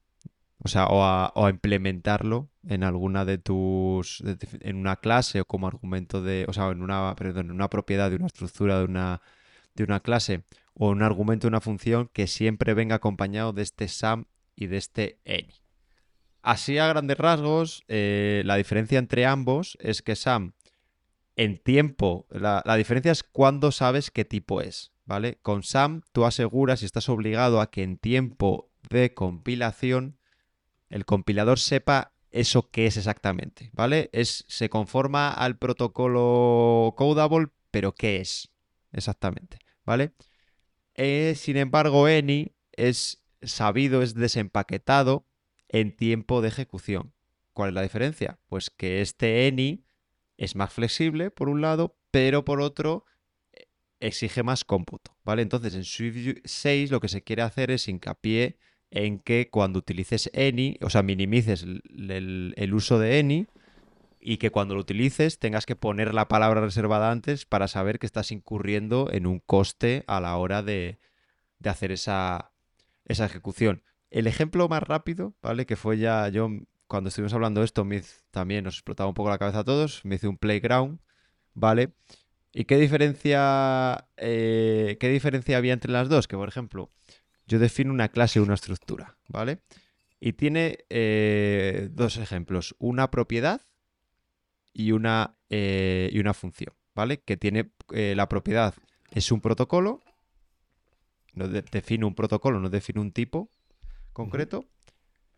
[0.59, 4.23] o sea, o a, implementarlo en alguna de tus,
[4.61, 8.09] en una clase o como argumento de, o sea, en una, perdón, en una propiedad
[8.09, 9.21] de una estructura de una,
[9.75, 13.87] de una clase o un argumento de una función que siempre venga acompañado de este
[13.87, 14.25] SAM
[14.55, 15.53] y de este any.
[16.41, 20.53] Así a grandes rasgos, eh, la diferencia entre ambos es que SAM
[21.35, 25.37] en tiempo, la, la diferencia es cuándo sabes qué tipo es, ¿vale?
[25.41, 30.17] Con SAM tú aseguras y estás obligado a que en tiempo de compilación
[30.89, 34.09] el compilador sepa eso qué es exactamente, ¿vale?
[34.11, 38.51] Es, se conforma al protocolo Codable, pero ¿qué es
[38.91, 39.57] exactamente?
[39.85, 40.13] ¿Vale?
[40.95, 45.27] Eh, sin embargo, Any es sabido, es desempaquetado
[45.69, 47.13] en tiempo de ejecución.
[47.53, 48.39] ¿Cuál es la diferencia?
[48.47, 49.85] Pues que este Any
[50.37, 53.05] es más flexible, por un lado, pero por otro
[53.53, 53.67] eh,
[53.99, 55.41] exige más cómputo, ¿vale?
[55.41, 58.57] Entonces, en Swift 6 lo que se quiere hacer es hincapié
[58.91, 63.47] en que cuando utilices any, o sea, minimices el, uso de any
[64.19, 68.05] y que cuando lo utilices tengas que poner la palabra reservada antes para saber que
[68.05, 70.99] estás incurriendo en un coste a la hora de,
[71.59, 72.51] de hacer esa,
[73.05, 73.83] esa ejecución.
[74.09, 75.65] El ejemplo más rápido, ¿vale?
[75.65, 76.49] Que fue ya yo,
[76.87, 77.85] cuando estuvimos hablando de esto,
[78.31, 80.99] también nos explotaba un poco la cabeza a todos, me hice un playground,
[81.53, 81.93] ¿vale?
[82.53, 86.27] ¿Y qué diferencia, eh, qué diferencia había entre las dos?
[86.27, 86.89] Que, por ejemplo,
[87.47, 89.59] yo defino una clase una estructura, ¿vale?
[90.19, 93.61] Y tiene eh, dos ejemplos, una propiedad
[94.73, 97.21] y una, eh, y una función, ¿vale?
[97.21, 98.73] Que tiene eh, la propiedad
[99.11, 100.01] es un protocolo,
[101.33, 103.49] no de- defino un protocolo, no defino un tipo
[104.13, 104.65] concreto,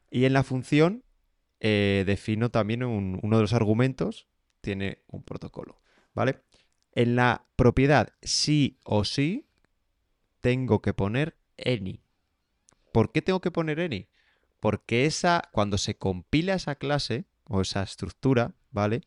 [0.09, 1.03] y en la función
[1.59, 4.27] defino también un- uno de los argumentos,
[4.61, 5.81] tiene un protocolo,
[6.13, 6.39] ¿vale?
[6.93, 9.47] En la propiedad sí o sí
[10.39, 11.35] tengo que poner
[11.65, 12.01] any.
[12.91, 14.09] ¿Por qué tengo que poner any?
[14.59, 19.01] Porque esa, cuando se compila esa clase o esa estructura, ¿vale?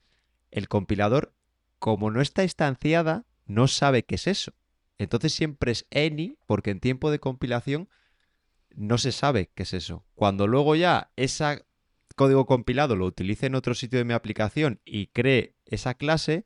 [0.51, 1.35] El compilador,
[1.79, 4.53] como no está instanciada, no sabe qué es eso.
[4.99, 7.89] Entonces siempre es any, porque en tiempo de compilación
[8.75, 10.05] no se sabe qué es eso.
[10.15, 11.65] Cuando luego ya ese
[12.17, 16.45] código compilado lo utilice en otro sitio de mi aplicación y cree esa clase,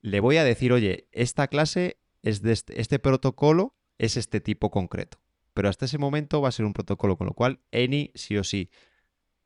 [0.00, 4.70] le voy a decir, oye, esta clase es de este, este protocolo, es este tipo
[4.70, 5.20] concreto.
[5.58, 8.44] Pero hasta ese momento va a ser un protocolo, con lo cual any sí o
[8.44, 8.70] sí.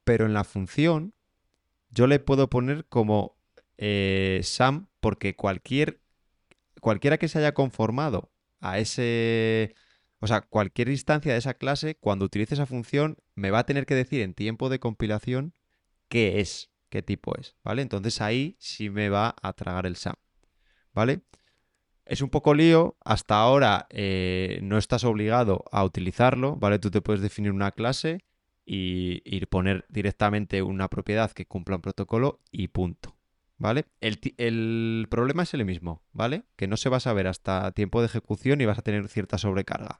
[0.05, 1.14] Pero en la función
[1.89, 3.39] yo le puedo poner como
[3.78, 6.02] eh, Sam porque cualquier
[6.82, 8.30] cualquiera que se haya conformado
[8.60, 9.74] a ese
[10.20, 13.86] o sea, cualquier instancia de esa clase, cuando utilice esa función, me va a tener
[13.86, 15.55] que decir en tiempo de compilación
[16.10, 17.80] qué es, qué tipo es, ¿vale?
[17.80, 20.16] Entonces ahí sí me va a tragar el SAM,
[20.93, 21.22] ¿vale?
[22.12, 26.78] Es un poco lío, hasta ahora eh, no estás obligado a utilizarlo, ¿vale?
[26.78, 28.22] Tú te puedes definir una clase
[28.66, 33.16] y, y poner directamente una propiedad que cumpla un protocolo y punto,
[33.56, 33.86] ¿vale?
[34.02, 36.44] El, problema es el mismo, ¿vale?
[36.56, 39.39] Que no se va a saber hasta tiempo de ejecución y vas a tener cierta
[39.39, 39.98] sobrecarga.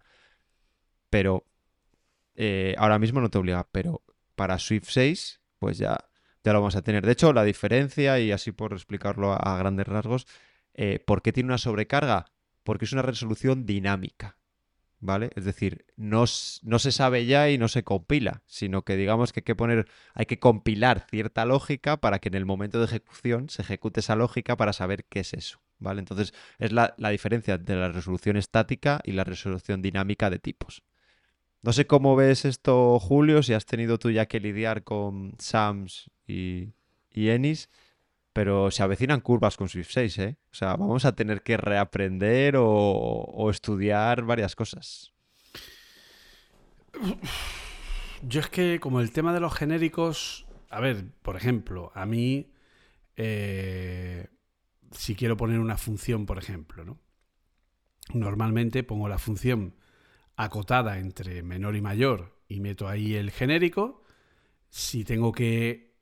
[1.09, 1.47] Pero
[2.34, 4.02] eh, ahora mismo no te obliga, pero
[4.34, 5.97] para Swift 6, pues ya,
[6.44, 7.06] ya lo vamos a tener.
[7.06, 10.26] De hecho, la diferencia, y así por explicarlo a grandes rasgos,
[10.74, 12.26] eh, ¿por qué tiene una sobrecarga?
[12.62, 14.36] Porque es una resolución dinámica.
[15.04, 15.30] ¿Vale?
[15.34, 16.26] Es decir, no,
[16.62, 19.88] no se sabe ya y no se compila, sino que digamos que hay que poner,
[20.14, 24.14] hay que compilar cierta lógica para que en el momento de ejecución se ejecute esa
[24.14, 25.98] lógica para saber qué es eso, ¿vale?
[25.98, 30.84] Entonces, es la, la diferencia entre la resolución estática y la resolución dinámica de tipos.
[31.62, 36.12] No sé cómo ves esto, Julio, si has tenido tú ya que lidiar con SAMS
[36.28, 36.74] y,
[37.10, 37.70] y ENIS,
[38.32, 40.36] pero se avecinan curvas con Swift 6, ¿eh?
[40.50, 45.12] O sea, vamos a tener que reaprender o, estudiar varias cosas.
[48.22, 52.52] Yo es que como el tema de los genéricos, a ver, por ejemplo, a mí,
[53.16, 54.28] eh,
[54.92, 56.98] si quiero poner una función, por ejemplo, ¿no?
[58.14, 59.76] Normalmente pongo la función
[60.36, 64.02] acotada entre menor y mayor y meto ahí el genérico.
[64.70, 65.94] Si tengo que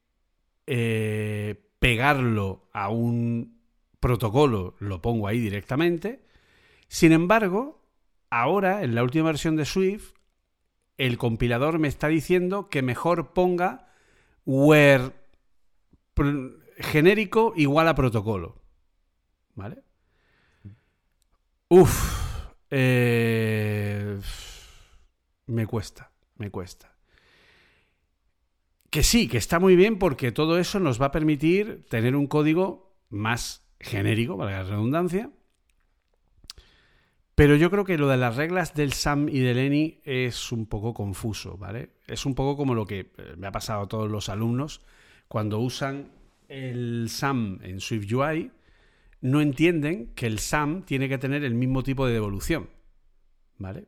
[0.66, 3.58] eh, pegarlo a un
[3.98, 6.22] protocolo, lo pongo ahí directamente.
[6.86, 7.82] Sin embargo,
[8.30, 10.12] ahora, en la última versión de Swift,
[10.96, 13.88] el compilador me está diciendo que mejor ponga
[14.44, 15.12] where
[16.78, 18.60] genérico igual a protocolo.
[19.54, 19.82] ¿Vale?
[21.68, 22.52] Uf.
[22.70, 24.20] eh,
[25.46, 26.89] me cuesta, me cuesta.
[28.90, 32.26] Que sí, que está muy bien porque todo eso nos va a permitir tener un
[32.26, 35.30] código más genérico, valga la redundancia.
[37.36, 40.66] Pero yo creo que lo de las reglas del SAM y del ENI es un
[40.66, 41.90] poco confuso, ¿vale?
[42.06, 44.82] Es un poco como lo que eh, me ha pasado a todos los alumnos
[45.28, 46.10] cuando usan
[46.48, 48.50] el SAM en SwiftUI,
[49.20, 52.68] no entienden que el SAM tiene que tener el mismo tipo de devolución,
[53.56, 53.86] ¿vale?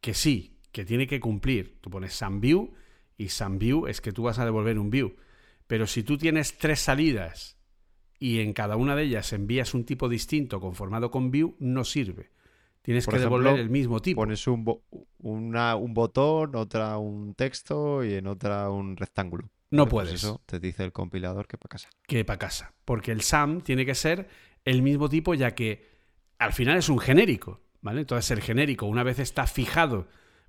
[0.00, 1.78] Que sí, que tiene que cumplir.
[1.80, 2.72] Tú pones SAMView
[3.16, 5.16] y SAMView es que tú vas a devolver un view.
[5.66, 7.56] Pero si tú tienes tres salidas
[8.18, 12.30] y en cada una de ellas envías un tipo distinto conformado con view, no sirve.
[12.82, 14.20] Tienes Por que ejemplo, devolver el mismo tipo.
[14.22, 14.84] Pones un, bo-
[15.18, 19.50] una- un botón, otra un texto y en otra un rectángulo.
[19.70, 20.22] No pues puedes.
[20.22, 21.88] eso te dice el compilador que para casa.
[22.06, 22.72] que para casa.
[22.84, 24.28] Porque el SAM tiene que ser
[24.64, 25.84] el mismo tipo, ya que
[26.38, 27.60] al final es un genérico.
[27.80, 28.00] ¿vale?
[28.02, 30.06] Entonces el genérico, una vez está fijado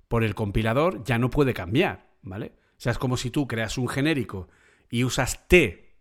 [0.08, 2.08] por el compilador, ya no puede cambiar.
[2.22, 2.52] ¿vale?
[2.70, 4.48] O sea, es como si tú creas un genérico
[4.90, 5.96] y usas T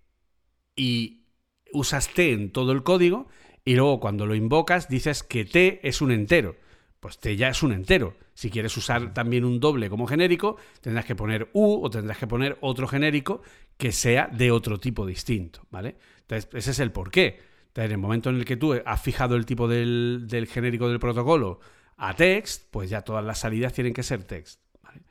[0.76, 1.26] y
[1.74, 3.28] usas T en todo el código
[3.66, 6.56] y luego cuando lo invocas dices que T es un entero.
[7.00, 8.16] Pues T ya es un entero.
[8.34, 12.28] Si quieres usar también un doble como genérico, tendrás que poner U o tendrás que
[12.28, 13.42] poner otro genérico
[13.78, 15.98] que sea de otro tipo distinto, ¿vale?
[16.22, 17.40] Entonces, ese es el porqué.
[17.68, 20.90] Entonces, en el momento en el que tú has fijado el tipo del, del genérico
[20.90, 21.60] del protocolo
[21.98, 25.02] a text, pues ya todas las salidas tienen que ser text, ¿vale?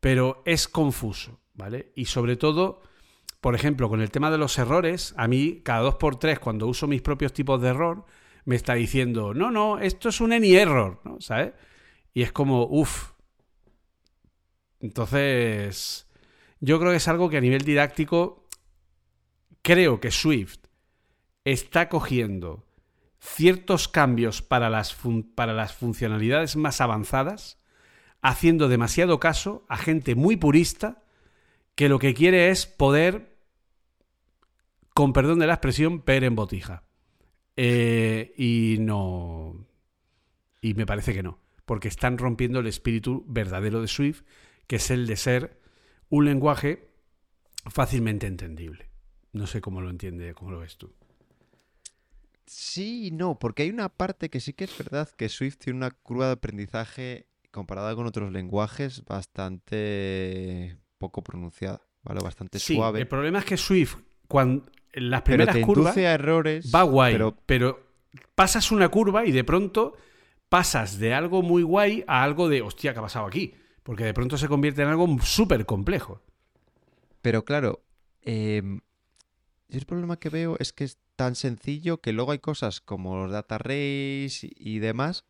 [0.00, 1.92] Pero es confuso, ¿vale?
[1.94, 2.82] Y sobre todo,
[3.40, 6.66] por ejemplo, con el tema de los errores, a mí cada dos por tres, cuando
[6.66, 8.04] uso mis propios tipos de error,
[8.44, 11.20] me está diciendo, no, no, esto es un any error, ¿no?
[11.20, 11.52] ¿Sabes?
[12.12, 13.12] Y es como, uff.
[14.80, 16.06] Entonces,
[16.60, 18.48] yo creo que es algo que a nivel didáctico,
[19.62, 20.58] creo que Swift
[21.44, 22.65] está cogiendo
[23.26, 24.96] ciertos cambios para las,
[25.34, 27.58] para las funcionalidades más avanzadas,
[28.22, 31.02] haciendo demasiado caso a gente muy purista
[31.74, 33.36] que lo que quiere es poder,
[34.94, 36.84] con perdón de la expresión, per en botija.
[37.56, 39.66] Eh, y no.
[40.60, 41.38] Y me parece que no.
[41.64, 44.22] Porque están rompiendo el espíritu verdadero de Swift,
[44.66, 45.60] que es el de ser
[46.08, 46.90] un lenguaje
[47.66, 48.88] fácilmente entendible.
[49.32, 50.94] No sé cómo lo entiende, cómo lo ves tú.
[52.46, 55.78] Sí y no, porque hay una parte que sí que es verdad que Swift tiene
[55.78, 62.20] una curva de aprendizaje comparada con otros lenguajes bastante poco pronunciada, ¿vale?
[62.22, 63.00] Bastante Sí, suave.
[63.00, 63.96] el problema es que Swift,
[64.28, 66.70] cuando en las pero primeras te curvas, induce a errores.
[66.74, 67.86] va guay, pero pero...
[68.34, 69.94] pasas una curva y de pronto
[70.48, 73.54] pasas de algo muy guay a algo de, hostia, ¿qué ha pasado aquí?
[73.82, 76.22] Porque de pronto se convierte en algo súper complejo.
[77.22, 77.82] Pero claro,
[78.22, 78.80] em,
[79.68, 83.16] yo el problema que veo es que es tan sencillo que luego hay cosas como
[83.16, 85.24] los data arrays y, y demás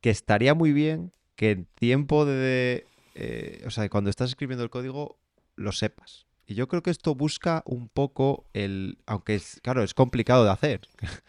[0.00, 2.86] que estaría muy bien que en tiempo de...
[3.14, 5.18] eh, o sea, cuando estás escribiendo el código
[5.56, 6.26] lo sepas.
[6.46, 8.98] Y yo creo que esto busca un poco el...
[9.06, 10.80] Aunque es, claro, es complicado de hacer.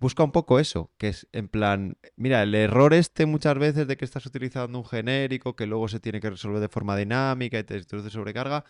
[0.00, 3.96] Busca un poco eso, que es en plan, mira, el error este muchas veces de
[3.96, 7.64] que estás utilizando un genérico que luego se tiene que resolver de forma dinámica y
[7.64, 8.66] te introduce sobrecarga,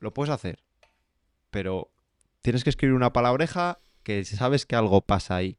[0.00, 0.64] lo puedes hacer.
[1.50, 1.92] Pero
[2.46, 5.58] tienes que escribir una palabreja que sabes que algo pasa ahí.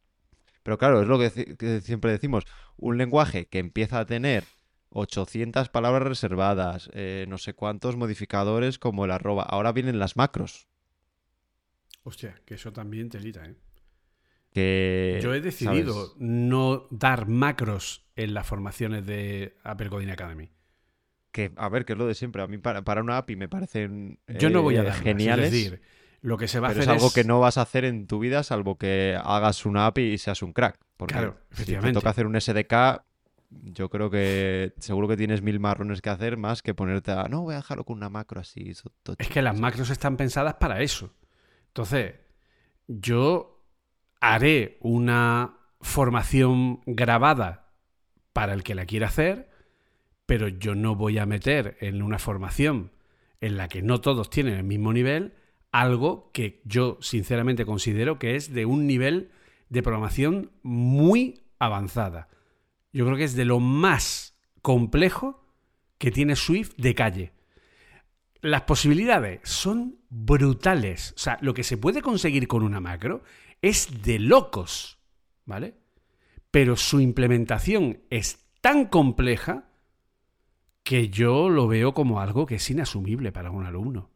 [0.63, 2.45] Pero claro, es lo que, siempre decimos,
[2.77, 4.45] un lenguaje que empieza a tener
[4.91, 9.43] 800 palabras reservadas, eh, no sé cuántos modificadores como el arroba.
[9.43, 10.69] Ahora vienen las macros.
[12.03, 13.55] Hostia, que eso también telita, ¿eh?
[14.53, 16.13] Que, Yo he decidido ¿sabes?
[16.19, 20.51] no dar macros en las formaciones de Apple Coding Academy.
[21.33, 22.41] Que, a ver, que es lo de siempre.
[22.41, 25.45] A mí para, para una API me parecen Yo no voy a eh, darlas, geniales.
[25.47, 25.81] Es decir,
[26.21, 28.19] lo que se va a hacer es algo que no vas a hacer en tu
[28.19, 30.79] vida salvo que hagas una API y seas un crack.
[30.97, 31.93] Porque Claro, si te efectivamente.
[31.99, 33.03] toca hacer un SDK,
[33.49, 37.43] yo creo que seguro que tienes mil marrones que hacer más que ponerte a, no,
[37.43, 38.73] voy a dejarlo con una macro así.
[38.73, 39.17] so- tocho".
[39.23, 41.13] Es que las macros están pensadas para eso.
[41.67, 42.15] Entonces,
[42.87, 43.63] yo
[44.19, 47.69] haré una formación grabada
[48.33, 49.49] para el que la quiera hacer,
[50.25, 52.91] pero yo no voy a meter en una formación
[53.39, 55.33] en la que no todos tienen el mismo nivel
[55.71, 59.31] algo que yo sinceramente considero que es de un nivel
[59.69, 62.29] de programación muy avanzada.
[62.93, 65.45] Yo creo que es de lo más complejo
[65.97, 67.33] que tiene Swift de calle.
[68.41, 71.13] Las posibilidades son brutales.
[71.15, 73.23] O sea, lo que se puede conseguir con una macro
[73.61, 74.99] es de locos,
[75.45, 75.75] ¿vale?
[76.51, 79.69] Pero su implementación es tan compleja
[80.83, 84.11] que yo lo veo como algo que es inasumible para un alumno.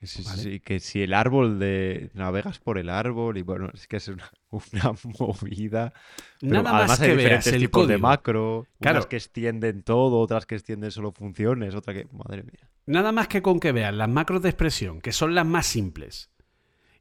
[0.00, 0.42] Sí, sí, Vale.
[0.42, 2.10] sí, que si el árbol de...
[2.14, 5.92] navegas por el árbol y bueno, es que es una, una movida.
[6.40, 8.96] Pero Nada además más hay que veas diferentes el tipos de macro, Claro.
[8.98, 12.06] unas que extienden todo, otras que extienden solo funciones, otra que...
[12.12, 12.70] Madre mía.
[12.86, 16.30] Nada más que con que veas las macros de expresión, que son las más simples,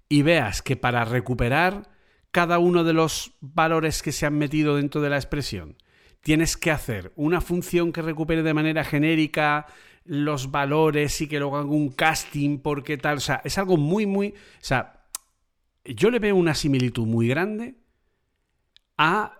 [0.09, 1.89] y veas que para recuperar
[2.31, 5.77] cada uno de los valores que se han metido dentro de la expresión,
[6.21, 9.67] tienes que hacer una función que recupere de manera genérica
[10.03, 13.17] los valores y que luego haga un casting porque tal.
[13.17, 14.29] O sea, es algo muy, muy...
[14.29, 15.05] O sea,
[15.85, 17.75] yo le veo una similitud muy grande
[18.97, 19.39] a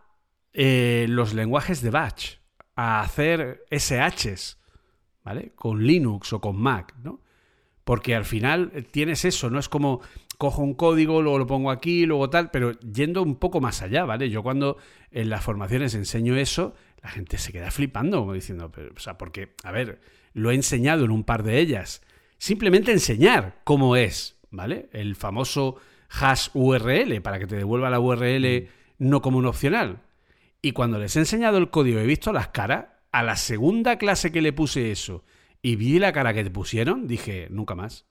[0.53, 2.37] eh, los lenguajes de batch,
[2.75, 4.57] a hacer SHs,
[5.23, 5.51] ¿vale?
[5.55, 7.21] Con Linux o con Mac, ¿no?
[7.83, 10.01] Porque al final tienes eso, no es como
[10.37, 14.05] cojo un código, luego lo pongo aquí, luego tal, pero yendo un poco más allá,
[14.05, 14.29] ¿vale?
[14.29, 14.77] Yo cuando
[15.11, 19.17] en las formaciones enseño eso, la gente se queda flipando, como diciendo, pero, o sea,
[19.17, 19.99] porque, a ver,
[20.33, 22.01] lo he enseñado en un par de ellas.
[22.37, 24.89] Simplemente enseñar cómo es, ¿vale?
[24.93, 25.77] El famoso
[26.09, 30.01] hash URL, para que te devuelva la URL no como un opcional.
[30.61, 34.31] Y cuando les he enseñado el código he visto las caras, a la segunda clase
[34.31, 35.23] que le puse eso
[35.61, 38.05] y vi la cara que te pusieron, dije, nunca más.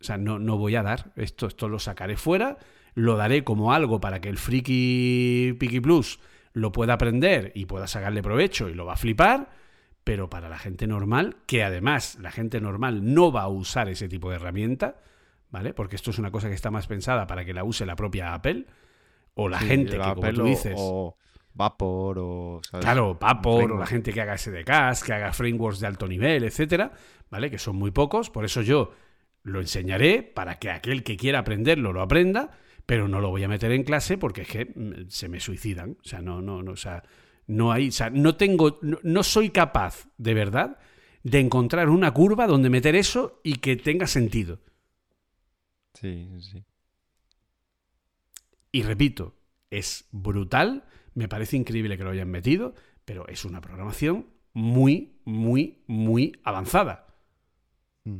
[0.00, 1.12] O sea, no, no voy a dar.
[1.16, 2.58] Esto, esto lo sacaré fuera,
[2.94, 6.20] lo daré como algo para que el friki Piki Plus
[6.52, 9.50] lo pueda aprender y pueda sacarle provecho y lo va a flipar,
[10.04, 14.08] pero para la gente normal, que además la gente normal no va a usar ese
[14.08, 14.96] tipo de herramienta,
[15.50, 15.72] ¿vale?
[15.74, 18.34] Porque esto es una cosa que está más pensada para que la use la propia
[18.34, 18.66] Apple
[19.34, 20.74] o la Sí, gente que, como Apple tú o- dices...
[20.76, 21.16] O
[21.56, 22.60] Vapor o...
[22.68, 22.84] ¿sabes?
[22.84, 26.90] Claro, Vapor o la gente que haga SDKs, que haga frameworks de alto nivel, etcétera,
[27.30, 27.48] ¿vale?
[27.48, 28.92] Que son muy pocos, por eso yo
[29.44, 32.50] lo enseñaré para que aquel que quiera aprenderlo lo aprenda,
[32.86, 35.96] pero no lo voy a meter en clase porque es que mm, se me suicidan,
[36.04, 37.04] o sea, no no no, o sea,
[37.46, 40.78] no hay, o sea, no tengo no, no soy capaz de verdad
[41.22, 44.60] de encontrar una curva donde meter eso y que tenga sentido.
[45.94, 46.64] Sí, sí.
[48.72, 49.36] Y repito,
[49.70, 50.84] es brutal,
[51.14, 57.06] me parece increíble que lo hayan metido, pero es una programación muy, muy, muy avanzada.
[58.04, 58.18] Mm.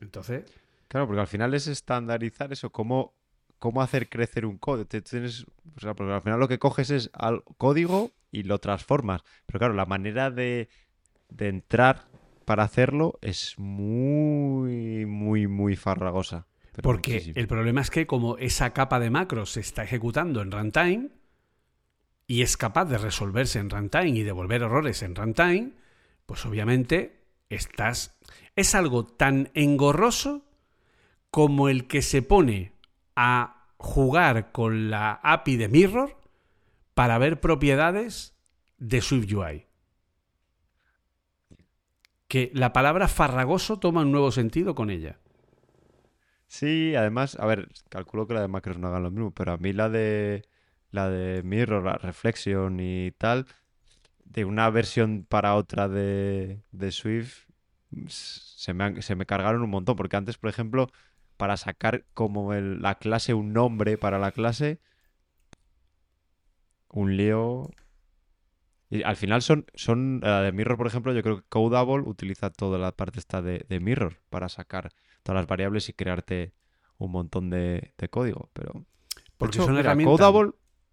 [0.00, 0.44] Entonces,
[0.88, 3.14] Claro, porque al final es estandarizar eso, cómo,
[3.58, 4.86] cómo hacer crecer un código.
[4.86, 5.46] Tienes,
[5.76, 9.22] o sea, porque al final lo que coges es al código y lo transformas.
[9.46, 10.68] Pero claro, la manera de,
[11.28, 12.06] de entrar
[12.44, 16.46] para hacerlo es muy, muy, muy farragosa.
[16.82, 17.34] Porque muchísimo.
[17.36, 21.08] el problema es que como esa capa de macros se está ejecutando en runtime
[22.26, 25.72] y es capaz de resolverse en runtime y devolver errores en runtime,
[26.26, 28.16] pues obviamente estás...
[28.54, 30.44] Es algo tan engorroso
[31.30, 32.72] como el que se pone
[33.16, 36.16] a jugar con la API de Mirror
[36.94, 38.36] para ver propiedades
[38.78, 39.66] de SwiftUI.
[42.28, 45.18] Que la palabra farragoso toma un nuevo sentido con ella.
[46.46, 49.56] Sí, además, a ver, calculo que la de macros no hagan lo mismo, pero a
[49.56, 50.44] mí la de
[50.90, 53.46] la de Mirror, la Reflection y tal,
[54.24, 56.60] de una versión para otra de,
[56.90, 57.46] Swift,
[58.08, 60.90] se me, se me cargaron un montón, porque antes, por ejemplo,
[61.36, 64.80] para sacar como el- la clase un nombre para la clase,
[66.88, 67.70] un lío.
[68.88, 72.50] Y al final son, son la de Mirror, por ejemplo, yo creo que Codable utiliza
[72.50, 74.90] toda la parte esta de, de Mirror para sacar
[75.22, 76.54] todas las variables y crearte
[76.98, 78.48] un montón de, de código.
[78.52, 78.86] Pero.
[79.36, 80.52] Porque hecho, son mira, herramientas- Codable,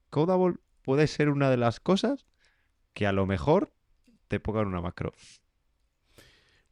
[0.09, 2.25] Codable puede ser una de las cosas
[2.93, 3.71] que a lo mejor
[4.27, 5.13] te pongan una macro.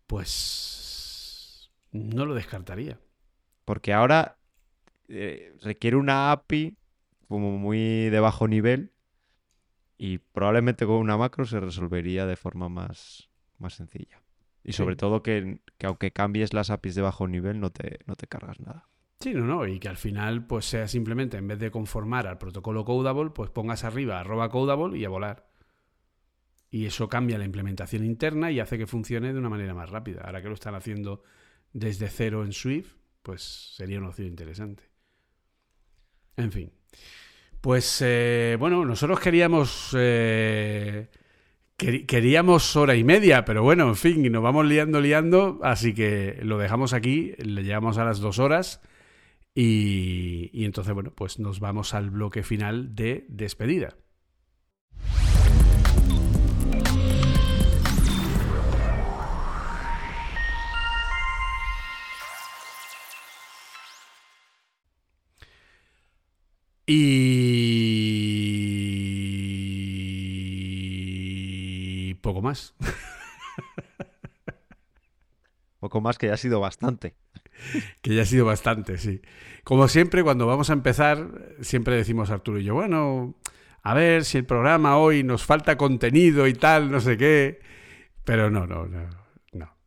[0.08, 3.00] Pues no lo descartaría.
[3.72, 4.38] Porque ahora
[5.08, 6.76] eh, requiere una API
[7.30, 8.92] como muy de bajo nivel
[9.98, 13.30] y probablemente con una macro se resolvería de forma más,
[13.60, 14.22] más sencilla.
[14.66, 15.00] Y sobre Sí.
[15.00, 18.60] todo que, que aunque cambies las APIs de bajo nivel no te, no te cargas
[18.60, 18.90] nada.
[19.22, 22.38] Sí, no, no, y que al final pues sea simplemente en vez de conformar al
[22.40, 25.48] protocolo Codable, pues pongas arriba arroba Codable y a volar.
[26.70, 30.24] Y eso cambia la implementación interna y hace que funcione de una manera más rápida.
[30.26, 31.24] Ahora que lo están haciendo
[31.72, 34.84] desde cero en Swift, pues sería una opción interesante.
[36.38, 36.72] En fin.
[37.62, 41.10] Pues eh, bueno, nosotros queríamos eh,
[41.78, 46.58] queríamos hora y media, pero bueno, en fin, nos vamos liando, liando, así que lo
[46.58, 48.82] dejamos aquí, le llegamos a las dos horas
[49.56, 53.96] y, y entonces, bueno, pues nos vamos al bloque final de despedida.
[66.94, 68.36] Y
[72.16, 72.76] poco más.
[75.80, 77.16] Poco más que ya ha sido bastante.
[78.02, 79.22] Que ya ha sido bastante, sí.
[79.64, 83.36] Como siempre, cuando vamos a empezar, siempre decimos Arturo y yo, bueno,
[83.84, 87.60] a ver si el programa hoy nos falta contenido y tal, no sé qué.
[88.24, 89.08] Pero no, no, no.
[89.54, 89.78] no.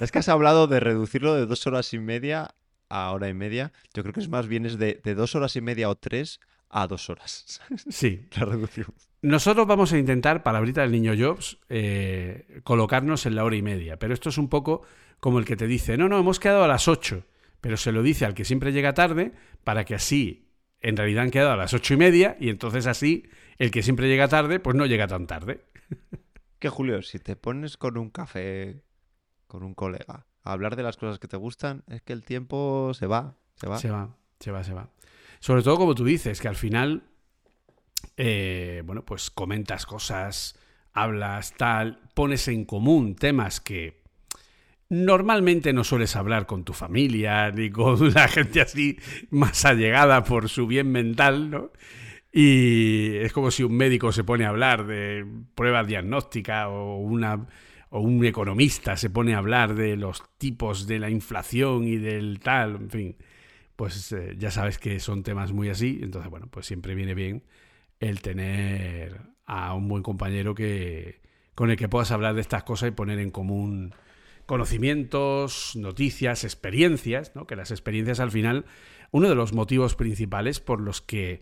[0.00, 2.54] Es que has hablado de reducirlo de dos horas y media
[2.90, 3.72] a hora y media.
[3.94, 6.40] Yo creo que es más bien es de, de dos horas y media o tres
[6.68, 7.60] a dos horas.
[7.88, 8.26] Sí.
[8.36, 8.86] La reducción.
[9.22, 13.98] Nosotros vamos a intentar, palabrita del niño Jobs, eh, colocarnos en la hora y media.
[13.98, 14.82] Pero esto es un poco
[15.18, 17.24] como el que te dice, no, no, hemos quedado a las 8.
[17.60, 20.48] Pero se lo dice al que siempre llega tarde para que así,
[20.80, 24.08] en realidad han quedado a las ocho y media y entonces así, el que siempre
[24.08, 25.64] llega tarde, pues no llega tan tarde.
[26.58, 28.82] Que Julio, si te pones con un café,
[29.46, 33.06] con un colega, hablar de las cosas que te gustan, es que el tiempo se
[33.06, 33.78] va, se va.
[33.78, 34.88] Se va, se va, se va.
[35.40, 37.04] Sobre todo como tú dices, que al final,
[38.16, 40.58] eh, bueno, pues comentas cosas,
[40.92, 44.02] hablas, tal, pones en común temas que
[44.88, 48.98] normalmente no sueles hablar con tu familia ni con la gente así
[49.30, 51.70] más allegada por su bien mental, ¿no?
[52.32, 55.26] Y es como si un médico se pone a hablar de
[55.56, 57.48] pruebas diagnósticas o una
[57.90, 62.40] o un economista se pone a hablar de los tipos de la inflación y del
[62.40, 63.16] tal, en fin
[63.80, 67.44] pues eh, ya sabes que son temas muy así, entonces bueno, pues siempre viene bien
[67.98, 71.22] el tener a un buen compañero que
[71.54, 73.94] con el que puedas hablar de estas cosas y poner en común
[74.44, 77.46] conocimientos, noticias, experiencias, ¿no?
[77.46, 78.66] Que las experiencias al final,
[79.12, 81.40] uno de los motivos principales por los que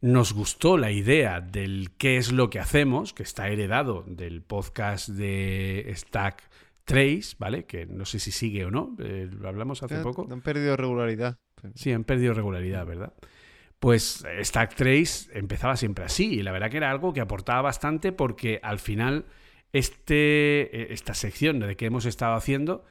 [0.00, 5.08] nos gustó la idea del qué es lo que hacemos, que está heredado del podcast
[5.08, 6.42] de Stack
[6.84, 7.64] Trace, ¿vale?
[7.64, 10.26] Que no sé si sigue o no, eh, lo hablamos hace Ya poco.
[10.30, 11.38] Han perdido regularidad.
[11.74, 13.12] Sí, han perdido regularidad, ¿verdad?
[13.80, 18.12] Pues Stack Trace empezaba siempre así y la verdad que era algo que aportaba bastante
[18.12, 19.26] porque al final
[19.72, 22.84] este, esta sección de que hemos estado haciendo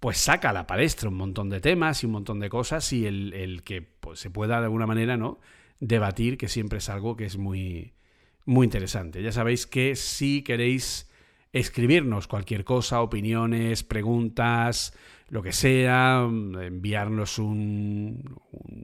[0.00, 3.06] pues saca a la palestra un montón de temas y un montón de cosas y
[3.06, 5.38] el, el que pues, se pueda de alguna manera no
[5.82, 7.92] debatir que siempre es algo que es muy
[8.44, 9.22] muy interesante.
[9.22, 11.10] Ya sabéis que si queréis
[11.52, 14.94] escribirnos cualquier cosa, opiniones, preguntas,
[15.28, 18.36] lo que sea, enviarnos un,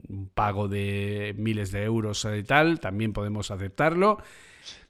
[0.07, 4.17] un pago de miles de euros y tal, también podemos aceptarlo.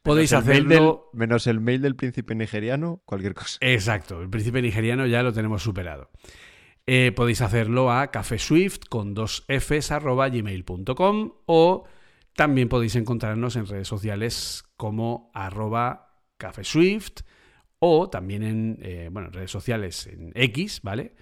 [0.03, 1.09] Podéis Menos hacerlo.
[1.13, 3.57] del- menos el mail del príncipe nigeriano, cualquier cosa.
[3.61, 6.09] Exacto, el príncipe nigeriano ya lo tenemos superado.
[6.85, 11.85] Eh, podéis hacerlo a cafeswift con dos fs arroba gmail.com o
[12.39, 17.23] también podéis encontrarnos en redes sociales como arroba cafeswift
[17.79, 21.15] o también en eh, bueno, redes sociales en X, ¿vale?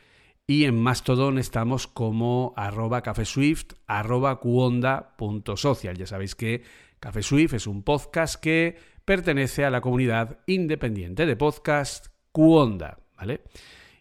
[0.46, 5.98] Y en Mastodon estamos como arroba cafeswift, arroba cuonda.social.
[5.98, 6.62] Ya sabéis que
[7.00, 13.42] Café Swift es un podcast que pertenece a la comunidad independiente de podcast Cuonda, ¿vale?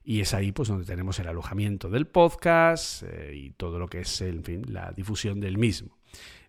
[0.04, 4.00] Y es ahí pues donde tenemos el alojamiento del podcast eh, y todo lo que
[4.00, 5.95] es, en fin, la difusión del mismo.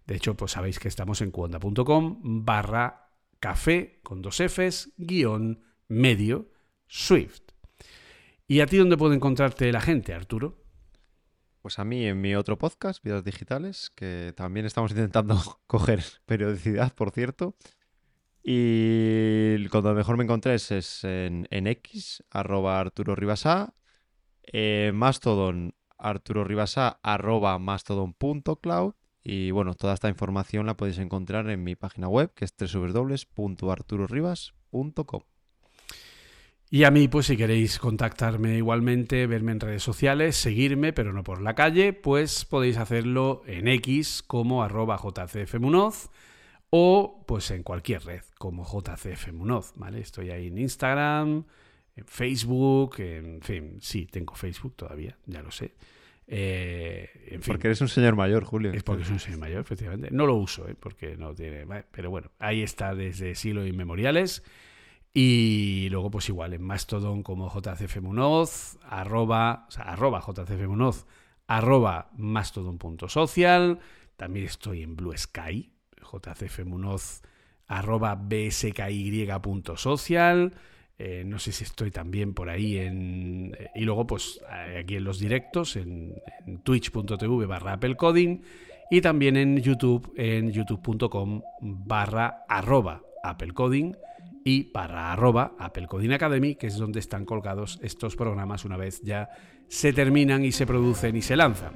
[0.08, 3.12] De hecho, pues sabéis que estamos en cuonda.com barra
[3.42, 6.50] café con dos Fs guion medio
[6.88, 7.42] Swift.
[8.48, 10.64] ¿Y a ti dónde puede encontrarte la gente, Arturo?
[11.62, 16.94] Pues a mí en mi otro podcast, Vidas Digitales, que también estamos intentando coger periodicidad,
[16.94, 17.58] por cierto.
[18.42, 23.76] Y cuando mejor me encontréis es en, en X, arroba Arturo Ribasá,
[24.54, 26.48] eh, Mastodon, Arturo
[27.04, 28.94] arroba mastodon.cloud
[29.30, 35.22] Y bueno, toda esta información la podéis encontrar en mi página web, que es www.arturoribas.com.
[36.70, 41.26] Y a mí, pues si queréis contactarme igualmente, verme en redes sociales, seguirme, pero no
[41.26, 46.10] por la calle, pues podéis hacerlo en X como arroba jcfmunoz
[46.70, 50.00] o pues en cualquier red como jcfmunoz, ¿vale?
[50.00, 51.44] Estoy ahí en Instagram,
[51.98, 55.74] en Facebook, en fin, sí, tengo Facebook todavía, ya lo sé.
[56.30, 58.74] Eh, en fin, Porque eres un señor mayor, Julio.
[58.74, 60.10] es porque soy un señor mayor, efectivamente.
[60.12, 60.76] No lo uso, ¿eh?
[60.78, 61.66] porque no tiene.
[61.92, 64.44] Pero bueno, ahí está desde siglos inmemoriales.
[65.14, 71.08] Y luego, pues igual, en Mastodon como JCFMunoz, arroba, o sea, arroba JCFMunoz,
[71.48, 73.80] arroba mastodon.social.
[74.16, 75.72] También estoy en Blue Sky,
[76.12, 77.22] JCFMunoz,
[77.68, 79.34] arroba bsky.social.
[81.00, 83.56] Eh, no sé si estoy también por ahí en...
[83.76, 84.42] Y luego, pues
[84.80, 86.16] aquí en los directos, en,
[86.64, 88.42] twitch.tv barra Apple Coding
[88.90, 93.96] y también en YouTube, en youtube.com barra arroba Apple Coding
[94.44, 99.02] y barra arroba Apple Coding Academy, que es donde están colgados estos programas una vez
[99.04, 99.30] ya
[99.68, 101.74] se terminan y se producen y se lanzan.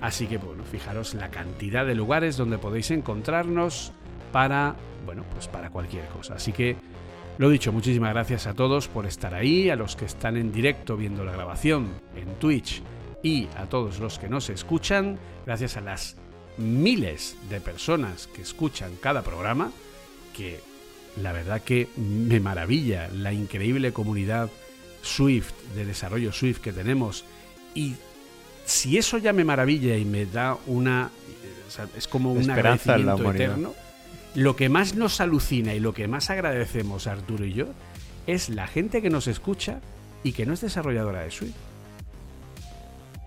[0.00, 3.92] Así que bueno, fijaros la cantidad de lugares donde podéis encontrarnos
[4.32, 4.74] para,
[5.04, 6.34] bueno, pues para cualquier cosa.
[6.34, 6.76] Así que
[7.38, 10.96] lo dicho, muchísimas gracias a todos por estar ahí, a los que están en directo
[10.96, 12.82] viendo la grabación en Twitch
[13.22, 16.16] y a todos los que nos escuchan, gracias a las
[16.56, 19.70] miles de personas que escuchan cada programa,
[20.36, 20.60] que
[21.22, 24.50] la verdad que me maravilla la increíble comunidad
[25.02, 27.24] Swift, de desarrollo Swift que tenemos.
[27.74, 27.94] Y
[28.64, 31.10] si eso ya me maravilla y me da una...
[31.66, 33.87] o sea, es como un Esperanza en la agradecimiento eterno.
[34.38, 37.66] Lo que más nos alucina y lo que más agradecemos Arturo y yo
[38.28, 39.80] es la gente que nos escucha
[40.22, 41.56] y que no es desarrolladora de Swift.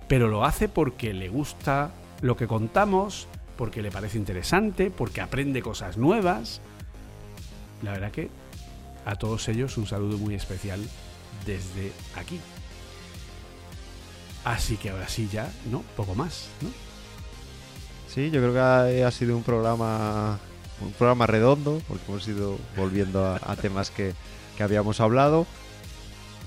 [0.07, 3.27] Pero lo hace porque le gusta lo que contamos,
[3.57, 6.61] porque le parece interesante, porque aprende cosas nuevas.
[7.81, 8.29] La verdad que
[9.03, 10.79] a todos ellos un saludo muy especial
[11.45, 12.39] desde aquí.
[14.45, 15.83] Así que ahora sí ya, ¿no?
[15.97, 16.69] Poco más, ¿no?
[18.07, 20.39] Sí, yo creo que ha sido un programa
[20.83, 24.13] un programa redondo, porque hemos ido volviendo a, a temas que,
[24.57, 25.45] que habíamos hablado.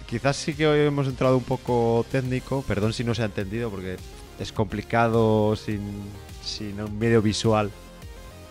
[0.07, 3.71] Quizás sí que hoy hemos entrado un poco técnico, perdón si no se ha entendido,
[3.71, 3.97] porque
[4.39, 6.03] es complicado sin,
[6.43, 7.71] sin un medio visual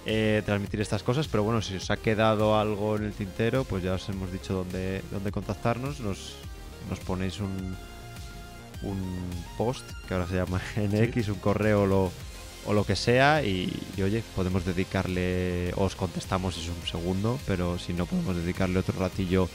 [0.05, 3.83] eh, transmitir estas cosas, pero bueno, si os ha quedado algo en el tintero, pues
[3.83, 6.35] ya os hemos dicho dónde, dónde contactarnos, nos,
[6.89, 7.77] nos ponéis un,
[8.81, 12.11] un post, que ahora se llama NX, un correo lo,
[12.65, 13.71] o lo que sea, y,
[14.01, 19.49] oye, podemos dedicarle, os contestamos es un segundo, pero si no podemos dedicarle otro ratillo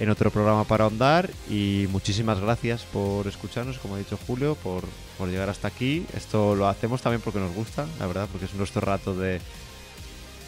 [0.00, 4.84] en otro programa para ahondar, y muchísimas gracias por escucharnos, como ha dicho Julio, por,
[5.16, 6.06] por llegar hasta aquí.
[6.16, 9.40] Esto lo hacemos también porque nos gusta, la verdad, porque es nuestro rato de,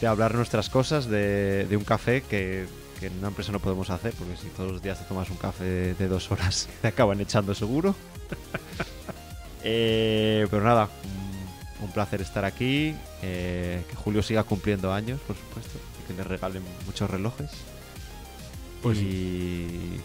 [0.01, 2.67] de hablar nuestras cosas, de, un café que,
[3.01, 5.37] que en una empresa no podemos hacer, porque si todos los días te tomas un
[5.37, 7.95] café de, de dos horas, te acaban echando seguro.
[9.63, 10.89] eh, pero nada,
[11.85, 12.95] un, placer estar aquí.
[13.23, 17.51] Eh, que Julio siga cumpliendo años, por supuesto, y que le regalen muchos relojes.
[18.83, 20.01] Pues y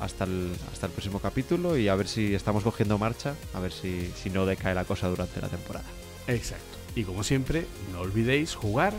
[0.00, 3.72] hasta el, hasta el próximo capítulo y a ver si estamos cogiendo marcha, a ver
[3.72, 5.86] si, si no decae la cosa durante la temporada.
[6.26, 6.76] Exacto.
[6.94, 8.92] Y como siempre, no olvidéis jugar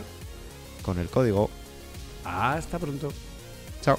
[0.82, 1.50] con el código.
[2.24, 3.12] Hasta pronto.
[3.82, 3.98] Chao.